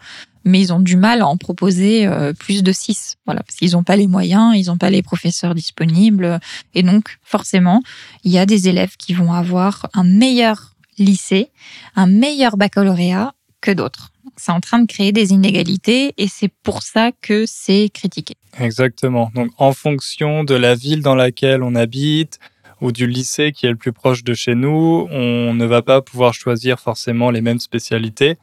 mais 0.43 0.59
ils 0.59 0.73
ont 0.73 0.79
du 0.79 0.95
mal 0.95 1.21
à 1.21 1.27
en 1.27 1.37
proposer 1.37 2.05
euh, 2.05 2.33
plus 2.33 2.63
de 2.63 2.71
six. 2.71 3.17
Voilà, 3.25 3.43
parce 3.43 3.55
qu'ils 3.55 3.71
n'ont 3.71 3.83
pas 3.83 3.95
les 3.95 4.07
moyens, 4.07 4.55
ils 4.55 4.67
n'ont 4.67 4.77
pas 4.77 4.89
les 4.89 5.01
professeurs 5.01 5.55
disponibles. 5.55 6.39
Et 6.73 6.83
donc, 6.83 7.17
forcément, 7.23 7.81
il 8.23 8.31
y 8.31 8.37
a 8.37 8.45
des 8.45 8.69
élèves 8.69 8.95
qui 8.97 9.13
vont 9.13 9.33
avoir 9.33 9.89
un 9.93 10.03
meilleur 10.03 10.75
lycée, 10.97 11.51
un 11.95 12.07
meilleur 12.07 12.57
baccalauréat 12.57 13.33
que 13.61 13.71
d'autres. 13.71 14.11
C'est 14.37 14.51
en 14.51 14.61
train 14.61 14.79
de 14.79 14.87
créer 14.87 15.11
des 15.11 15.31
inégalités 15.31 16.13
et 16.17 16.27
c'est 16.27 16.51
pour 16.63 16.81
ça 16.83 17.11
que 17.21 17.45
c'est 17.45 17.89
critiqué. 17.93 18.35
Exactement. 18.59 19.31
Donc, 19.35 19.51
en 19.57 19.73
fonction 19.73 20.43
de 20.43 20.55
la 20.55 20.75
ville 20.75 21.01
dans 21.01 21.15
laquelle 21.15 21.63
on 21.63 21.75
habite, 21.75 22.39
ou 22.81 22.91
du 22.91 23.07
lycée 23.07 23.51
qui 23.51 23.65
est 23.65 23.69
le 23.69 23.75
plus 23.75 23.91
proche 23.91 24.23
de 24.23 24.33
chez 24.33 24.55
nous, 24.55 25.07
on 25.11 25.53
ne 25.53 25.65
va 25.65 25.81
pas 25.81 26.01
pouvoir 26.01 26.33
choisir 26.33 26.79
forcément 26.79 27.31
les 27.31 27.41
mêmes 27.41 27.59
spécialités. 27.59 28.37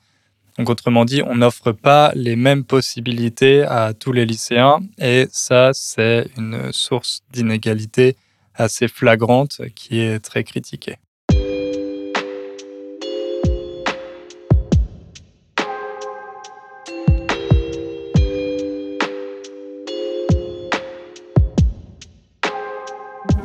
Donc 0.58 0.70
autrement 0.70 1.04
dit, 1.04 1.22
on 1.22 1.36
n'offre 1.36 1.72
pas 1.72 2.12
les 2.14 2.34
mêmes 2.34 2.64
possibilités 2.64 3.62
à 3.62 3.92
tous 3.92 4.12
les 4.12 4.24
lycéens 4.24 4.80
et 4.98 5.26
ça, 5.30 5.70
c'est 5.74 6.28
une 6.38 6.72
source 6.72 7.20
d'inégalité 7.30 8.16
assez 8.54 8.88
flagrante 8.88 9.60
qui 9.74 10.00
est 10.00 10.18
très 10.18 10.44
critiquée. 10.44 10.96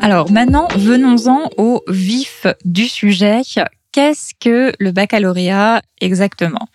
Alors 0.04 0.32
maintenant, 0.32 0.68
venons-en 0.76 1.50
au 1.58 1.84
vif 1.88 2.48
du 2.66 2.88
sujet 2.88 3.42
qu'est-ce 3.92 4.34
que 4.40 4.74
le 4.80 4.92
baccalauréat 4.92 5.82
exactement? 6.00 6.68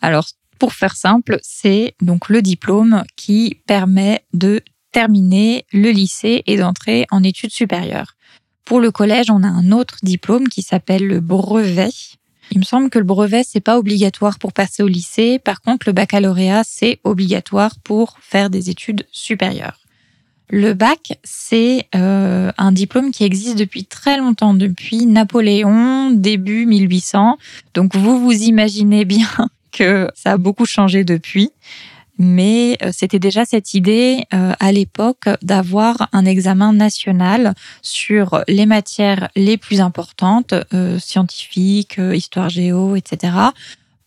Alors, 0.00 0.26
pour 0.58 0.72
faire 0.72 0.96
simple, 0.96 1.38
c'est 1.42 1.94
donc 2.00 2.28
le 2.28 2.42
diplôme 2.42 3.04
qui 3.16 3.60
permet 3.66 4.24
de 4.32 4.62
terminer 4.92 5.66
le 5.72 5.90
lycée 5.90 6.42
et 6.46 6.56
d'entrer 6.56 7.06
en 7.10 7.22
études 7.22 7.50
supérieures. 7.50 8.14
Pour 8.64 8.80
le 8.80 8.90
collège, 8.90 9.30
on 9.30 9.42
a 9.42 9.48
un 9.48 9.72
autre 9.72 9.98
diplôme 10.02 10.48
qui 10.48 10.62
s'appelle 10.62 11.06
le 11.06 11.20
brevet. 11.20 11.90
Il 12.50 12.58
me 12.58 12.64
semble 12.64 12.90
que 12.90 12.98
le 12.98 13.04
brevet, 13.04 13.42
c'est 13.44 13.60
pas 13.60 13.78
obligatoire 13.78 14.38
pour 14.38 14.52
passer 14.52 14.82
au 14.82 14.88
lycée. 14.88 15.38
Par 15.38 15.60
contre, 15.60 15.88
le 15.88 15.92
baccalauréat, 15.92 16.62
c'est 16.64 17.00
obligatoire 17.04 17.78
pour 17.82 18.16
faire 18.20 18.50
des 18.50 18.70
études 18.70 19.06
supérieures. 19.10 19.83
Le 20.56 20.72
bac, 20.72 21.18
c'est 21.24 21.88
euh, 21.96 22.52
un 22.58 22.70
diplôme 22.70 23.10
qui 23.10 23.24
existe 23.24 23.58
depuis 23.58 23.84
très 23.86 24.18
longtemps, 24.18 24.54
depuis 24.54 25.04
Napoléon, 25.04 26.12
début 26.12 26.64
1800. 26.64 27.38
Donc 27.74 27.96
vous 27.96 28.20
vous 28.20 28.32
imaginez 28.44 29.04
bien 29.04 29.26
que 29.72 30.08
ça 30.14 30.34
a 30.34 30.36
beaucoup 30.36 30.64
changé 30.64 31.02
depuis. 31.02 31.50
Mais 32.18 32.78
euh, 32.84 32.90
c'était 32.92 33.18
déjà 33.18 33.44
cette 33.44 33.74
idée 33.74 34.26
euh, 34.32 34.52
à 34.60 34.70
l'époque 34.70 35.28
d'avoir 35.42 36.08
un 36.12 36.24
examen 36.24 36.72
national 36.72 37.56
sur 37.82 38.44
les 38.46 38.66
matières 38.66 39.30
les 39.34 39.56
plus 39.56 39.80
importantes, 39.80 40.54
scientifiques, 41.00 41.98
histoire 41.98 42.48
géo, 42.48 42.94
etc., 42.94 43.32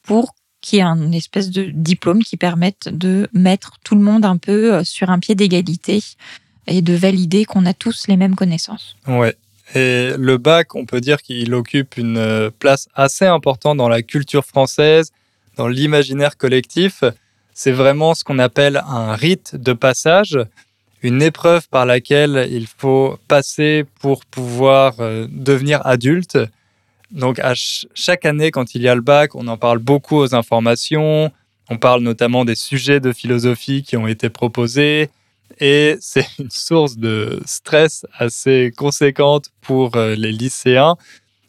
pour 0.02 0.34
qui 0.62 0.78
est 0.78 0.82
un 0.82 1.12
espèce 1.12 1.50
de 1.50 1.70
diplôme 1.74 2.24
qui 2.24 2.38
permette 2.38 2.90
de 2.92 3.30
mettre 3.34 3.78
tout 3.84 3.96
le 3.96 4.02
monde 4.02 4.26
un 4.26 4.38
peu 4.38 4.76
euh, 4.76 4.84
sur 4.84 5.10
un 5.10 5.20
pied 5.20 5.36
d'égalité 5.36 6.02
et 6.68 6.82
de 6.82 6.94
valider 6.94 7.46
qu'on 7.46 7.66
a 7.66 7.74
tous 7.74 8.08
les 8.08 8.18
mêmes 8.18 8.36
connaissances. 8.36 8.96
Ouais. 9.08 9.36
Et 9.76 10.12
le 10.18 10.38
bac, 10.38 10.76
on 10.76 10.86
peut 10.86 11.02
dire 11.02 11.22
qu'il 11.22 11.54
occupe 11.54 11.98
une 11.98 12.18
euh, 12.18 12.50
place 12.50 12.88
assez 12.96 13.26
importante 13.26 13.78
dans 13.78 13.90
la 13.90 14.02
culture 14.02 14.46
française, 14.46 15.12
dans 15.58 15.68
l'imaginaire 15.68 16.38
collectif. 16.38 17.04
C'est 17.54 17.72
vraiment 17.72 18.14
ce 18.14 18.24
qu'on 18.24 18.40
appelle 18.40 18.82
un 18.88 19.14
rite 19.16 19.56
de 19.56 19.74
passage, 19.74 20.40
une 21.02 21.22
épreuve 21.22 21.68
par 21.70 21.86
laquelle 21.86 22.48
il 22.52 22.68
faut 22.68 23.18
passer 23.28 23.86
pour 24.00 24.26
pouvoir 24.26 24.96
euh, 25.00 25.28
devenir 25.30 25.86
adulte. 25.86 26.38
Donc, 27.12 27.40
à 27.40 27.54
chaque 27.56 28.26
année, 28.26 28.52
quand 28.52 28.76
il 28.76 28.82
y 28.82 28.88
a 28.88 28.96
le 28.96 29.02
bac, 29.02 29.36
on 29.36 29.48
en 29.48 29.58
parle 29.58 29.80
beaucoup 29.80 30.18
aux 30.18 30.36
informations. 30.36 31.32
On 31.70 31.78
parle 31.78 32.02
notamment 32.02 32.46
des 32.46 32.56
sujets 32.56 33.00
de 33.00 33.14
philosophie 33.14 33.84
qui 33.84 33.98
ont 33.98 34.08
été 34.08 34.30
proposés. 34.30 35.10
Et 35.60 35.98
c'est 36.02 36.28
une 36.40 36.52
source 36.52 36.98
de 36.98 37.40
stress 37.46 38.06
assez 38.18 38.74
conséquente 38.76 39.50
pour 39.62 39.96
euh, 39.96 40.16
les 40.16 40.32
lycéens. 40.32 40.98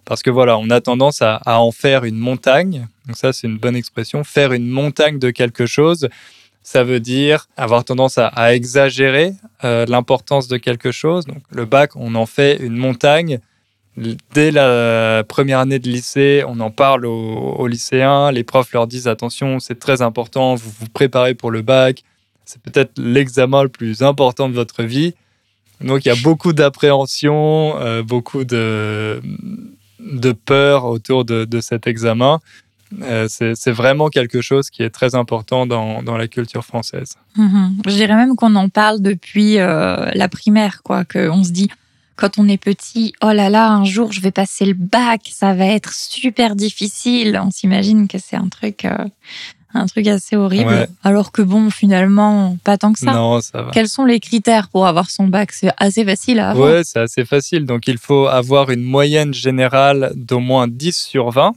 Parce 0.05 0.23
que 0.23 0.31
voilà, 0.31 0.57
on 0.57 0.71
a 0.71 0.81
tendance 0.81 1.21
à, 1.21 1.40
en 1.44 1.71
faire 1.71 2.05
une 2.05 2.16
montagne. 2.16 2.88
Donc, 3.07 3.16
ça, 3.16 3.33
c'est 3.33 3.47
une 3.47 3.59
bonne 3.59 3.77
expression. 3.77 4.25
Faire 4.25 4.53
une 4.53 4.68
montagne 4.68 5.18
de 5.18 5.31
quelque 5.31 5.66
chose, 5.66 6.09
ça 6.62 6.83
veut 6.83 7.01
dire 7.01 7.47
avoir 7.59 7.85
tendance 7.85 8.16
à, 8.16 8.55
exagérer 8.55 9.35
euh, 9.64 9.85
l'importance 9.87 10.49
de 10.49 10.57
quelque 10.57 10.92
chose. 10.92 11.27
Donc, 11.27 11.42
le 11.51 11.66
bac, 11.66 11.94
on 11.94 12.14
en 12.14 12.27
fait 12.27 12.57
une 12.57 12.77
montagne 12.77 13.40
Dès 14.33 14.51
la 14.51 15.25
première 15.25 15.59
année 15.59 15.79
de 15.79 15.89
lycée, 15.89 16.45
on 16.47 16.61
en 16.61 16.71
parle 16.71 17.07
aux, 17.07 17.67
lycéens. 17.67 18.31
Les 18.33 18.45
profs 18.45 18.73
leur 18.73 18.87
disent 18.87 19.09
attention, 19.09 19.59
c'est 19.59 19.79
très 19.79 20.03
important, 20.03 20.55
vous 20.55 20.71
vous 20.79 20.89
préparez 20.89 21.35
pour 21.35 21.51
le 21.51 21.63
bac. 21.63 22.05
C'est 22.45 22.63
peut-être 22.63 22.93
l'examen 22.99 23.63
le 23.63 23.69
plus 23.69 24.03
important 24.03 24.49
de 24.49 24.55
votre 24.55 24.83
vie. 24.83 25.15
Donc 25.81 26.05
il 26.05 26.09
y 26.09 26.13
a 26.13 26.17
beaucoup 26.23 26.53
d'appréhension, 26.53 27.79
euh, 27.79 28.03
beaucoup 28.03 28.45
de, 28.45 29.21
peur 30.45 30.85
autour 30.85 31.25
de, 31.25 31.61
cet 31.61 31.87
examen. 31.87 32.41
Euh, 33.03 33.27
c'est 33.29 33.71
vraiment 33.71 34.09
quelque 34.09 34.41
chose 34.41 34.71
qui 34.71 34.83
est 34.83 34.91
très 34.91 35.15
important 35.15 35.67
dans, 35.67 36.17
la 36.17 36.29
culture 36.29 36.65
française. 36.65 37.17
Mhm. 37.37 37.77
Je 37.87 37.91
dirais 37.91 38.17
même 38.17 38.35
qu'on 38.35 38.55
en 38.55 38.69
parle 38.69 39.01
depuis 39.03 39.59
euh, 39.59 40.11
la 40.15 40.29
primaire, 40.29 40.83
quoi, 40.83 41.05
qu'on 41.05 41.45
se 41.45 41.51
dit 41.51 41.69
quand 42.19 42.39
on 42.39 42.49
est 42.49 42.59
petit, 42.59 43.15
oh 43.23 43.31
là 43.31 43.49
là, 43.49 43.71
un 43.71 43.85
jour 43.85 44.13
je 44.13 44.21
vais 44.21 44.33
passer 44.33 44.67
le 44.67 44.75
bac, 44.75 45.31
ça 45.33 45.55
va 45.55 45.67
être 45.67 45.95
super 45.95 46.57
difficile. 46.57 47.41
On 47.43 47.51
s'imagine 47.51 48.09
que 48.09 48.19
c'est 48.19 48.35
un 48.35 48.49
truc, 48.49 48.85
euh, 48.85 49.05
un 49.73 49.87
truc 49.87 50.09
assez 50.09 50.35
horrible. 50.35 50.89
Alors 51.05 51.31
que 51.31 51.43
bon, 51.43 51.71
finalement, 51.71 52.59
pas 52.65 52.77
tant 52.77 52.93
que 52.93 52.99
ça. 52.99 53.13
Non, 53.13 53.41
ça 53.41 53.63
va. 53.63 53.71
Quels 53.71 53.89
sont 53.89 54.05
les 54.05 54.19
critères 54.19 54.69
pour 54.69 54.87
avoir 54.89 55.11
son 55.11 55.29
bac? 55.29 55.53
C'est 55.53 55.71
assez 55.77 56.05
facile 56.05 56.41
à 56.41 56.51
avoir. 56.51 56.73
Ouais, 56.73 56.83
c'est 56.83 56.99
assez 56.99 57.25
facile. 57.25 57.65
Donc 57.67 57.87
il 57.87 57.99
faut 57.99 58.27
avoir 58.27 58.71
une 58.71 58.83
moyenne 58.83 59.33
générale 59.33 60.13
d'au 60.17 60.41
moins 60.41 60.67
10 60.67 60.97
sur 60.97 61.31
20. 61.31 61.55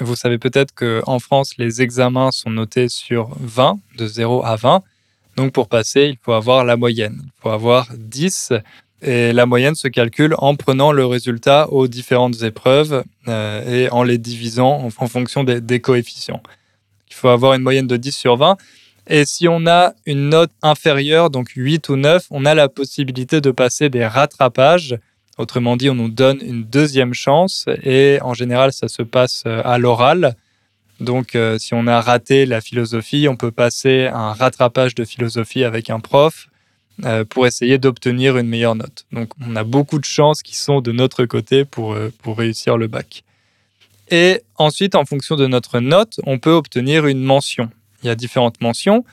Vous 0.00 0.14
savez 0.14 0.36
peut-être 0.36 0.74
qu'en 0.74 1.18
France, 1.18 1.52
les 1.56 1.80
examens 1.80 2.32
sont 2.32 2.50
notés 2.50 2.90
sur 2.90 3.30
20, 3.40 3.78
de 3.96 4.06
0 4.06 4.44
à 4.44 4.56
20. 4.56 4.82
Donc 5.38 5.52
pour 5.52 5.68
passer, 5.68 6.10
il 6.10 6.18
faut 6.20 6.34
avoir 6.34 6.64
la 6.64 6.76
moyenne. 6.76 7.22
Il 7.24 7.42
faut 7.42 7.48
avoir 7.48 7.88
10 7.96 8.52
et 9.02 9.32
la 9.32 9.46
moyenne 9.46 9.74
se 9.74 9.88
calcule 9.88 10.34
en 10.38 10.54
prenant 10.56 10.92
le 10.92 11.04
résultat 11.04 11.70
aux 11.70 11.86
différentes 11.86 12.42
épreuves 12.42 13.04
euh, 13.28 13.84
et 13.84 13.90
en 13.90 14.02
les 14.02 14.18
divisant 14.18 14.90
en, 14.98 15.08
fonction 15.08 15.44
des, 15.44 15.80
coefficients. 15.80 16.42
Il 17.10 17.14
faut 17.14 17.28
avoir 17.28 17.54
une 17.54 17.62
moyenne 17.62 17.86
de 17.86 17.96
10 17.96 18.12
sur 18.12 18.36
20. 18.36 18.56
Et 19.08 19.24
si 19.24 19.48
on 19.48 19.66
a 19.66 19.92
une 20.06 20.30
note 20.30 20.50
inférieure, 20.62 21.30
donc 21.30 21.50
8 21.54 21.88
ou 21.90 21.96
9, 21.96 22.26
on 22.30 22.44
a 22.44 22.54
la 22.54 22.68
possibilité 22.68 23.40
de 23.40 23.50
passer 23.50 23.88
des 23.88 24.06
rattrapages. 24.06 24.98
Autrement 25.38 25.76
dit, 25.76 25.90
on 25.90 25.94
nous 25.94 26.08
donne 26.08 26.38
une 26.42 26.64
deuxième 26.64 27.12
chance 27.12 27.66
et 27.84 28.18
en 28.22 28.32
général, 28.32 28.72
ça 28.72 28.88
se 28.88 29.02
passe 29.02 29.44
euh, 29.46 29.60
à 29.64 29.78
l'oral. 29.78 30.34
Donc, 30.98 31.34
euh, 31.34 31.58
si 31.58 31.74
on 31.74 31.86
a 31.86 32.00
raté 32.00 32.46
la 32.46 32.62
philosophie, 32.62 33.28
on 33.28 33.36
peut 33.36 33.50
passer 33.50 34.06
un 34.06 34.32
rattrapage 34.32 34.94
de 34.94 35.04
philosophie 35.04 35.62
avec 35.62 35.90
un 35.90 36.00
prof 36.00 36.48
pour 37.28 37.46
essayer 37.46 37.78
d'obtenir 37.78 38.38
une 38.38 38.48
meilleure 38.48 38.74
note. 38.74 39.06
Donc 39.12 39.30
on 39.46 39.56
a 39.56 39.64
beaucoup 39.64 39.98
de 39.98 40.04
chances 40.04 40.42
qui 40.42 40.56
sont 40.56 40.80
de 40.80 40.92
notre 40.92 41.26
côté 41.26 41.64
pour, 41.64 41.92
euh, 41.92 42.12
pour 42.22 42.38
réussir 42.38 42.78
le 42.78 42.86
bac. 42.86 43.22
Et 44.10 44.42
ensuite, 44.56 44.94
en 44.94 45.04
fonction 45.04 45.36
de 45.36 45.46
notre 45.46 45.80
note, 45.80 46.20
on 46.24 46.38
peut 46.38 46.52
obtenir 46.52 47.06
une 47.06 47.22
mention. 47.22 47.70
Il 48.02 48.06
y 48.06 48.10
a 48.10 48.14
différentes 48.14 48.60
mentions. 48.60 49.04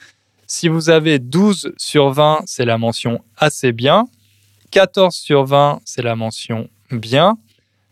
Si 0.45 0.67
vous 0.67 0.89
avez 0.89 1.19
12 1.19 1.73
sur 1.77 2.11
20, 2.11 2.43
c'est 2.45 2.65
la 2.65 2.77
mention 2.77 3.23
assez 3.37 3.71
bien. 3.71 4.05
14 4.71 5.15
sur 5.15 5.45
20, 5.45 5.81
c'est 5.83 6.03
la 6.03 6.15
mention 6.15 6.69
bien. 6.91 7.37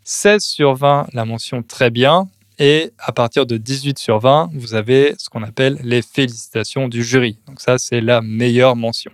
16 0.03 0.43
sur 0.43 0.75
20, 0.75 1.07
la 1.13 1.25
mention 1.25 1.63
très 1.63 1.89
bien. 1.89 2.29
Et 2.59 2.91
à 2.99 3.11
partir 3.11 3.47
de 3.47 3.57
18 3.57 3.97
sur 3.97 4.19
20, 4.19 4.51
vous 4.53 4.75
avez 4.75 5.15
ce 5.17 5.29
qu'on 5.29 5.41
appelle 5.41 5.79
les 5.83 6.03
félicitations 6.03 6.87
du 6.87 7.03
jury. 7.03 7.37
Donc 7.47 7.59
ça, 7.59 7.79
c'est 7.79 8.01
la 8.01 8.21
meilleure 8.21 8.75
mention. 8.75 9.11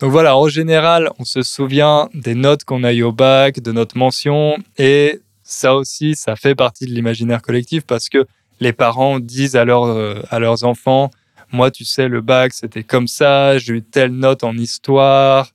Donc 0.00 0.12
voilà, 0.12 0.34
en 0.34 0.48
général, 0.48 1.10
on 1.18 1.24
se 1.24 1.42
souvient 1.42 2.08
des 2.14 2.34
notes 2.34 2.64
qu'on 2.64 2.84
a 2.84 2.92
eues 2.94 3.02
au 3.02 3.12
bac, 3.12 3.60
de 3.60 3.70
notre 3.70 3.98
mention, 3.98 4.56
et 4.78 5.20
ça 5.42 5.74
aussi, 5.74 6.14
ça 6.14 6.36
fait 6.36 6.54
partie 6.54 6.86
de 6.86 6.90
l'imaginaire 6.90 7.42
collectif 7.42 7.82
parce 7.86 8.08
que 8.08 8.26
les 8.60 8.72
parents 8.72 9.20
disent 9.20 9.56
à, 9.56 9.64
euh, 9.64 10.22
à 10.30 10.38
leurs 10.38 10.64
enfants, 10.64 11.10
moi, 11.52 11.70
tu 11.70 11.84
sais, 11.84 12.08
le 12.08 12.22
bac, 12.22 12.54
c'était 12.54 12.82
comme 12.82 13.08
ça, 13.08 13.58
j'ai 13.58 13.74
eu 13.74 13.82
telle 13.82 14.12
note 14.12 14.42
en 14.42 14.56
histoire, 14.56 15.50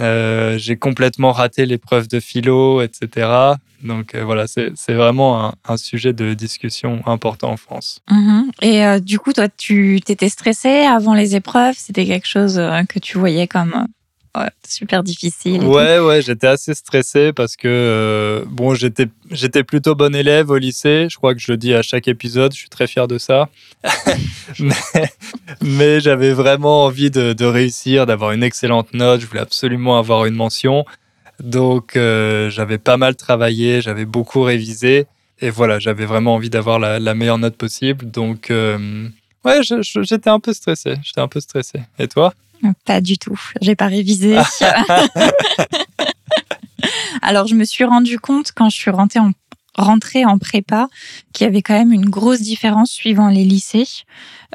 euh, 0.00 0.58
j'ai 0.58 0.76
complètement 0.76 1.32
raté 1.32 1.66
l'épreuve 1.66 2.06
de 2.06 2.20
philo, 2.20 2.82
etc. 2.82 3.56
Donc 3.82 4.14
euh, 4.14 4.24
voilà, 4.24 4.46
c'est 4.46 4.94
vraiment 4.94 5.54
un, 5.64 5.76
sujet 5.76 6.12
de 6.12 6.34
discussion 6.34 7.02
important 7.06 7.50
en 7.50 7.56
France. 7.56 8.00
Mhm. 8.10 8.50
Et 8.62 8.84
euh, 8.84 8.98
du 8.98 9.18
coup, 9.18 9.32
toi, 9.32 9.48
tu 9.48 10.00
t'étais 10.04 10.28
stressé 10.28 10.80
avant 10.80 11.14
les 11.14 11.36
épreuves? 11.36 11.74
C'était 11.76 12.06
quelque 12.06 12.26
chose 12.26 12.56
que 12.88 12.98
tu 12.98 13.18
voyais 13.18 13.46
comme 13.46 13.86
super 14.66 15.02
difficile. 15.02 15.62
Ouais, 15.64 15.98
ouais, 15.98 16.22
j'étais 16.22 16.46
assez 16.46 16.74
stressé 16.74 17.32
parce 17.32 17.56
que 17.56 17.68
euh, 17.68 18.44
bon, 18.46 18.74
j'étais 18.74 19.06
j'étais 19.30 19.64
plutôt 19.64 19.94
bon 19.94 20.14
élève 20.14 20.50
au 20.50 20.58
lycée. 20.58 21.06
Je 21.10 21.16
crois 21.16 21.34
que 21.34 21.40
je 21.40 21.50
le 21.50 21.56
dis 21.56 21.74
à 21.74 21.82
chaque 21.82 22.08
épisode. 22.08 22.52
Je 22.52 22.58
suis 22.58 22.68
très 22.68 22.86
fier 22.86 23.08
de 23.08 23.18
ça. 23.18 23.48
mais, 25.62 26.00
j'avais 26.00 26.32
vraiment 26.32 26.84
envie 26.84 27.10
de, 27.10 27.44
réussir, 27.44 28.06
d'avoir 28.06 28.32
une 28.32 28.42
excellente 28.42 28.92
note. 28.94 29.20
Je 29.20 29.26
voulais 29.26 29.40
absolument 29.40 29.98
avoir 29.98 30.26
une 30.26 30.34
mention. 30.34 30.84
Donc 31.42 31.96
euh, 31.96 32.50
j'avais 32.50 32.78
pas 32.78 32.96
mal 32.96 33.16
travaillé, 33.16 33.80
j'avais 33.80 34.04
beaucoup 34.04 34.42
révisé 34.42 35.06
et 35.40 35.50
voilà, 35.50 35.78
j'avais 35.78 36.04
vraiment 36.04 36.34
envie 36.34 36.50
d'avoir 36.50 36.78
la, 36.78 37.14
meilleure 37.14 37.38
note 37.38 37.56
possible. 37.56 38.10
Donc 38.10 38.50
euh, 38.50 39.08
ouais, 39.44 39.60
j'étais 39.62 40.30
un 40.30 40.40
peu 40.40 40.52
stressé. 40.52 40.96
J'étais 41.02 41.20
un 41.20 41.28
peu 41.28 41.40
stressé. 41.40 41.80
Et 41.98 42.08
toi? 42.08 42.34
Pas 42.84 43.00
du 43.00 43.18
tout. 43.18 43.40
J'ai 43.60 43.76
pas 43.76 43.86
révisé. 43.86 44.36
Alors, 47.22 47.46
je 47.46 47.54
me 47.54 47.64
suis 47.64 47.84
rendu 47.84 48.18
compte 48.18 48.52
quand 48.52 48.68
je 48.68 48.76
suis 48.76 48.90
rentrée 48.90 49.20
en, 49.20 49.30
rentrée 49.76 50.24
en 50.24 50.38
prépa 50.38 50.88
qu'il 51.32 51.44
y 51.44 51.48
avait 51.48 51.62
quand 51.62 51.74
même 51.74 51.92
une 51.92 52.08
grosse 52.08 52.40
différence 52.40 52.90
suivant 52.90 53.28
les 53.28 53.44
lycées. 53.44 53.86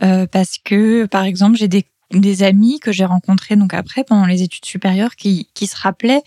Euh, 0.03 0.27
parce 0.27 0.57
que, 0.63 1.05
par 1.05 1.23
exemple, 1.23 1.57
j'ai 1.57 1.67
des 1.67 1.85
des 2.11 2.43
amis 2.43 2.79
que 2.79 2.91
j'ai 2.91 3.05
rencontrés 3.05 3.55
donc 3.55 3.73
après 3.73 4.03
pendant 4.03 4.25
les 4.25 4.43
études 4.43 4.65
supérieures 4.65 5.15
qui, 5.15 5.47
qui 5.53 5.65
se 5.65 5.75
rappelaient 5.75 6.21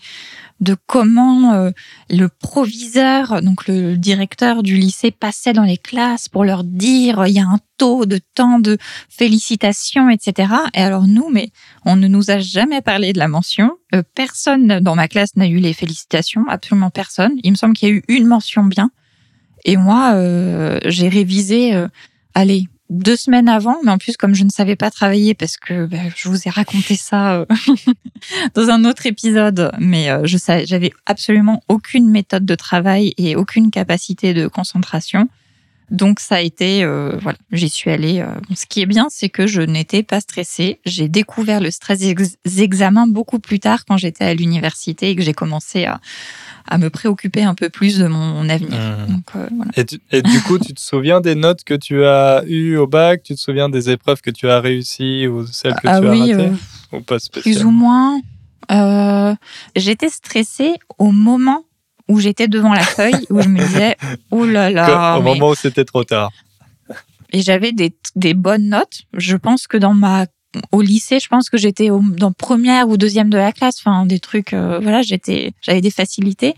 de 0.60 0.76
comment 0.86 1.52
euh, 1.52 1.70
le 2.08 2.28
proviseur, 2.28 3.42
donc 3.42 3.66
le 3.66 3.96
directeur 3.96 4.62
du 4.62 4.76
lycée, 4.76 5.10
passait 5.10 5.52
dans 5.52 5.64
les 5.64 5.76
classes 5.76 6.28
pour 6.28 6.44
leur 6.44 6.64
dire 6.64 7.26
il 7.26 7.34
y 7.34 7.40
a 7.40 7.46
un 7.46 7.58
taux 7.76 8.06
de 8.06 8.18
temps 8.34 8.58
de 8.58 8.78
félicitations, 9.10 10.08
etc. 10.08 10.52
Et 10.74 10.80
alors 10.80 11.06
nous, 11.06 11.28
mais 11.30 11.50
on 11.84 11.96
ne 11.96 12.08
nous 12.08 12.30
a 12.30 12.38
jamais 12.38 12.80
parlé 12.80 13.12
de 13.12 13.18
la 13.18 13.28
mention. 13.28 13.72
Euh, 13.94 14.02
personne 14.14 14.80
dans 14.80 14.94
ma 14.94 15.08
classe 15.08 15.36
n'a 15.36 15.46
eu 15.46 15.58
les 15.58 15.72
félicitations, 15.72 16.44
absolument 16.48 16.90
personne. 16.90 17.32
Il 17.42 17.52
me 17.52 17.56
semble 17.56 17.74
qu'il 17.74 17.88
y 17.88 17.92
a 17.92 17.94
eu 17.94 18.04
une 18.08 18.26
mention 18.26 18.64
bien. 18.64 18.90
Et 19.64 19.76
moi, 19.76 20.12
euh, 20.14 20.78
j'ai 20.84 21.08
révisé, 21.08 21.86
allez, 22.34 22.68
deux 22.90 23.16
semaines 23.16 23.48
avant, 23.48 23.76
mais 23.84 23.90
en 23.90 23.98
plus 23.98 24.16
comme 24.16 24.34
je 24.34 24.44
ne 24.44 24.50
savais 24.50 24.76
pas 24.76 24.90
travailler 24.90 25.34
parce 25.34 25.56
que 25.56 25.86
ben, 25.86 26.10
je 26.14 26.28
vous 26.28 26.46
ai 26.46 26.50
raconté 26.50 26.94
ça 26.96 27.34
euh, 27.34 27.46
dans 28.54 28.70
un 28.70 28.84
autre 28.84 29.06
épisode, 29.06 29.72
mais 29.78 30.10
euh, 30.10 30.24
je 30.24 30.36
j'avais 30.64 30.92
absolument 31.06 31.62
aucune 31.68 32.08
méthode 32.10 32.44
de 32.44 32.54
travail 32.54 33.14
et 33.18 33.36
aucune 33.36 33.70
capacité 33.70 34.34
de 34.34 34.46
concentration. 34.46 35.28
Donc 35.90 36.20
ça 36.20 36.36
a 36.36 36.40
été, 36.40 36.82
euh, 36.82 37.16
voilà, 37.20 37.38
j'y 37.52 37.68
suis 37.68 37.90
allée. 37.90 38.24
ce 38.54 38.66
qui 38.66 38.80
est 38.80 38.86
bien, 38.86 39.06
c'est 39.08 39.28
que 39.28 39.46
je 39.46 39.62
n'étais 39.62 40.02
pas 40.02 40.20
stressée. 40.20 40.80
J'ai 40.84 41.08
découvert 41.08 41.60
le 41.60 41.70
stress 41.70 41.98
des 41.98 42.62
examens 42.62 43.06
beaucoup 43.06 43.38
plus 43.38 43.60
tard 43.60 43.84
quand 43.84 43.96
j'étais 43.96 44.24
à 44.24 44.34
l'université 44.34 45.10
et 45.10 45.16
que 45.16 45.22
j'ai 45.22 45.34
commencé 45.34 45.84
à, 45.84 46.00
à 46.68 46.78
me 46.78 46.90
préoccuper 46.90 47.42
un 47.42 47.54
peu 47.54 47.68
plus 47.68 47.98
de 47.98 48.06
mon 48.06 48.48
avenir. 48.48 48.78
Mmh. 48.78 49.22
Euh, 49.36 49.82
et, 50.10 50.22
du 50.22 50.40
coup, 50.42 50.58
tu 50.58 50.74
te 50.74 50.80
souviens 50.80 51.20
des 51.20 51.34
notes 51.34 51.64
que 51.64 51.74
tu 51.74 52.04
as 52.04 52.42
eues 52.46 52.76
au 52.76 52.86
bac? 52.86 53.22
Tu 53.22 53.34
te 53.34 53.40
souviens 53.40 53.68
des 53.68 53.90
épreuves 53.90 54.20
que 54.20 54.30
tu 54.30 54.48
as 54.48 54.60
réussies 54.60 55.26
ou 55.26 55.46
celles 55.46 55.74
que 55.74 55.86
ah, 55.86 56.00
tu 56.00 56.06
as 56.06 56.10
oui, 56.10 56.32
ratées? 56.32 56.50
euh, 56.92 56.96
ou 56.96 57.00
pas 57.00 57.18
Plus 57.32 57.64
ou 57.64 57.70
moins. 57.70 58.20
Euh, 58.72 59.34
j'étais 59.76 60.08
stressée 60.08 60.74
au 60.98 61.12
moment 61.12 61.64
où 62.08 62.20
j'étais 62.20 62.48
devant 62.48 62.72
la 62.72 62.84
feuille, 62.84 63.26
où 63.30 63.40
je 63.40 63.48
me 63.48 63.58
disais, 63.58 63.96
oh 64.30 64.44
là 64.44 64.70
là. 64.70 65.18
Au 65.18 65.22
moment 65.22 65.50
où 65.50 65.54
c'était 65.54 65.84
trop 65.84 66.04
tard. 66.04 66.30
Et 67.32 67.42
j'avais 67.42 67.72
des, 67.72 67.94
des 68.14 68.34
bonnes 68.34 68.68
notes. 68.68 69.02
Je 69.14 69.36
pense 69.36 69.66
que 69.66 69.76
dans 69.76 69.94
ma 69.94 70.26
au 70.72 70.82
lycée, 70.82 71.18
je 71.20 71.28
pense 71.28 71.50
que 71.50 71.58
j'étais 71.58 71.88
dans 71.88 72.32
première 72.32 72.88
ou 72.88 72.96
deuxième 72.96 73.30
de 73.30 73.38
la 73.38 73.52
classe, 73.52 73.76
enfin 73.78 74.06
des 74.06 74.20
trucs, 74.20 74.52
euh, 74.52 74.78
voilà, 74.80 75.02
j'étais, 75.02 75.52
j'avais 75.60 75.80
des 75.80 75.90
facilités. 75.90 76.54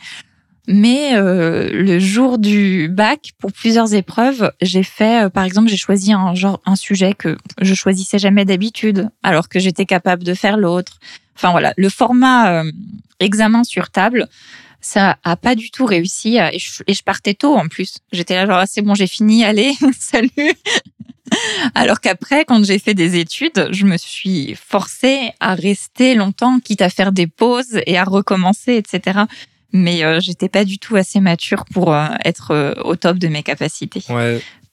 Mais 0.71 1.15
euh, 1.15 1.71
le 1.73 1.99
jour 1.99 2.39
du 2.39 2.89
bac, 2.89 3.31
pour 3.39 3.53
plusieurs 3.53 3.95
épreuves, 3.95 4.53
j'ai 4.61 4.83
fait, 4.83 5.25
euh, 5.25 5.29
par 5.31 5.45
exemple, 5.45 5.69
j'ai 5.69 5.79
choisi 5.79 6.13
un 6.13 6.35
genre, 6.35 6.61
un 6.67 6.77
sujet 6.77 7.15
que 7.15 7.39
je 7.63 7.75
choisissais 7.75 8.19
jamais 8.19 8.45
d'habitude, 8.45 9.09
alors 9.23 9.49
que 9.49 9.59
j'étais 9.59 9.87
capable 9.87 10.25
de 10.25 10.35
faire 10.35 10.59
l'autre. 10.59 10.99
Enfin 11.37 11.53
voilà, 11.53 11.73
le 11.77 11.89
format 11.89 12.65
examen 13.21 13.65
sur 13.65 13.91
table, 13.91 14.29
ça 14.81 15.19
a 15.25 15.37
pas 15.37 15.55
du 15.55 15.71
tout 15.71 15.87
réussi. 15.87 16.37
Et 16.53 16.59
je, 16.59 16.83
et 16.87 16.95
je 16.95 17.03
partais 17.03 17.35
tôt 17.35 17.55
en 17.55 17.69
plus. 17.69 17.99
J'étais 18.13 18.35
là 18.35 18.47
genre, 18.47 18.59
ah, 18.59 18.67
c'est 18.67 18.83
bon, 18.83 18.95
j'ai 18.95 19.07
fini, 19.07 19.45
allez, 19.45 19.75
salut. 19.99 20.31
Alors 21.75 22.01
qu'après, 22.01 22.45
quand 22.45 22.65
j'ai 22.65 22.79
fait 22.79 22.95
des 22.95 23.19
études, 23.19 23.69
je 23.71 23.85
me 23.85 23.97
suis 23.97 24.55
forcée 24.55 25.31
à 25.41 25.55
rester 25.55 26.15
longtemps, 26.15 26.59
quitte 26.61 26.83
à 26.83 26.89
faire 26.89 27.13
des 27.13 27.27
pauses 27.27 27.81
et 27.87 27.99
à 27.99 28.05
recommencer, 28.05 28.75
etc. 28.77 29.21
Mais 29.73 30.03
euh, 30.03 30.19
j'étais 30.21 30.49
pas 30.49 30.65
du 30.65 30.79
tout 30.79 30.97
assez 30.97 31.21
mature 31.21 31.65
pour 31.67 31.93
euh, 31.93 32.07
être 32.25 32.53
euh, 32.53 32.73
au 32.85 32.97
top 32.97 33.19
de 33.19 33.29
mes 33.29 33.43
capacités. 33.43 34.03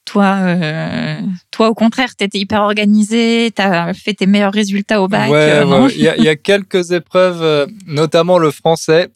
Toi, 0.06 0.38
euh, 0.42 1.20
toi, 1.52 1.70
au 1.70 1.74
contraire, 1.74 2.16
tu 2.16 2.24
étais 2.24 2.38
hyper 2.38 2.62
organisé, 2.62 3.52
tu 3.56 3.62
as 3.62 3.94
fait 3.94 4.14
tes 4.14 4.28
meilleurs 4.28 4.54
résultats 4.54 5.02
au 5.02 5.08
bac. 5.08 5.30
Ouais, 5.32 5.64
il 5.96 6.00
y, 6.00 6.24
y, 6.24 6.30
a 6.30 6.36
quelques 6.36 6.92
épreuves, 6.92 7.68
notamment 7.88 8.38
le 8.38 8.52
français. 8.52 9.10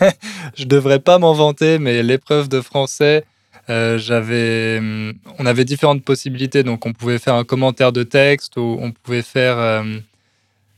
je 0.56 0.64
devrais 0.64 1.00
pas 1.00 1.18
m'en 1.18 1.34
vanter, 1.34 1.78
mais 1.78 2.02
l'épreuve 2.02 2.48
de 2.48 2.62
français, 2.62 3.24
euh, 3.70 3.98
j'avais, 3.98 4.78
hum, 4.78 5.12
on 5.38 5.46
avait 5.46 5.64
différentes 5.64 6.02
possibilités. 6.02 6.62
Donc, 6.62 6.86
on 6.86 6.92
pouvait 6.92 7.18
faire 7.18 7.34
un 7.34 7.44
commentaire 7.44 7.92
de 7.92 8.02
texte 8.02 8.56
ou 8.56 8.78
on 8.80 8.90
pouvait 8.90 9.22
faire, 9.22 9.58
euh, 9.58 9.98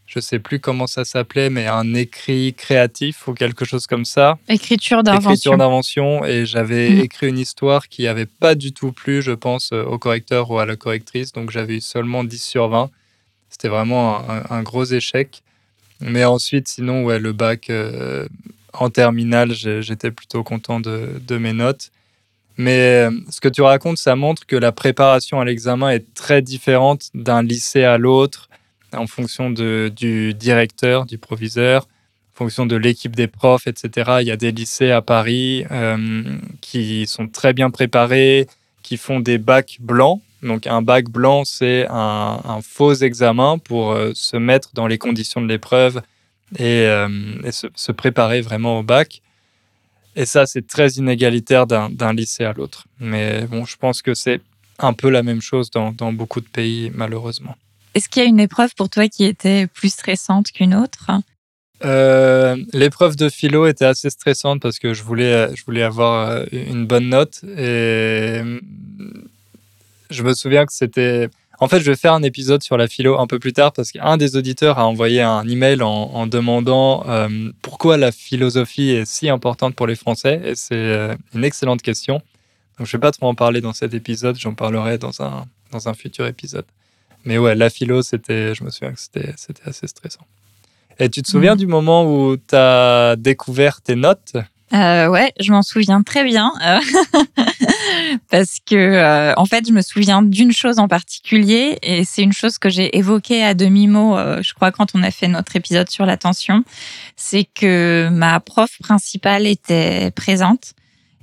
je 0.07 0.21
sais 0.21 0.39
plus 0.39 0.61
comment 0.61 0.87
ça 0.87 1.05
s'appelait, 1.05 1.51
mais 1.51 1.67
un 1.67 1.95
écrit 1.95 2.55
créatif 2.55 3.27
ou 3.27 3.35
quelque 3.35 3.65
chose 3.65 3.87
comme 3.87 4.05
ça. 4.05 4.39
Écriture 4.49 5.03
d'invention. 5.03 5.31
Écriture 5.31 5.57
d'invention. 5.57 6.25
Et 6.25 6.47
j'avais 6.47 6.91
mmh. 6.91 7.01
écrit 7.01 7.29
une 7.29 7.39
histoire 7.39 7.89
qui 7.89 8.05
n'avait 8.05 8.27
pas 8.27 8.55
du 8.55 8.73
tout 8.73 8.93
plu, 8.93 9.23
je 9.23 9.33
pense, 9.33 9.73
euh, 9.73 9.83
au 9.85 9.99
correcteur 9.99 10.51
ou 10.51 10.59
à 10.59 10.67
la 10.67 10.77
correctrice. 10.77 11.33
Donc, 11.33 11.51
j'avais 11.51 11.77
eu 11.77 11.81
seulement 11.81 12.25
10 12.25 12.43
sur 12.43 12.69
20. 12.69 12.91
C'était 13.51 13.69
vraiment 13.69 14.23
un, 14.51 14.63
gros 14.63 14.85
échec. 14.85 15.43
Mais 16.01 16.25
ensuite, 16.25 16.67
sinon, 16.67 17.05
ouais, 17.05 17.21
le 17.21 17.33
bac 17.33 17.71
en 18.73 18.91
terminale, 18.91 19.53
j'étais 19.53 20.11
plutôt 20.11 20.43
content 20.43 20.81
de, 20.81 21.21
de 21.25 21.39
mes 21.39 21.53
notes. 21.53 21.93
Mais 22.57 23.09
euh, 23.09 23.11
ce 23.31 23.41
que 23.41 23.49
tu 23.49 23.63
racontes, 23.63 23.99
ça 23.99 24.15
montre 24.17 24.47
que 24.47 24.57
la 24.57 24.73
préparation 24.73 25.41
à 25.41 25.45
l'examen 25.45 25.91
est 25.91 26.15
très 26.15 26.43
différente 26.43 27.11
d'un 27.15 27.43
lycée 27.43 27.85
à 27.85 27.99
l'autre 27.99 28.49
en 28.97 29.07
fonction 29.07 29.51
du 29.51 30.35
directeur, 30.35 31.07
du 31.07 31.19
proviseur, 31.19 31.83
en 32.35 32.37
fonction 32.37 32.67
de 32.67 32.77
l'équipe 32.77 33.15
des 33.15 33.29
profs, 33.29 33.67
etc. 33.67 34.17
Il 34.21 34.27
y 34.27 34.31
a 34.31 34.37
des 34.37 34.53
lycées 34.53 34.91
à 34.91 35.03
Paris 35.03 35.65
euh, 35.71 36.23
qui 36.61 37.07
sont 37.07 37.29
très 37.29 37.53
bien 37.53 37.71
préparés, 37.71 38.47
qui 38.83 38.97
font 38.97 39.21
des 39.21 39.39
bacs 39.39 39.79
blancs. 39.81 40.21
Donc 40.43 40.67
un 40.67 40.83
bac 40.83 41.09
blanc, 41.09 41.45
c'est 41.45 41.87
un, 41.89 42.61
faux 42.63 42.95
examen 42.95 43.59
pour 43.59 43.93
euh, 43.93 44.13
se 44.15 44.37
mettre 44.37 44.71
dans 44.75 44.87
les 44.87 44.99
conditions 44.99 45.41
de 45.41 45.49
l'épreuve 45.49 46.03
et, 46.59 46.87
se, 47.51 47.93
préparer 47.93 48.41
vraiment 48.41 48.79
au 48.79 48.83
bac. 48.83 49.23
Et 50.17 50.27
ça, 50.27 50.47
c'est 50.47 50.67
très 50.67 50.91
inégalitaire 50.93 51.67
d'un 51.67 52.13
lycée 52.13 52.45
à 52.45 52.53
l'autre. 52.53 52.87
Mais 53.01 53.47
bon, 53.47 53.65
je 53.65 53.77
pense 53.77 54.03
que 54.03 54.15
c'est 54.15 54.41
un 54.79 54.93
peu 54.93 55.11
la 55.11 55.23
même 55.23 55.41
chose 55.41 55.71
dans, 55.71 56.13
beaucoup 56.13 56.41
de 56.41 56.49
pays, 56.49 56.91
malheureusement. 56.95 57.57
Est-ce 57.95 58.09
qu'il 58.09 58.23
y 58.23 58.27
a 58.27 58.29
une 58.29 58.41
épreuve 58.41 58.75
pour 58.75 58.89
toi 58.89 59.09
qui 59.09 59.25
était 59.25 59.67
plus 59.67 59.93
stressante 59.93 60.51
qu'une 60.53 60.75
autre? 60.75 61.11
Euh, 61.85 62.57
L'épreuve 62.73 63.17
de 63.17 63.29
philo 63.29 63.67
était 63.67 63.85
assez 63.85 64.11
stressante 64.11 64.61
parce 64.61 64.79
que 64.79 64.95
je 64.95 65.03
voulais, 65.03 65.83
avoir 65.83 66.45
une 66.53 66.87
bonne 66.87 67.09
note 67.09 67.43
et 67.57 68.41
je 70.11 70.23
me 70.23 70.35
souviens 70.35 70.67
que 70.67 70.73
c'était 70.73 71.29
en 71.61 71.69
fait, 71.69 71.81
je 71.81 71.91
vais 71.91 71.97
faire 71.97 72.15
un 72.15 72.23
épisode 72.23 72.63
sur 72.63 72.77
la 72.77 72.89
philo 72.89 73.19
un 73.19 73.27
peu 73.27 73.39
plus 73.39 73.53
tard 73.53 73.73
parce 73.73 73.93
qu'un 73.93 74.17
des 74.17 74.37
auditeurs 74.37 74.79
a 74.79 74.87
envoyé 74.87 75.23
un 75.23 75.47
email 75.49 75.83
en, 75.83 75.89
en 75.89 76.27
demandant 76.27 77.05
euh, 77.09 77.53
pourquoi 77.63 77.97
la 77.97 78.11
philosophie 78.11 78.91
est 78.91 79.05
si 79.05 79.29
importante 79.29 79.75
pour 79.77 79.87
les 79.87 79.95
Français. 79.95 80.41
Et 80.45 80.57
c'est 80.57 80.75
euh, 80.75 81.15
une 81.33 81.45
excellente 81.45 81.81
question. 81.81 82.15
Donc, 82.79 82.89
je 82.89 82.97
ne 82.97 82.99
vais 82.99 83.03
pas 83.03 83.13
trop 83.13 83.29
en 83.29 83.37
parler 83.37 83.61
dans 83.61 83.73
cet 83.73 83.95
épisode, 83.95 84.37
j'en 84.37 84.55
parlerai 84.55 84.99
dans 84.99 85.23
un, 85.23 85.47
dans 85.71 85.89
un 85.89 85.95
futur 85.95 86.27
épisode. 86.27 86.65
Mais 87.25 87.39
ouais, 87.39 87.55
la 87.55 87.71
philo, 87.71 88.03
c'était, 88.03 88.55
je 88.55 88.65
me 88.65 88.71
souviens 88.71 88.93
que 88.93 89.01
c'était, 89.01 89.33
c'était 89.37 89.69
assez 89.69 89.87
stressant. 89.87 90.27
Et 90.99 91.09
tu 91.09 91.23
te 91.23 91.29
souviens 91.29 91.55
mmh. 91.55 91.59
du 91.59 91.67
moment 91.67 92.05
où 92.05 92.37
tu 92.37 92.55
as 92.55 93.17
découvert 93.17 93.81
tes 93.81 93.97
notes? 93.97 94.35
Euh, 94.73 95.09
ouais, 95.09 95.33
je 95.39 95.53
m'en 95.53 95.63
souviens 95.63 96.03
très 96.03 96.25
bien 96.25 96.53
euh, 96.65 96.81
parce 98.31 98.59
que 98.67 98.75
euh, 98.75 99.33
en 99.37 99.45
fait, 99.45 99.69
je 99.69 99.73
me 99.73 99.83
souviens 99.83 100.23
d'une 100.23 100.51
chose 100.51 100.81
en 100.81 100.89
particulier 100.89 101.79
et 101.83 102.05
c'est 102.05 102.23
une 102.23 102.33
chose 102.33 102.59
que 102.59 102.71
j'ai 102.71 102.97
évoquée 102.97 103.45
à 103.45 103.55
demi 103.55 103.87
mot, 103.87 104.17
euh, 104.17 104.43
je 104.43 104.53
crois, 104.53 104.73
quand 104.73 104.89
on 104.95 105.03
a 105.05 105.13
fait 105.13 105.29
notre 105.29 105.55
épisode 105.55 105.89
sur 105.91 106.07
l'attention, 106.07 106.65
c'est 107.15 107.45
que 107.45 108.09
ma 108.11 108.41
prof 108.41 108.71
principale 108.81 109.47
était 109.47 110.11
présente 110.11 110.73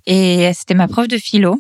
et 0.06 0.52
c'était 0.54 0.76
ma 0.76 0.88
prof 0.88 1.08
de 1.10 1.18
philo. 1.18 1.60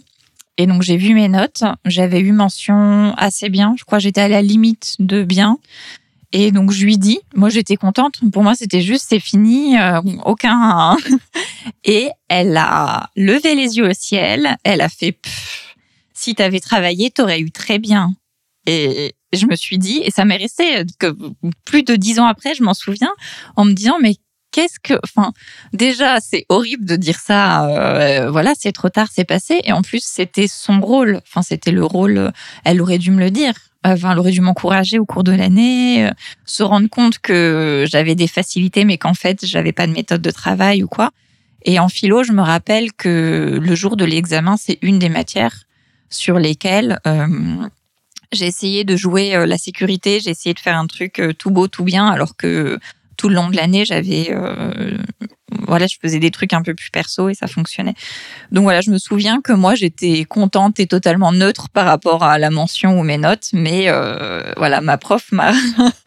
Et 0.57 0.67
donc 0.67 0.81
j'ai 0.81 0.97
vu 0.97 1.13
mes 1.13 1.27
notes, 1.27 1.63
j'avais 1.85 2.19
eu 2.19 2.31
mention 2.31 3.13
assez 3.17 3.49
bien, 3.49 3.73
je 3.77 3.83
crois 3.83 3.99
j'étais 3.99 4.21
à 4.21 4.27
la 4.27 4.41
limite 4.41 4.95
de 4.99 5.23
bien. 5.23 5.57
Et 6.33 6.51
donc 6.51 6.71
je 6.71 6.85
lui 6.85 6.97
dis, 6.97 7.19
moi 7.35 7.49
j'étais 7.49 7.75
contente, 7.75 8.19
pour 8.31 8.43
moi 8.43 8.55
c'était 8.55 8.81
juste 8.81 9.07
c'est 9.09 9.19
fini, 9.19 9.77
euh, 9.77 10.01
aucun. 10.25 10.95
et 11.83 12.09
elle 12.29 12.55
a 12.57 13.09
levé 13.15 13.55
les 13.55 13.77
yeux 13.77 13.89
au 13.89 13.93
ciel, 13.93 14.57
elle 14.63 14.81
a 14.81 14.89
fait, 14.89 15.17
si 16.13 16.35
tu 16.35 16.41
avais 16.41 16.59
travaillé, 16.59 17.11
t'aurais 17.11 17.39
eu 17.39 17.51
très 17.51 17.79
bien. 17.79 18.13
Et 18.67 19.15
je 19.33 19.45
me 19.47 19.55
suis 19.55 19.77
dit, 19.77 20.01
et 20.03 20.11
ça 20.11 20.23
m'est 20.23 20.37
resté 20.37 20.83
que 20.99 21.15
plus 21.65 21.83
de 21.83 21.95
dix 21.95 22.19
ans 22.19 22.27
après, 22.27 22.53
je 22.53 22.63
m'en 22.63 22.73
souviens, 22.73 23.11
en 23.55 23.65
me 23.65 23.73
disant 23.73 23.97
mais 24.01 24.15
qu'est-ce 24.51 24.79
que, 24.79 24.93
enfin, 25.03 25.33
déjà 25.73 26.19
c'est 26.19 26.45
horrible 26.49 26.85
de 26.85 26.95
dire 26.95 27.19
ça, 27.19 27.65
euh, 27.67 28.29
voilà, 28.29 28.53
c'est 28.57 28.71
trop 28.71 28.89
tard, 28.89 29.07
c'est 29.11 29.25
passé, 29.25 29.61
et 29.63 29.71
en 29.71 29.81
plus 29.81 30.03
c'était 30.03 30.47
son 30.47 30.79
rôle, 30.79 31.21
enfin 31.27 31.41
c'était 31.41 31.71
le 31.71 31.83
rôle, 31.83 32.31
elle 32.63 32.81
aurait 32.81 32.99
dû 32.99 33.11
me 33.11 33.19
le 33.19 33.31
dire. 33.31 33.53
Enfin, 33.83 34.11
elle 34.11 34.19
aurait 34.19 34.31
dû 34.31 34.41
m'encourager 34.41 34.99
au 34.99 35.05
cours 35.05 35.23
de 35.23 35.31
l'année, 35.31 36.05
euh, 36.05 36.11
se 36.45 36.61
rendre 36.61 36.87
compte 36.87 37.17
que 37.17 37.85
j'avais 37.87 38.13
des 38.13 38.27
facilités, 38.27 38.85
mais 38.85 38.99
qu'en 38.99 39.15
fait, 39.15 39.43
j'avais 39.43 39.71
pas 39.71 39.87
de 39.87 39.91
méthode 39.91 40.21
de 40.21 40.29
travail 40.29 40.83
ou 40.83 40.87
quoi. 40.87 41.09
Et 41.63 41.79
en 41.79 41.89
philo, 41.89 42.23
je 42.23 42.31
me 42.31 42.43
rappelle 42.43 42.93
que 42.93 43.59
le 43.59 43.75
jour 43.75 43.97
de 43.97 44.05
l'examen, 44.05 44.55
c'est 44.55 44.77
une 44.83 44.99
des 44.99 45.09
matières 45.09 45.63
sur 46.09 46.37
lesquelles 46.37 46.99
euh, 47.07 47.27
j'ai 48.31 48.45
essayé 48.45 48.83
de 48.83 48.95
jouer 48.95 49.35
euh, 49.35 49.47
la 49.47 49.57
sécurité, 49.57 50.19
j'ai 50.19 50.29
essayé 50.29 50.53
de 50.53 50.59
faire 50.59 50.77
un 50.77 50.85
truc 50.85 51.19
tout 51.39 51.49
beau, 51.49 51.67
tout 51.67 51.83
bien, 51.83 52.05
alors 52.05 52.35
que 52.35 52.77
tout 53.21 53.29
le 53.29 53.35
long 53.35 53.49
de 53.49 53.55
l'année, 53.55 53.85
j'avais 53.85 54.33
voilà, 55.67 55.87
je 55.87 55.95
faisais 56.01 56.19
des 56.19 56.31
trucs 56.31 56.53
un 56.53 56.61
peu 56.61 56.73
plus 56.73 56.89
perso 56.91 57.29
et 57.29 57.33
ça 57.33 57.47
fonctionnait. 57.47 57.93
Donc 58.51 58.63
voilà, 58.63 58.81
je 58.81 58.91
me 58.91 58.97
souviens 58.97 59.41
que 59.41 59.53
moi 59.53 59.75
j'étais 59.75 60.25
contente 60.25 60.79
et 60.79 60.87
totalement 60.87 61.31
neutre 61.31 61.69
par 61.69 61.85
rapport 61.85 62.23
à 62.23 62.37
la 62.37 62.49
mention 62.49 62.99
ou 62.99 63.03
mes 63.03 63.17
notes, 63.17 63.49
mais 63.53 63.85
euh, 63.87 64.51
voilà, 64.57 64.81
ma 64.81 64.97
prof 64.97 65.31
m'a 65.31 65.53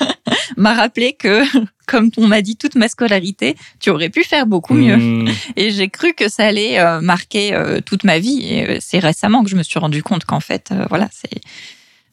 m'a 0.57 0.75
rappelé 0.75 1.13
que 1.15 1.43
comme 1.87 2.11
on 2.17 2.27
m'a 2.27 2.43
dit 2.43 2.57
toute 2.57 2.75
ma 2.75 2.89
scolarité, 2.89 3.57
tu 3.81 3.91
aurais 3.91 4.09
pu 4.09 4.25
faire 4.25 4.47
beaucoup 4.47 4.75
mieux. 4.75 4.97
Hmm. 4.97 5.29
Et 5.57 5.71
j'ai 5.71 5.89
cru 5.89 6.15
que 6.15 6.29
ça 6.29 6.47
allait 6.47 6.81
euh, 6.81 7.01
marquer 7.01 7.55
euh, 7.55 7.81
toute 7.81 8.05
ma 8.05 8.19
vie. 8.19 8.41
Et 8.43 8.79
c'est 8.81 8.99
récemment 8.99 9.45
que 9.45 9.51
je 9.51 9.57
me 9.57 9.63
suis 9.63 9.79
rendu 9.79 10.03
compte 10.03 10.25
qu'en 10.25 10.41
fait, 10.41 10.73
voilà, 10.89 11.09
c'est 11.13 11.41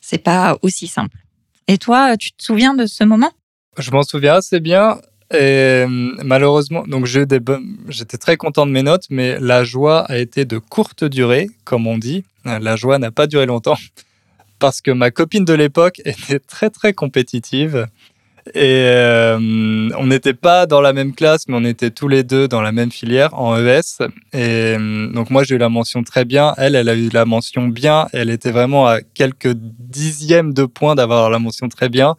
c'est 0.02 0.18
pas 0.18 0.58
aussi 0.62 0.88
simple. 0.88 1.18
Et 1.68 1.78
toi, 1.78 2.18
tu 2.18 2.32
te 2.32 2.44
souviens 2.44 2.74
de 2.74 2.86
ce 2.86 3.04
moment? 3.04 3.32
Je 3.78 3.92
m'en 3.92 4.04
souviens 4.04 4.36
assez 4.36 4.60
bien. 4.60 5.00
Et 5.34 5.38
euh, 5.38 5.88
malheureusement, 6.24 6.84
donc 6.86 7.06
j'étais 7.06 8.18
très 8.18 8.36
content 8.36 8.66
de 8.66 8.72
mes 8.72 8.84
notes, 8.84 9.06
mais 9.10 9.40
la 9.40 9.64
joie 9.64 10.00
a 10.00 10.18
été 10.18 10.44
de 10.44 10.58
courte 10.58 11.06
durée, 11.06 11.50
comme 11.64 11.88
on 11.88 11.98
dit. 11.98 12.26
La 12.44 12.76
joie 12.76 13.00
n'a 13.00 13.12
pas 13.12 13.28
duré 13.28 13.46
longtemps 13.46 13.78
parce 14.60 14.82
que 14.82 14.92
ma 14.92 15.10
copine 15.10 15.46
de 15.46 15.54
l'époque 15.54 16.02
était 16.06 16.40
très 16.40 16.70
très 16.70 16.94
compétitive 16.94 17.88
et 18.56 18.86
euh, 18.88 19.90
on 19.98 20.08
n'était 20.08 20.34
pas 20.34 20.66
dans 20.66 20.82
la 20.82 20.94
même 20.94 21.14
classe, 21.14 21.48
mais 21.48 21.56
on 21.56 21.64
était 21.64 21.92
tous 21.92 22.08
les 22.08 22.24
deux 22.24 22.48
dans 22.48 22.62
la 22.62 22.72
même 22.72 22.92
filière 22.92 23.34
en 23.36 23.56
ES. 23.56 24.02
Et 24.34 24.76
euh, 24.78 25.08
donc 25.14 25.30
moi 25.30 25.44
j'ai 25.44 25.56
eu 25.56 25.58
la 25.60 25.70
mention 25.70 26.04
très 26.04 26.26
bien, 26.26 26.54
elle 26.58 26.76
elle 26.76 26.90
a 26.90 26.96
eu 26.96 27.10
la 27.10 27.26
mention 27.26 27.68
bien, 27.68 28.08
elle 28.14 28.32
était 28.32 28.52
vraiment 28.52 28.88
à 28.88 29.02
quelques 29.02 29.54
dixièmes 29.54 30.54
de 30.54 30.66
points 30.66 30.96
d'avoir 30.96 31.30
la 31.30 31.40
mention 31.40 31.70
très 31.70 31.88
bien. 31.88 32.16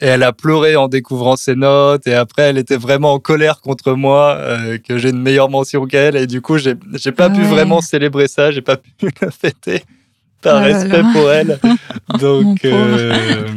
Et 0.00 0.06
elle 0.06 0.22
a 0.22 0.32
pleuré 0.32 0.76
en 0.76 0.88
découvrant 0.88 1.36
ses 1.36 1.54
notes. 1.54 2.06
Et 2.06 2.14
après, 2.14 2.42
elle 2.42 2.58
était 2.58 2.76
vraiment 2.76 3.12
en 3.14 3.18
colère 3.20 3.60
contre 3.60 3.92
moi, 3.94 4.36
euh, 4.38 4.78
que 4.78 4.98
j'ai 4.98 5.10
une 5.10 5.20
meilleure 5.20 5.50
mention 5.50 5.86
qu'elle. 5.86 6.16
Et 6.16 6.26
du 6.26 6.40
coup, 6.40 6.58
j'ai, 6.58 6.74
j'ai 6.94 7.12
pas 7.12 7.30
pu 7.30 7.42
vraiment 7.42 7.80
célébrer 7.80 8.26
ça. 8.26 8.50
J'ai 8.50 8.62
pas 8.62 8.76
pu 8.98 9.08
la 9.20 9.30
fêter 9.30 9.82
par 10.44 10.60
oh 10.60 10.64
respect 10.64 11.02
pour 11.12 11.30
elle. 11.30 11.58
donc, 12.20 12.64
euh, 12.64 13.48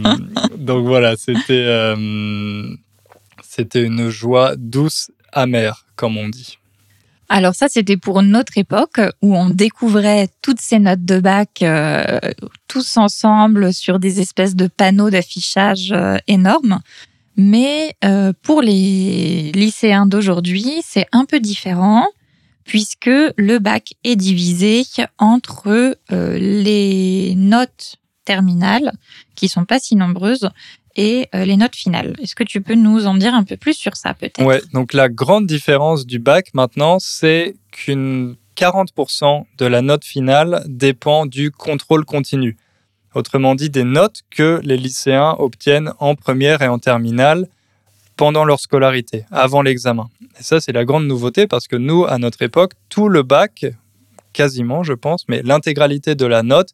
donc 0.58 0.86
voilà, 0.86 1.16
c'était, 1.18 1.66
euh, 1.68 2.76
c'était 3.44 3.84
une 3.84 4.10
joie 4.10 4.56
douce, 4.58 5.12
amère, 5.32 5.86
comme 5.96 6.18
on 6.18 6.30
dit. 6.30 6.57
Alors 7.30 7.56
ça, 7.56 7.68
c'était 7.68 7.98
pour 7.98 8.22
notre 8.22 8.58
époque 8.58 9.02
où 9.22 9.36
on 9.36 9.50
découvrait 9.50 10.30
toutes 10.42 10.62
ces 10.62 10.80
notes 10.80 11.04
de 11.04 11.20
bac 11.20 11.62
euh, 11.62 12.20
tous 12.68 12.98
ensemble 12.98 13.74
sur 13.74 14.00
des 14.00 14.22
espèces 14.22 14.56
de 14.56 14.68
panneaux 14.68 15.10
d'affichage 15.10 15.92
euh, 15.92 16.18
énormes. 16.28 16.80
Mais 17.36 17.96
euh, 18.06 18.32
pour 18.44 18.62
les 18.62 19.52
lycéens 19.52 20.06
d'aujourd'hui, 20.06 20.82
c'est 20.86 21.08
un 21.12 21.26
peu 21.26 21.40
différent 21.40 22.08
puisque 22.64 23.06
le 23.10 23.60
bac 23.60 23.94
est 24.04 24.18
divisé 24.18 24.84
entre 25.18 25.98
les 26.10 27.34
notes 27.38 27.96
terminales, 28.26 28.92
qui 29.36 29.48
sont 29.48 29.64
pas 29.64 29.80
si 29.80 29.96
nombreuses, 29.96 30.50
et 30.98 31.30
euh, 31.34 31.46
les 31.46 31.56
notes 31.56 31.76
finales. 31.76 32.16
Est-ce 32.22 32.36
que 32.36 32.44
tu 32.44 32.62
peux 32.62 32.76
nous 32.76 33.06
en 33.06 33.14
dire 33.14 33.34
un 33.34 33.44
peu 33.44 33.56
plus 33.56 33.76
sur 33.76 33.96
ça 33.96 34.14
peut-être? 34.14 34.44
Ouais, 34.44 34.62
donc 34.74 34.94
la 34.94 35.08
grande 35.08 35.46
différence 35.46 36.06
du 36.06 36.20
bac 36.20 36.50
maintenant, 36.54 36.98
c'est 37.00 37.56
qu'une 37.72 38.36
40% 38.58 39.46
de 39.58 39.66
la 39.66 39.82
note 39.84 40.04
finale 40.04 40.64
dépend 40.68 41.28
du 41.28 41.52
contrôle 41.52 42.04
continu. 42.04 42.58
Autrement 43.14 43.56
dit, 43.56 43.70
des 43.70 43.84
notes 43.84 44.22
que 44.32 44.60
les 44.64 44.78
lycéens 44.78 45.36
obtiennent 45.38 45.94
en 46.00 46.16
première 46.16 46.62
et 46.62 46.68
en 46.68 46.80
terminale 46.80 47.48
pendant 48.16 48.46
leur 48.46 48.60
scolarité, 48.60 49.26
avant 49.32 49.62
l'examen. 49.62 50.10
Et 50.40 50.44
ça, 50.44 50.60
c'est 50.60 50.72
la 50.72 50.86
grande 50.86 51.06
nouveauté 51.06 51.46
parce 51.46 51.68
que 51.68 51.76
nous, 51.76 52.06
à 52.06 52.18
notre 52.18 52.42
époque, 52.42 52.74
tout 52.90 53.10
le 53.10 53.22
bac, 53.22 53.68
quasiment, 54.34 54.82
je 54.82 54.94
pense, 54.94 55.26
mais 55.30 55.44
l'intégralité 55.44 56.16
de 56.16 56.26
la 56.26 56.42
note 56.42 56.72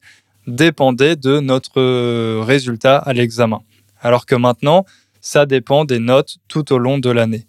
dépendait 0.47 1.17
de 1.17 1.41
notre 1.41 2.41
résultat 2.41 2.97
à 2.97 3.11
l'examen 3.11 3.61
alors 4.03 4.27
que 4.27 4.35
maintenant, 4.35 4.85
ça 5.21 5.47
dépend 5.47 5.85
des 5.85 5.99
notes 5.99 6.35
tout 6.47 6.71
au 6.71 6.77
long 6.77 6.99
de 6.99 7.09
l'année. 7.09 7.47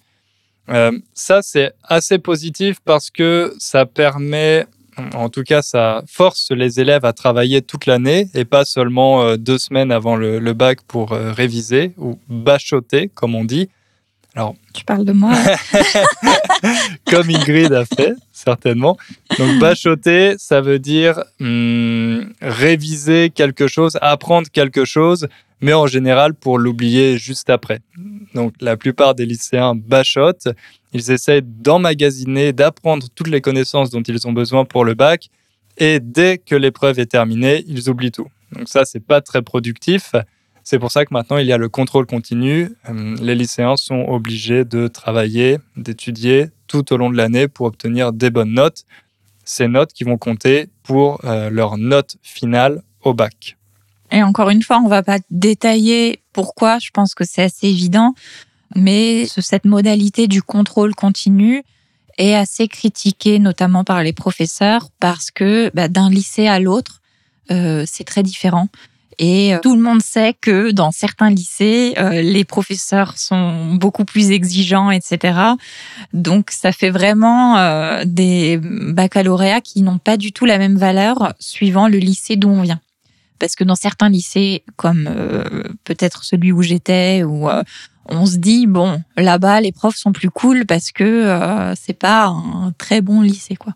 Euh, 0.70 0.92
ça, 1.12 1.40
c'est 1.42 1.72
assez 1.82 2.18
positif 2.18 2.78
parce 2.82 3.10
que 3.10 3.52
ça 3.58 3.84
permet, 3.84 4.64
en 5.14 5.28
tout 5.28 5.42
cas, 5.42 5.60
ça 5.60 6.02
force 6.06 6.52
les 6.52 6.80
élèves 6.80 7.04
à 7.04 7.12
travailler 7.12 7.60
toute 7.60 7.84
l'année 7.84 8.28
et 8.32 8.46
pas 8.46 8.64
seulement 8.64 9.22
euh, 9.22 9.36
deux 9.36 9.58
semaines 9.58 9.92
avant 9.92 10.16
le, 10.16 10.52
bac 10.54 10.78
pour 10.86 11.12
euh, 11.12 11.32
réviser 11.32 11.92
ou 11.98 12.18
bachoter, 12.28 13.10
comme 13.14 13.34
on 13.34 13.44
dit. 13.44 13.68
Alors, 14.36 14.54
tu 14.72 14.84
parles 14.84 15.04
de 15.04 15.12
moi 15.12 15.32
Comme 17.10 17.30
Ingrid 17.30 17.72
a 17.72 17.84
fait, 17.84 18.14
certainement. 18.32 18.96
Donc, 19.38 19.60
bachoter, 19.60 20.34
ça 20.38 20.60
veut 20.60 20.80
dire 20.80 21.22
hmm, 21.38 22.20
réviser 22.40 23.30
quelque 23.30 23.68
chose, 23.68 23.96
apprendre 24.00 24.48
quelque 24.50 24.84
chose 24.84 25.28
mais 25.64 25.72
en 25.72 25.86
général 25.86 26.34
pour 26.34 26.58
l'oublier 26.58 27.16
juste 27.16 27.48
après. 27.48 27.80
Donc 28.34 28.52
la 28.60 28.76
plupart 28.76 29.14
des 29.14 29.24
lycéens 29.24 29.74
bachotent, 29.74 30.48
ils 30.92 31.10
essaient 31.10 31.40
d'emmagasiner, 31.40 32.52
d'apprendre 32.52 33.06
toutes 33.14 33.28
les 33.28 33.40
connaissances 33.40 33.88
dont 33.88 34.02
ils 34.02 34.28
ont 34.28 34.32
besoin 34.32 34.66
pour 34.66 34.84
le 34.84 34.92
bac, 34.92 35.30
et 35.78 36.00
dès 36.00 36.36
que 36.36 36.54
l'épreuve 36.54 36.98
est 36.98 37.06
terminée, 37.06 37.64
ils 37.66 37.88
oublient 37.88 38.12
tout. 38.12 38.28
Donc 38.52 38.68
ça, 38.68 38.84
c'est 38.84 39.00
pas 39.00 39.22
très 39.22 39.40
productif. 39.40 40.12
C'est 40.64 40.78
pour 40.78 40.92
ça 40.92 41.06
que 41.06 41.14
maintenant, 41.14 41.38
il 41.38 41.46
y 41.46 41.52
a 41.52 41.58
le 41.58 41.70
contrôle 41.70 42.06
continu. 42.06 42.70
Euh, 42.90 43.16
les 43.22 43.34
lycéens 43.34 43.76
sont 43.76 44.04
obligés 44.08 44.66
de 44.66 44.86
travailler, 44.86 45.58
d'étudier 45.76 46.48
tout 46.68 46.92
au 46.92 46.98
long 46.98 47.10
de 47.10 47.16
l'année 47.16 47.48
pour 47.48 47.66
obtenir 47.66 48.12
des 48.12 48.30
bonnes 48.30 48.52
notes. 48.52 48.84
Ces 49.44 49.68
notes 49.68 49.94
qui 49.94 50.04
vont 50.04 50.18
compter 50.18 50.68
pour 50.82 51.24
euh, 51.24 51.48
leur 51.48 51.78
note 51.78 52.16
finale 52.22 52.82
au 53.02 53.14
bac. 53.14 53.56
Et 54.14 54.22
encore 54.22 54.48
une 54.50 54.62
fois, 54.62 54.78
on 54.78 54.88
va 54.88 55.02
pas 55.02 55.18
détailler 55.30 56.22
pourquoi. 56.32 56.78
Je 56.78 56.90
pense 56.92 57.14
que 57.14 57.24
c'est 57.24 57.42
assez 57.42 57.66
évident, 57.66 58.14
mais 58.76 59.26
cette 59.26 59.64
modalité 59.64 60.28
du 60.28 60.40
contrôle 60.40 60.94
continu 60.94 61.64
est 62.16 62.34
assez 62.34 62.68
critiquée, 62.68 63.40
notamment 63.40 63.82
par 63.82 64.02
les 64.04 64.12
professeurs, 64.12 64.88
parce 65.00 65.32
que 65.32 65.70
bah, 65.74 65.88
d'un 65.88 66.08
lycée 66.08 66.46
à 66.46 66.60
l'autre, 66.60 67.02
euh, 67.50 67.84
c'est 67.86 68.04
très 68.04 68.22
différent. 68.22 68.68
Et 69.18 69.54
euh, 69.54 69.58
tout 69.60 69.74
le 69.74 69.82
monde 69.82 70.02
sait 70.02 70.34
que 70.40 70.70
dans 70.70 70.90
certains 70.90 71.30
lycées, 71.30 71.94
euh, 71.98 72.22
les 72.22 72.44
professeurs 72.44 73.18
sont 73.18 73.74
beaucoup 73.74 74.04
plus 74.04 74.30
exigeants, 74.30 74.90
etc. 74.90 75.38
Donc 76.12 76.50
ça 76.50 76.72
fait 76.72 76.90
vraiment 76.90 77.58
euh, 77.58 78.04
des 78.06 78.58
baccalauréats 78.60 79.60
qui 79.60 79.82
n'ont 79.82 79.98
pas 79.98 80.16
du 80.16 80.32
tout 80.32 80.46
la 80.46 80.58
même 80.58 80.76
valeur 80.76 81.34
suivant 81.38 81.88
le 81.88 81.98
lycée 81.98 82.36
d'où 82.36 82.48
on 82.48 82.62
vient. 82.62 82.80
Parce 83.38 83.56
que 83.56 83.64
dans 83.64 83.74
certains 83.74 84.08
lycées, 84.08 84.64
comme 84.76 85.10
peut-être 85.84 86.24
celui 86.24 86.52
où 86.52 86.62
j'étais, 86.62 87.24
où 87.24 87.48
on 88.06 88.26
se 88.26 88.36
dit 88.36 88.66
bon 88.66 89.02
là-bas 89.16 89.60
les 89.60 89.72
profs 89.72 89.96
sont 89.96 90.12
plus 90.12 90.30
cool 90.30 90.66
parce 90.66 90.92
que 90.92 91.74
c'est 91.76 91.98
pas 91.98 92.26
un 92.26 92.72
très 92.78 93.00
bon 93.00 93.22
lycée 93.22 93.56
quoi. 93.56 93.74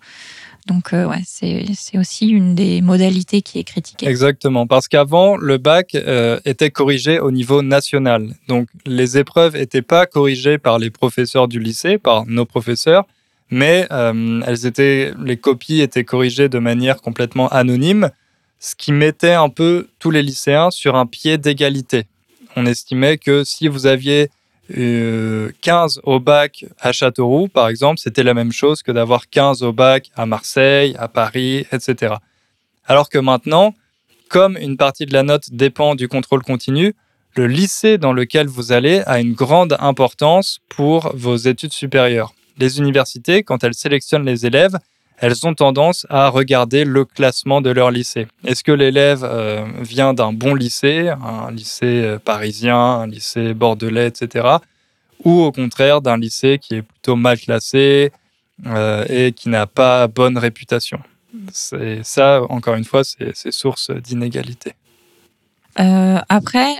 Donc, 0.68 0.92
euh, 0.92 1.06
ouais, 1.06 1.22
c'est 1.24 1.98
aussi 1.98 2.28
une 2.28 2.54
des 2.54 2.82
modalités 2.82 3.40
qui 3.40 3.58
est 3.58 3.64
critiquée. 3.64 4.06
Exactement, 4.06 4.66
parce 4.66 4.86
qu'avant, 4.86 5.38
le 5.38 5.56
bac 5.56 5.94
euh, 5.94 6.38
était 6.44 6.70
corrigé 6.70 7.18
au 7.20 7.30
niveau 7.30 7.62
national. 7.62 8.34
Donc, 8.48 8.68
les 8.84 9.16
épreuves 9.16 9.56
n'étaient 9.56 9.82
pas 9.82 10.04
corrigées 10.04 10.58
par 10.58 10.78
les 10.78 10.90
professeurs 10.90 11.48
du 11.48 11.58
lycée, 11.58 11.96
par 11.96 12.26
nos 12.26 12.44
professeurs, 12.44 13.06
mais 13.50 13.86
euh, 13.90 14.42
elles 14.46 14.66
étaient, 14.66 15.14
les 15.24 15.38
copies 15.38 15.80
étaient 15.80 16.04
corrigées 16.04 16.50
de 16.50 16.58
manière 16.58 17.00
complètement 17.00 17.48
anonyme, 17.48 18.10
ce 18.58 18.74
qui 18.74 18.92
mettait 18.92 19.32
un 19.32 19.48
peu 19.48 19.88
tous 19.98 20.10
les 20.10 20.22
lycéens 20.22 20.70
sur 20.70 20.96
un 20.96 21.06
pied 21.06 21.38
d'égalité. 21.38 22.06
On 22.56 22.66
estimait 22.66 23.18
que 23.18 23.44
si 23.44 23.68
vous 23.68 23.86
aviez 23.86 24.30
15 24.70 24.78
euh, 24.78 25.50
au 26.02 26.20
bac 26.20 26.66
à 26.80 26.92
Châteauroux, 26.92 27.48
par 27.48 27.68
exemple, 27.68 27.98
c'était 27.98 28.22
la 28.22 28.34
même 28.34 28.52
chose 28.52 28.82
que 28.82 28.92
d'avoir 28.92 29.28
15 29.30 29.62
au 29.62 29.72
bac 29.72 30.10
à 30.16 30.26
Marseille, 30.26 30.94
à 30.98 31.08
Paris, 31.08 31.66
etc. 31.72 32.16
Alors 32.86 33.08
que 33.08 33.18
maintenant, 33.18 33.74
comme 34.28 34.58
une 34.58 34.76
partie 34.76 35.06
de 35.06 35.12
la 35.12 35.22
note 35.22 35.50
dépend 35.52 35.94
du 35.94 36.08
contrôle 36.08 36.42
continu, 36.42 36.94
le 37.34 37.46
lycée 37.46 37.98
dans 37.98 38.12
lequel 38.12 38.46
vous 38.46 38.72
allez 38.72 39.02
a 39.06 39.20
une 39.20 39.32
grande 39.32 39.76
importance 39.78 40.60
pour 40.68 41.12
vos 41.14 41.36
études 41.36 41.72
supérieures. 41.72 42.34
Les 42.58 42.78
universités, 42.78 43.42
quand 43.42 43.62
elles 43.62 43.74
sélectionnent 43.74 44.26
les 44.26 44.44
élèves, 44.44 44.76
elles 45.20 45.46
ont 45.46 45.54
tendance 45.54 46.06
à 46.10 46.28
regarder 46.28 46.84
le 46.84 47.04
classement 47.04 47.60
de 47.60 47.70
leur 47.70 47.90
lycée. 47.90 48.28
Est-ce 48.44 48.62
que 48.62 48.72
l'élève 48.72 49.24
euh, 49.24 49.64
vient 49.80 50.14
d'un 50.14 50.32
bon 50.32 50.54
lycée, 50.54 51.08
un 51.08 51.50
lycée 51.50 52.02
euh, 52.04 52.18
parisien, 52.18 52.76
un 52.76 53.06
lycée 53.06 53.54
bordelais, 53.54 54.08
etc., 54.08 54.46
ou 55.24 55.42
au 55.42 55.50
contraire 55.50 56.00
d'un 56.00 56.16
lycée 56.16 56.58
qui 56.60 56.76
est 56.76 56.82
plutôt 56.82 57.16
mal 57.16 57.38
classé 57.38 58.12
euh, 58.66 59.04
et 59.08 59.32
qui 59.32 59.48
n'a 59.48 59.66
pas 59.66 60.06
bonne 60.06 60.38
réputation? 60.38 61.00
C'est 61.52 62.04
ça, 62.04 62.42
encore 62.48 62.76
une 62.76 62.84
fois, 62.84 63.02
c'est 63.04 63.52
source 63.52 63.90
d'inégalité. 63.90 64.74
Euh, 65.80 66.18
après, 66.28 66.74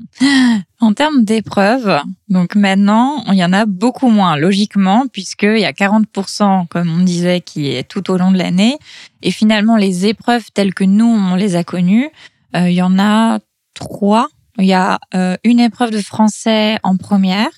en 0.80 0.92
termes 0.92 1.24
d'épreuves, 1.24 2.00
donc 2.28 2.56
maintenant, 2.56 3.24
il 3.28 3.38
y 3.38 3.44
en 3.44 3.52
a 3.52 3.64
beaucoup 3.64 4.08
moins, 4.08 4.36
logiquement, 4.36 5.06
puisqu'il 5.12 5.58
y 5.58 5.64
a 5.64 5.72
40%, 5.72 6.66
comme 6.68 6.90
on 6.90 7.04
disait, 7.04 7.40
qui 7.40 7.68
est 7.70 7.88
tout 7.88 8.10
au 8.10 8.16
long 8.16 8.32
de 8.32 8.38
l'année. 8.38 8.78
Et 9.22 9.30
finalement, 9.30 9.76
les 9.76 10.06
épreuves 10.06 10.44
telles 10.52 10.74
que 10.74 10.84
nous, 10.84 11.06
on 11.06 11.36
les 11.36 11.56
a 11.56 11.64
connues, 11.64 12.10
euh, 12.56 12.68
il 12.68 12.74
y 12.74 12.82
en 12.82 12.98
a 12.98 13.38
trois. 13.74 14.28
Il 14.58 14.66
y 14.66 14.72
a 14.72 14.98
euh, 15.14 15.36
une 15.44 15.60
épreuve 15.60 15.90
de 15.90 16.00
français 16.00 16.78
en 16.82 16.96
première. 16.96 17.50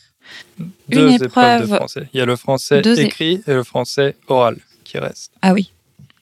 Deux 0.89 1.09
une 1.09 1.23
épreuve, 1.23 1.63
de 1.63 1.77
français. 1.77 2.09
Il 2.13 2.19
y 2.19 2.21
a 2.21 2.27
le 2.27 2.37
français 2.37 2.81
écrit 2.81 3.43
et 3.47 3.53
le 3.53 3.63
français 3.63 4.17
oral 4.29 4.57
qui 4.85 4.99
reste. 4.99 5.33
Ah 5.43 5.53
oui, 5.53 5.73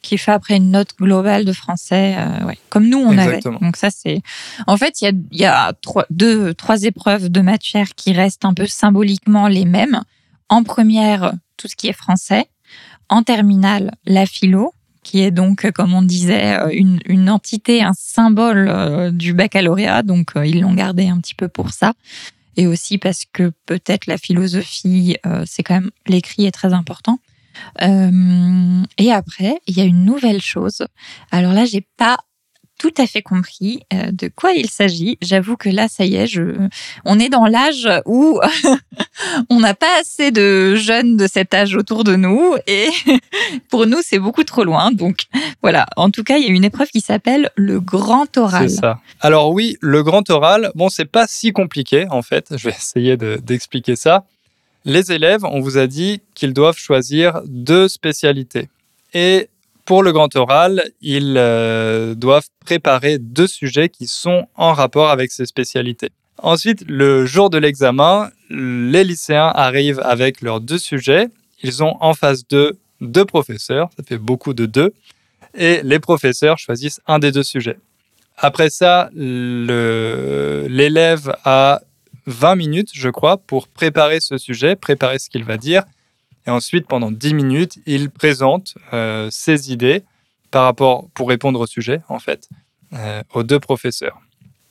qui 0.05 0.19
fait 0.19 0.33
après 0.33 0.57
une 0.57 0.71
note 0.71 0.91
globale 0.99 1.45
de 1.45 1.53
français, 1.53 2.15
euh, 2.19 2.45
ouais, 2.45 2.59
comme 2.69 2.89
nous 2.89 2.99
on 2.99 3.17
avait. 3.17 3.41
Donc 3.41 3.77
ça 3.77 3.89
c'est, 3.91 4.21
en 4.67 4.77
fait 4.77 5.01
il 5.01 5.05
y 5.05 5.09
a, 5.09 5.13
y 5.33 5.45
a 5.47 5.73
trois, 5.73 6.05
deux, 6.11 6.55
trois 6.55 6.83
épreuves 6.83 7.31
de 7.31 7.41
matière 7.41 7.89
qui 7.97 8.13
restent 8.13 8.45
un 8.45 8.55
peu 8.55 8.67
symboliquement 8.67 9.49
les 9.49 9.65
mêmes. 9.65 10.03
En 10.51 10.63
première, 10.63 11.33
tout 11.57 11.69
ce 11.69 11.75
qui 11.75 11.89
est 11.89 11.95
français. 11.95 12.47
En 13.09 13.23
terminale, 13.23 13.93
la 14.05 14.27
philo, 14.27 14.75
qui 15.03 15.23
est 15.23 15.31
donc, 15.31 15.71
comme 15.73 15.95
on 15.95 16.03
disait, 16.03 16.59
euh, 16.59 16.69
une, 16.71 17.01
une 17.07 17.31
entité, 17.31 17.83
un 17.83 17.93
symbole 17.95 18.69
euh, 18.69 19.11
du 19.11 19.33
baccalauréat. 19.33 20.03
Donc 20.03 20.33
ils 20.37 20.61
l'ont 20.61 20.75
gardé 20.75 21.09
un 21.09 21.19
petit 21.19 21.35
peu 21.35 21.49
pour 21.49 21.71
ça. 21.71 21.95
Et 22.57 22.67
aussi 22.67 22.99
parce 22.99 23.25
que 23.33 23.53
peut-être 23.67 24.07
la 24.07 24.17
philosophie, 24.17 25.17
c'est 25.45 25.65
quand 25.65 25.75
même 25.75 25.91
l'écrit 26.07 26.47
est 26.47 26.53
très 26.53 26.73
important. 26.73 27.19
Euh, 27.83 28.83
et 28.99 29.13
après, 29.13 29.61
il 29.67 29.77
y 29.77 29.81
a 29.81 29.85
une 29.85 30.05
nouvelle 30.05 30.41
chose. 30.41 30.87
Alors 31.31 31.53
là, 31.53 31.65
j'ai 31.65 31.87
pas 31.97 32.19
tout 32.79 32.93
à 32.99 33.07
fait 33.07 33.23
compris 33.23 33.81
euh, 33.93 34.11
de 34.13 34.29
quoi 34.29 34.53
il 34.53 34.69
s'agit. 34.69 35.17
J'avoue 35.23 35.57
que 35.57 35.69
là, 35.69 35.89
ça 35.89 36.05
y 36.05 36.17
est, 36.17 36.27
je... 36.27 36.69
on 37.05 37.19
est 37.19 37.29
dans 37.29 37.47
l'âge 37.47 37.89
où 38.05 38.41
on 39.51 39.61
n'a 39.61 39.75
pas 39.75 40.01
assez 40.01 40.31
de 40.31 40.75
jeunes 40.75 41.17
de 41.17 41.27
cet 41.27 41.55
âge 41.55 41.77
autour 41.77 42.05
de 42.05 42.17
nous 42.17 42.55
et 42.67 42.91
pour 43.71 43.87
nous, 43.87 43.99
c'est 44.03 44.19
beaucoup 44.19 44.45
trop 44.45 44.65
loin. 44.65 44.93
Donc 44.93 45.25
voilà, 45.63 45.87
en 45.97 46.11
tout 46.11 46.25
cas, 46.25 46.37
il 46.37 46.45
y 46.45 46.49
a 46.49 46.53
une 46.53 46.65
épreuve 46.65 46.89
qui 46.89 47.01
s'appelle 47.01 47.51
le 47.57 47.81
grand 47.81 48.37
oral. 48.37 48.69
C'est 48.69 48.77
ça. 48.77 49.01
Alors 49.21 49.53
oui, 49.53 49.77
le 49.81 50.03
grand 50.03 50.29
oral, 50.31 50.71
bon, 50.75 50.89
c'est 50.89 51.05
pas 51.05 51.27
si 51.27 51.53
compliqué 51.53 52.07
en 52.11 52.23
fait. 52.23 52.57
Je 52.57 52.69
vais 52.69 52.75
essayer 52.77 53.17
d'expliquer 53.17 53.97
ça. 53.97 54.25
Les 54.85 55.13
élèves, 55.13 55.45
on 55.45 55.61
vous 55.61 55.79
a 55.79 55.87
dit 55.87 56.21
qu'ils 56.35 56.53
doivent 56.53 56.77
choisir 56.77 57.41
deux 57.47 57.89
spécialités. 57.89 58.69
Et 59.15 59.49
pour 59.87 60.03
le 60.03 60.13
grand 60.13 60.35
oral, 60.37 60.83
ils 61.01 61.37
euh, 61.39 62.15
doivent 62.15 62.49
préparer 62.65 63.19
deux 63.19 63.47
sujets 63.47 63.89
qui 63.89 64.07
sont 64.07 64.47
en 64.57 64.75
rapport 64.75 65.09
avec 65.11 65.33
ces 65.33 65.47
spécialités. 65.47 66.11
Ensuite, 66.39 66.85
le 66.89 67.25
jour 67.25 67.49
de 67.49 67.59
l'examen, 67.59 68.31
les 68.51 69.05
lycéens 69.05 69.53
arrivent 69.55 70.01
avec 70.01 70.43
leurs 70.43 70.61
deux 70.61 70.79
sujets. 70.79 71.29
Ils 71.63 71.83
ont 71.83 71.97
en 72.01 72.13
face 72.13 72.47
d'eux 72.47 72.79
deux 73.01 73.25
professeurs, 73.25 73.89
ça 73.97 74.03
fait 74.03 74.19
beaucoup 74.19 74.53
de 74.55 74.67
deux, 74.67 74.93
et 75.55 75.81
les 75.83 75.99
professeurs 75.99 76.59
choisissent 76.59 77.01
un 77.07 77.19
des 77.19 77.33
deux 77.33 77.43
sujets. 77.43 77.79
Après 78.37 78.69
ça, 78.71 79.11
l'élève 79.15 80.69
a 81.45 81.81
20 82.27 82.57
minutes, 82.57 82.91
je 82.93 83.09
crois, 83.09 83.37
pour 83.37 83.69
préparer 83.69 84.21
ce 84.21 84.39
sujet, 84.39 84.77
préparer 84.77 85.19
ce 85.19 85.29
qu'il 85.29 85.45
va 85.45 85.57
dire. 85.57 85.85
Et 86.47 86.51
ensuite, 86.51 86.87
pendant 86.87 87.11
10 87.11 87.35
minutes, 87.35 87.79
il 87.87 88.11
présente 88.11 88.75
euh, 88.93 89.29
ses 89.31 89.73
idées 89.73 90.03
par 90.51 90.65
rapport, 90.65 91.09
pour 91.15 91.29
répondre 91.29 91.61
au 91.61 91.67
sujet, 91.67 92.01
en 92.09 92.19
fait, 92.19 92.49
euh, 92.93 93.23
aux 93.33 93.43
deux 93.43 93.61
professeurs. 93.61 94.21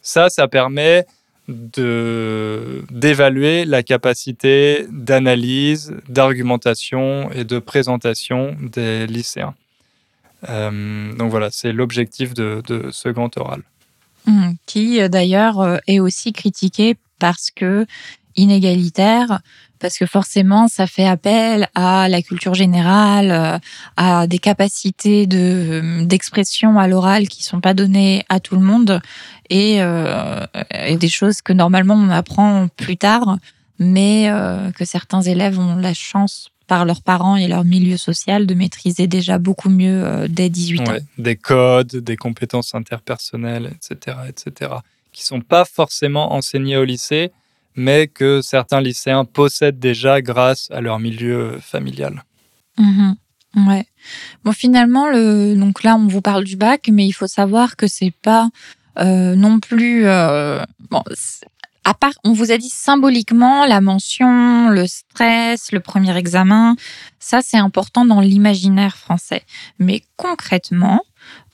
Ça, 0.02 0.30
ça 0.30 0.48
permet 0.48 1.06
d'évaluer 1.50 3.66
la 3.66 3.84
capacité 3.84 4.86
d'analyse, 4.90 5.94
d'argumentation 6.08 7.30
et 7.32 7.44
de 7.44 7.60
présentation 7.60 8.56
des 8.62 9.08
lycéens. 9.08 9.56
Euh, 10.48 11.14
donc 11.16 11.32
voilà, 11.32 11.50
c'est 11.52 11.74
l'objectif 11.74 12.34
de, 12.34 12.62
ce 12.92 13.10
grand 13.10 13.36
oral. 13.38 13.62
Mmh, 14.26 14.52
qui 14.66 15.10
d'ailleurs 15.10 15.82
est 15.86 16.00
aussi 16.00 16.32
critiqué 16.32 16.96
parce 17.20 17.50
que 17.52 17.86
inégalitaire, 18.36 19.40
parce 19.80 19.98
que 19.98 20.06
forcément, 20.06 20.68
ça 20.68 20.88
fait 20.88 21.06
appel 21.06 21.68
à 21.76 22.08
la 22.08 22.22
culture 22.22 22.54
générale, 22.54 23.32
euh, 23.32 23.60
à 23.98 24.28
des 24.28 24.40
capacités 24.40 25.28
de 25.28 26.04
d'expression 26.06 26.80
à 26.80 26.88
l'oral 26.88 27.28
qui 27.28 27.44
sont 27.44 27.60
pas 27.60 27.74
données 27.74 28.24
à 28.30 28.40
tout 28.40 28.56
le 28.56 28.62
monde 28.62 29.02
et, 29.50 29.82
euh, 29.82 30.46
des 31.00 31.10
choses 31.10 31.42
que 31.42 31.54
normalement 31.54 31.96
on 31.96 32.10
apprend 32.10 32.70
plus 32.78 32.98
tard, 32.98 33.38
mais 33.78 34.30
euh, 34.30 34.72
que 34.72 34.86
certains 34.86 35.22
élèves 35.22 35.60
ont 35.60 35.76
la 35.76 35.94
chance 35.94 36.50
par 36.68 36.86
leurs 36.86 37.02
parents 37.02 37.36
et 37.36 37.50
leur 37.50 37.66
milieu 37.66 37.98
social 37.98 38.48
de 38.48 38.54
maîtriser 38.54 39.06
déjà 39.06 39.38
beaucoup 39.38 39.70
mieux 39.70 40.28
dès 40.30 40.50
18 40.50 40.82
ans. 40.88 40.94
Des 41.18 41.36
codes, 41.36 41.98
des 41.98 42.16
compétences 42.16 42.74
interpersonnelles, 42.74 43.74
etc., 43.76 44.18
etc 44.30 44.76
qui 45.14 45.24
sont 45.24 45.42
pas 45.42 45.66
forcément 45.66 46.34
enseignés 46.34 46.78
au 46.78 46.84
lycée, 46.84 47.32
mais 47.76 48.08
que 48.08 48.42
certains 48.42 48.82
lycéens 48.82 49.26
possèdent 49.26 49.80
déjà 49.80 50.22
grâce 50.22 50.70
à 50.72 50.82
leur 50.82 51.00
milieu 51.00 51.58
familial. 51.62 52.24
Mhm. 52.78 53.16
ouais. 53.68 53.86
Bon, 54.44 54.52
finalement, 54.52 55.10
le... 55.10 55.56
donc 55.56 55.84
là, 55.84 55.96
on 55.96 56.08
vous 56.08 56.22
parle 56.22 56.44
du 56.44 56.56
bac, 56.56 56.90
mais 56.92 57.06
il 57.06 57.14
faut 57.14 57.28
savoir 57.28 57.76
que 57.76 57.88
c'est 57.88 58.14
pas 58.22 58.50
euh, 59.00 59.36
non 59.36 59.60
plus. 59.60 60.06
Euh... 60.06 60.64
Bon, 60.90 61.04
à 61.86 61.94
part, 61.94 62.14
on 62.24 62.32
vous 62.32 62.52
a 62.52 62.58
dit 62.58 62.70
symboliquement 62.70 63.66
la 63.66 63.82
mention, 63.82 64.70
le 64.70 64.88
stress, 64.88 65.72
le 65.72 65.82
premier 65.82 66.16
examen, 66.16 66.76
ça 67.20 67.42
c'est 67.42 67.58
important 67.58 68.06
dans 68.06 68.22
l'imaginaire 68.22 68.96
français. 68.96 69.44
Mais 69.80 70.02
concrètement, 70.16 71.02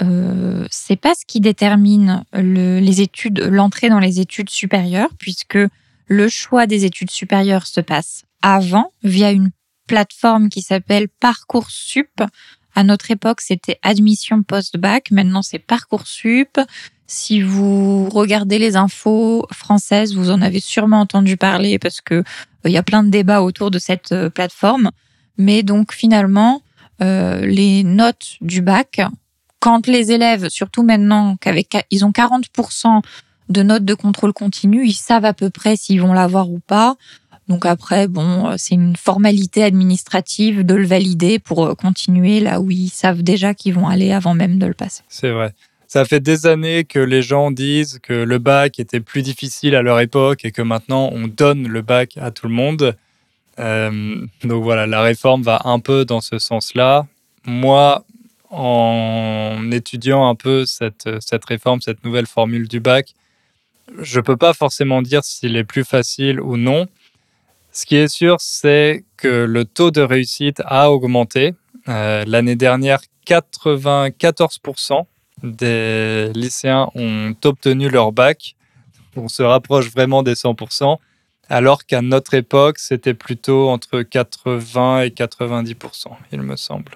euh, 0.01 0.65
c'est 0.72 0.95
pas 0.95 1.13
ce 1.15 1.26
qui 1.26 1.39
détermine 1.39 2.24
le, 2.34 2.80
les 2.80 3.01
études, 3.01 3.39
l'entrée 3.39 3.89
dans 3.89 3.99
les 3.99 4.20
études 4.20 4.49
supérieures, 4.49 5.09
puisque 5.17 5.57
le 6.07 6.30
choix 6.30 6.67
des 6.67 6.86
études 6.86 7.11
supérieures 7.11 7.67
se 7.67 7.82
passe 7.82 8.24
avant 8.41 8.91
via 9.03 9.32
une 9.32 9.51
plateforme 9.88 10.49
qui 10.49 10.61
s'appelle 10.61 11.07
Parcoursup. 11.20 12.22
À 12.76 12.84
notre 12.84 13.11
époque, 13.11 13.41
c'était 13.41 13.80
admission 13.82 14.43
post-bac. 14.43 15.11
Maintenant, 15.11 15.41
c'est 15.41 15.59
Parcoursup. 15.59 16.59
Si 17.07 17.41
vous 17.41 18.07
regardez 18.09 18.59
les 18.59 18.76
infos 18.76 19.47
françaises, 19.51 20.15
vous 20.15 20.30
en 20.30 20.43
avez 20.43 20.59
sûrement 20.59 20.99
entendu 20.99 21.38
parler 21.38 21.80
parce 21.80 22.01
que 22.01 22.13
euh, 22.15 22.24
il 22.65 22.72
y 22.72 22.78
a 22.78 22.84
plein 22.84 23.03
de 23.03 23.09
débats 23.09 23.41
autour 23.41 23.72
de 23.72 23.80
cette 23.80 24.11
euh, 24.11 24.30
plateforme. 24.30 24.91
Mais 25.38 25.63
donc 25.63 25.91
finalement, 25.91 26.61
euh, 27.01 27.45
les 27.45 27.84
notes 27.84 28.36
du 28.41 28.61
bac, 28.61 29.01
quand 29.60 29.88
les 29.88 30.12
élèves, 30.12 30.49
surtout 30.49 30.84
maintenant 30.84 31.36
qu'avec 31.38 31.76
ils 31.91 32.05
ont 32.05 32.12
40% 32.12 33.01
de 33.49 33.64
notes 33.64 33.86
de 33.86 33.93
contrôle 33.93 34.34
continu, 34.34 34.86
ils 34.86 34.93
savent 34.93 35.26
à 35.26 35.34
peu 35.34 35.49
près 35.49 35.76
s'ils 35.76 36.01
vont 36.01 36.14
l'avoir 36.14 36.49
ou 36.49 36.60
pas. 36.60 36.95
Donc 37.47 37.66
après, 37.66 38.07
bon, 38.07 38.55
c'est 38.57 38.76
une 38.76 38.95
formalité 38.95 39.64
administrative 39.64 40.64
de 40.64 40.76
le 40.76 40.86
valider 40.86 41.39
pour 41.39 41.76
continuer 41.76 42.39
là 42.39 42.62
où 42.62 42.70
ils 42.70 42.89
savent 42.89 43.24
déjà 43.24 43.55
qu'ils 43.55 43.74
vont 43.74 43.88
aller 43.88 44.12
avant 44.12 44.36
même 44.36 44.60
de 44.60 44.68
le 44.68 44.76
passer. 44.76 45.01
C'est 45.10 45.32
vrai. 45.32 45.53
Ça 45.88 46.05
fait 46.05 46.20
des 46.20 46.45
années 46.45 46.84
que 46.84 46.99
les 46.99 47.24
gens 47.24 47.49
disent 47.49 47.97
que 48.03 48.14
le 48.14 48.38
bac 48.38 48.80
était 48.80 48.99
plus 48.99 49.24
difficile 49.24 49.74
à 49.74 49.82
leur 49.82 49.99
époque 49.99 50.45
et 50.45 50.51
que 50.51 50.62
maintenant 50.62 51.10
on 51.12 51.28
donne 51.28 51.68
le 51.68 51.82
bac 51.82 52.12
à 52.22 52.30
tout 52.30 52.47
le 52.47 52.53
monde. 52.53 52.95
Euh, 53.57 54.24
donc 54.43 54.64
voilà, 54.64 54.86
la 54.86 55.01
réforme 55.01 55.41
va 55.41 55.62
un 55.66 55.80
peu 55.80 56.05
dans 56.05 56.22
ce 56.22 56.38
sens-là. 56.38 57.07
Moi, 57.45 58.05
en 58.50 59.72
étudiant 59.72 60.28
un 60.28 60.36
peu 60.36 60.66
cette, 60.66 61.06
réforme, 61.47 61.82
cette 61.82 62.04
nouvelle 62.04 62.26
formule 62.26 62.68
du 62.68 62.80
bac, 62.80 63.14
je 63.97 64.20
ne 64.20 64.24
peux 64.24 64.38
pas 64.38 64.54
forcément 64.54 65.02
dire 65.02 65.24
s'il 65.24 65.56
est 65.56 65.64
plus 65.64 65.84
facile 65.84 66.39
ou 66.39 66.58
non. 66.58 66.88
Ce 67.72 67.86
qui 67.86 67.95
est 67.95 68.08
sûr, 68.08 68.38
c'est 68.39 69.04
que 69.18 69.28
le 69.28 69.66
taux 69.66 69.91
de 69.91 70.02
réussite 70.02 70.62
a 70.66 70.91
augmenté. 70.91 71.54
Euh, 71.88 72.24
L'année 72.26 72.56
dernière, 72.56 73.00
94% 73.28 75.06
des 75.43 76.32
lycéens 76.34 76.89
ont 76.95 77.36
obtenu 77.43 77.89
leur 77.89 78.12
bac. 78.12 78.56
On 79.16 79.28
se 79.28 79.43
rapproche 79.43 79.89
vraiment 79.91 80.24
des 80.24 80.34
100%, 80.34 80.97
alors 81.50 81.86
qu'à 81.86 82.02
notre 82.02 82.34
époque, 82.36 82.80
c'était 82.80 83.14
plutôt 83.14 83.70
entre 83.70 84.02
80 84.02 85.02
et 85.02 85.10
90%, 85.10 86.10
il 86.32 86.41
me 86.41 86.56
semble. 86.56 86.93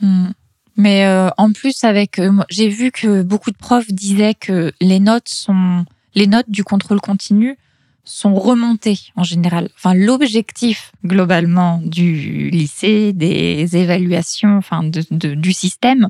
Hmm. 0.00 0.30
Mais 0.76 1.06
euh, 1.06 1.28
en 1.38 1.52
plus, 1.52 1.84
avec, 1.84 2.18
euh, 2.18 2.32
j'ai 2.50 2.68
vu 2.68 2.90
que 2.90 3.22
beaucoup 3.22 3.50
de 3.50 3.56
profs 3.56 3.90
disaient 3.90 4.34
que 4.34 4.72
les 4.80 5.00
notes 5.00 5.28
sont, 5.28 5.84
les 6.14 6.26
notes 6.26 6.50
du 6.50 6.64
contrôle 6.64 7.00
continu 7.00 7.56
sont 8.04 8.34
remontées 8.34 9.00
en 9.16 9.24
général. 9.24 9.68
Enfin, 9.76 9.94
l'objectif 9.94 10.92
globalement 11.04 11.80
du 11.84 12.50
lycée, 12.50 13.12
des 13.12 13.76
évaluations, 13.76 14.56
enfin 14.56 14.82
du 14.84 15.52
système, 15.52 16.08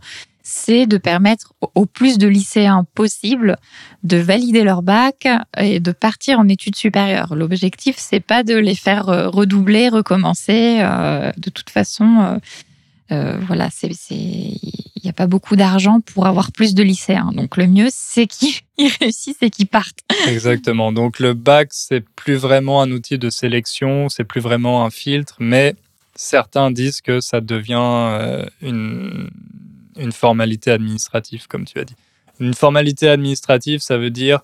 c'est 0.48 0.86
de 0.86 0.96
permettre 0.96 1.54
au 1.74 1.86
plus 1.86 2.18
de 2.18 2.28
lycéens 2.28 2.86
possible 2.94 3.56
de 4.04 4.16
valider 4.16 4.62
leur 4.62 4.82
bac 4.82 5.26
et 5.58 5.80
de 5.80 5.90
partir 5.90 6.38
en 6.38 6.48
études 6.48 6.76
supérieures. 6.76 7.34
L'objectif, 7.34 7.96
c'est 7.98 8.20
pas 8.20 8.44
de 8.44 8.54
les 8.54 8.76
faire 8.76 9.08
euh, 9.08 9.28
redoubler, 9.28 9.88
recommencer. 9.88 10.78
Euh, 10.80 11.32
de 11.36 11.50
toute 11.50 11.70
façon, 11.70 12.38
euh, 13.12 13.38
voilà, 13.46 13.68
c'est 13.70 13.88
il 13.88 15.02
n'y 15.04 15.10
a 15.10 15.12
pas 15.12 15.26
beaucoup 15.26 15.54
d'argent 15.54 16.00
pour 16.00 16.26
avoir 16.26 16.50
plus 16.50 16.74
de 16.74 16.82
lycéens. 16.82 17.30
Donc 17.32 17.56
le 17.56 17.66
mieux, 17.66 17.88
c'est 17.90 18.26
qu'ils 18.26 18.56
réussissent 19.00 19.42
et 19.42 19.50
qu'ils 19.50 19.68
partent. 19.68 20.00
Exactement. 20.26 20.92
Donc 20.92 21.20
le 21.20 21.34
bac, 21.34 21.68
c'est 21.70 22.00
plus 22.00 22.34
vraiment 22.34 22.82
un 22.82 22.90
outil 22.90 23.18
de 23.18 23.30
sélection, 23.30 24.08
c'est 24.08 24.24
plus 24.24 24.40
vraiment 24.40 24.84
un 24.84 24.90
filtre, 24.90 25.36
mais 25.38 25.76
certains 26.14 26.70
disent 26.70 27.00
que 27.00 27.20
ça 27.20 27.40
devient 27.40 28.46
une 28.62 29.30
une 29.98 30.12
formalité 30.12 30.70
administrative, 30.70 31.46
comme 31.48 31.64
tu 31.64 31.78
as 31.78 31.84
dit. 31.84 31.94
Une 32.38 32.54
formalité 32.54 33.08
administrative, 33.08 33.80
ça 33.80 33.96
veut 33.96 34.10
dire 34.10 34.40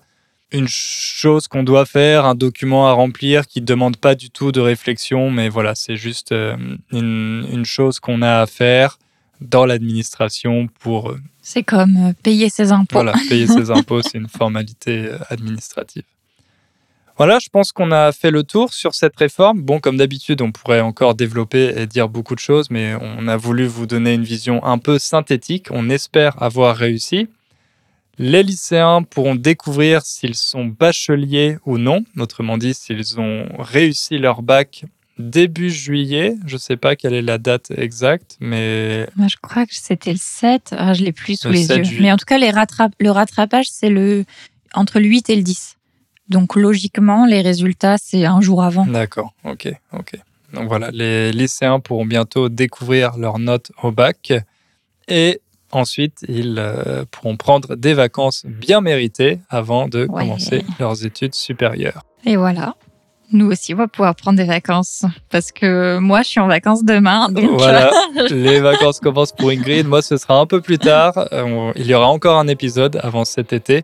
une 0.53 0.67
chose 0.67 1.47
qu'on 1.47 1.63
doit 1.63 1.85
faire, 1.85 2.25
un 2.25 2.35
document 2.35 2.87
à 2.87 2.91
remplir 2.91 3.47
qui 3.47 3.59
ne 3.59 3.65
demande 3.65 3.97
pas 3.97 4.15
du 4.15 4.29
tout 4.29 4.51
de 4.51 4.61
réflexion, 4.61 5.31
mais 5.31 5.49
voilà, 5.49 5.73
c'est 5.75 5.95
juste 5.95 6.31
euh, 6.31 6.55
une, 6.91 7.65
chose 7.65 7.99
qu'on 7.99 8.21
a 8.21 8.39
à 8.41 8.45
faire 8.45 8.99
dans 9.41 9.65
l'administration 9.65 10.69
pour... 10.79 11.11
Euh, 11.11 11.19
c'est 11.41 11.63
comme 11.63 11.97
euh, 11.97 12.13
payer 12.21 12.49
ses 12.49 12.71
impôts. 12.71 12.93
Voilà, 12.93 13.13
payer 13.29 13.47
ses 13.47 13.71
impôts, 13.77 14.01
c'est 14.03 14.19
une 14.19 14.29
formalité 14.29 15.09
administrative. 15.29 16.03
Voilà, 17.17 17.39
je 17.39 17.49
pense 17.49 17.71
qu'on 17.71 17.91
a 17.91 18.11
fait 18.11 18.31
le 18.31 18.43
tour 18.43 18.73
sur 18.73 18.95
cette 18.95 19.15
réforme. 19.17 19.61
Bon, 19.61 19.79
comme 19.79 19.97
d'habitude, 19.97 20.41
on 20.41 20.51
pourrait 20.51 20.81
encore 20.81 21.13
développer 21.13 21.73
et 21.75 21.85
dire 21.85 22.09
beaucoup 22.09 22.33
de 22.33 22.39
choses, 22.39 22.71
mais 22.71 22.95
on 22.99 23.27
a 23.27 23.37
voulu 23.37 23.65
vous 23.65 23.85
donner 23.85 24.13
une 24.13 24.23
vision 24.23 24.63
un 24.65 24.79
peu 24.79 24.97
synthétique. 24.97 25.67
On 25.69 25.89
espère 25.91 26.41
avoir 26.41 26.75
réussi. 26.75 27.27
Les 28.19 28.43
lycéens 28.43 29.03
pourront 29.03 29.35
découvrir 29.35 30.03
s'ils 30.03 30.35
sont 30.35 30.65
bacheliers 30.65 31.57
ou 31.65 31.77
non, 31.77 32.03
autrement 32.17 32.57
dit, 32.57 32.73
s'ils 32.73 33.19
ont 33.19 33.47
réussi 33.57 34.19
leur 34.19 34.43
bac 34.43 34.85
début 35.17 35.69
juillet. 35.69 36.35
Je 36.45 36.55
ne 36.55 36.59
sais 36.59 36.77
pas 36.77 36.95
quelle 36.95 37.13
est 37.13 37.21
la 37.21 37.37
date 37.37 37.71
exacte, 37.71 38.37
mais... 38.39 39.07
Moi, 39.15 39.27
je 39.27 39.37
crois 39.41 39.65
que 39.65 39.73
c'était 39.73 40.11
le 40.11 40.19
7. 40.19 40.75
Ah, 40.77 40.93
je 40.93 41.03
l'ai 41.03 41.11
plus 41.11 41.39
sous 41.39 41.49
les 41.49 41.67
yeux. 41.67 42.01
Mais 42.01 42.11
en 42.11 42.17
tout 42.17 42.25
cas, 42.25 42.37
les 42.37 42.51
le 42.99 43.09
rattrapage, 43.09 43.65
c'est 43.69 43.89
le... 43.89 44.25
entre 44.73 44.99
le 44.99 45.05
8 45.05 45.29
et 45.29 45.35
le 45.35 45.43
10. 45.43 45.77
Donc 46.29 46.55
logiquement, 46.55 47.25
les 47.25 47.41
résultats, 47.41 47.97
c'est 47.97 48.25
un 48.25 48.41
jour 48.41 48.63
avant. 48.63 48.85
D'accord, 48.85 49.33
ok, 49.43 49.69
ok. 49.91 50.15
Donc 50.53 50.67
voilà, 50.67 50.91
les 50.91 51.31
lycéens 51.31 51.79
pourront 51.79 52.05
bientôt 52.05 52.47
découvrir 52.47 53.17
leurs 53.17 53.39
notes 53.39 53.71
au 53.81 53.91
bac 53.91 54.33
et 55.07 55.41
ensuite 55.75 56.25
ils 56.27 56.55
euh, 56.57 57.05
pourront 57.11 57.37
prendre 57.37 57.75
des 57.75 57.93
vacances 57.93 58.43
bien 58.45 58.81
méritées 58.81 59.39
avant 59.49 59.87
de 59.87 60.05
commencer 60.05 60.63
leurs 60.79 61.05
études 61.05 61.35
supérieures. 61.35 62.03
Et 62.25 62.35
voilà. 62.37 62.75
Nous 63.31 63.51
aussi, 63.51 63.73
on 63.73 63.77
va 63.77 63.87
pouvoir 63.87 64.15
prendre 64.15 64.37
des 64.37 64.45
vacances 64.45 65.05
parce 65.31 65.51
que 65.51 65.97
moi, 65.97 66.21
je 66.21 66.27
suis 66.27 66.39
en 66.39 66.47
vacances 66.47 66.83
demain. 66.83 67.29
Voilà, 67.57 67.89
les 68.29 68.59
vacances 68.59 68.99
commencent 68.99 69.31
pour 69.31 69.49
Ingrid. 69.49 69.87
Moi, 69.87 70.03
ce 70.03 70.17
sera 70.17 70.39
un 70.39 70.45
peu 70.45 70.61
plus 70.61 70.77
tard. 70.77 71.13
Euh, 71.31 71.71
il 71.75 71.87
y 71.87 71.95
aura 71.95 72.07
encore 72.09 72.37
un 72.37 72.47
épisode 72.47 72.99
avant 73.01 73.25
cet 73.25 73.51
été 73.51 73.83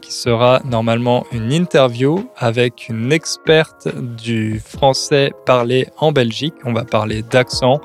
qui 0.00 0.12
sera 0.12 0.60
normalement 0.64 1.24
une 1.32 1.52
interview 1.52 2.28
avec 2.36 2.88
une 2.88 3.12
experte 3.12 3.88
du 3.96 4.58
français 4.58 5.32
parlé 5.46 5.88
en 5.98 6.12
Belgique. 6.12 6.54
On 6.64 6.72
va 6.72 6.84
parler 6.84 7.22
d'accent, 7.22 7.80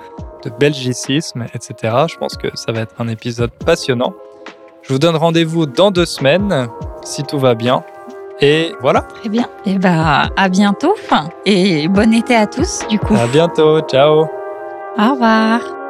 de 0.46 0.52
belgicisme, 0.60 1.46
etc. 1.54 1.96
Je 2.08 2.18
pense 2.18 2.38
que 2.38 2.48
ça 2.54 2.72
va 2.72 2.82
être 2.82 2.96
un 3.00 3.08
épisode 3.08 3.52
passionnant. 3.52 4.14
Je 4.84 4.94
vous 4.94 5.00
donne 5.00 5.16
rendez-vous 5.16 5.66
dans 5.66 5.92
deux 5.92 6.06
semaines, 6.06 6.68
si 7.04 7.24
tout 7.24 7.40
va 7.40 7.56
bien. 7.56 7.84
Et 8.42 8.74
voilà. 8.82 9.02
Très 9.02 9.30
bien. 9.30 9.50
Et 9.66 9.72
eh 9.72 9.78
bah, 9.78 10.30
à 10.36 10.50
bientôt. 10.50 10.94
Et 11.46 11.88
bon 11.88 12.14
été 12.14 12.36
à 12.36 12.46
tous, 12.46 12.86
du 12.90 13.00
coup. 13.00 13.16
À 13.16 13.28
bientôt. 13.28 13.82
Ciao. 13.82 14.28
Au 14.98 15.12
revoir. 15.12 15.85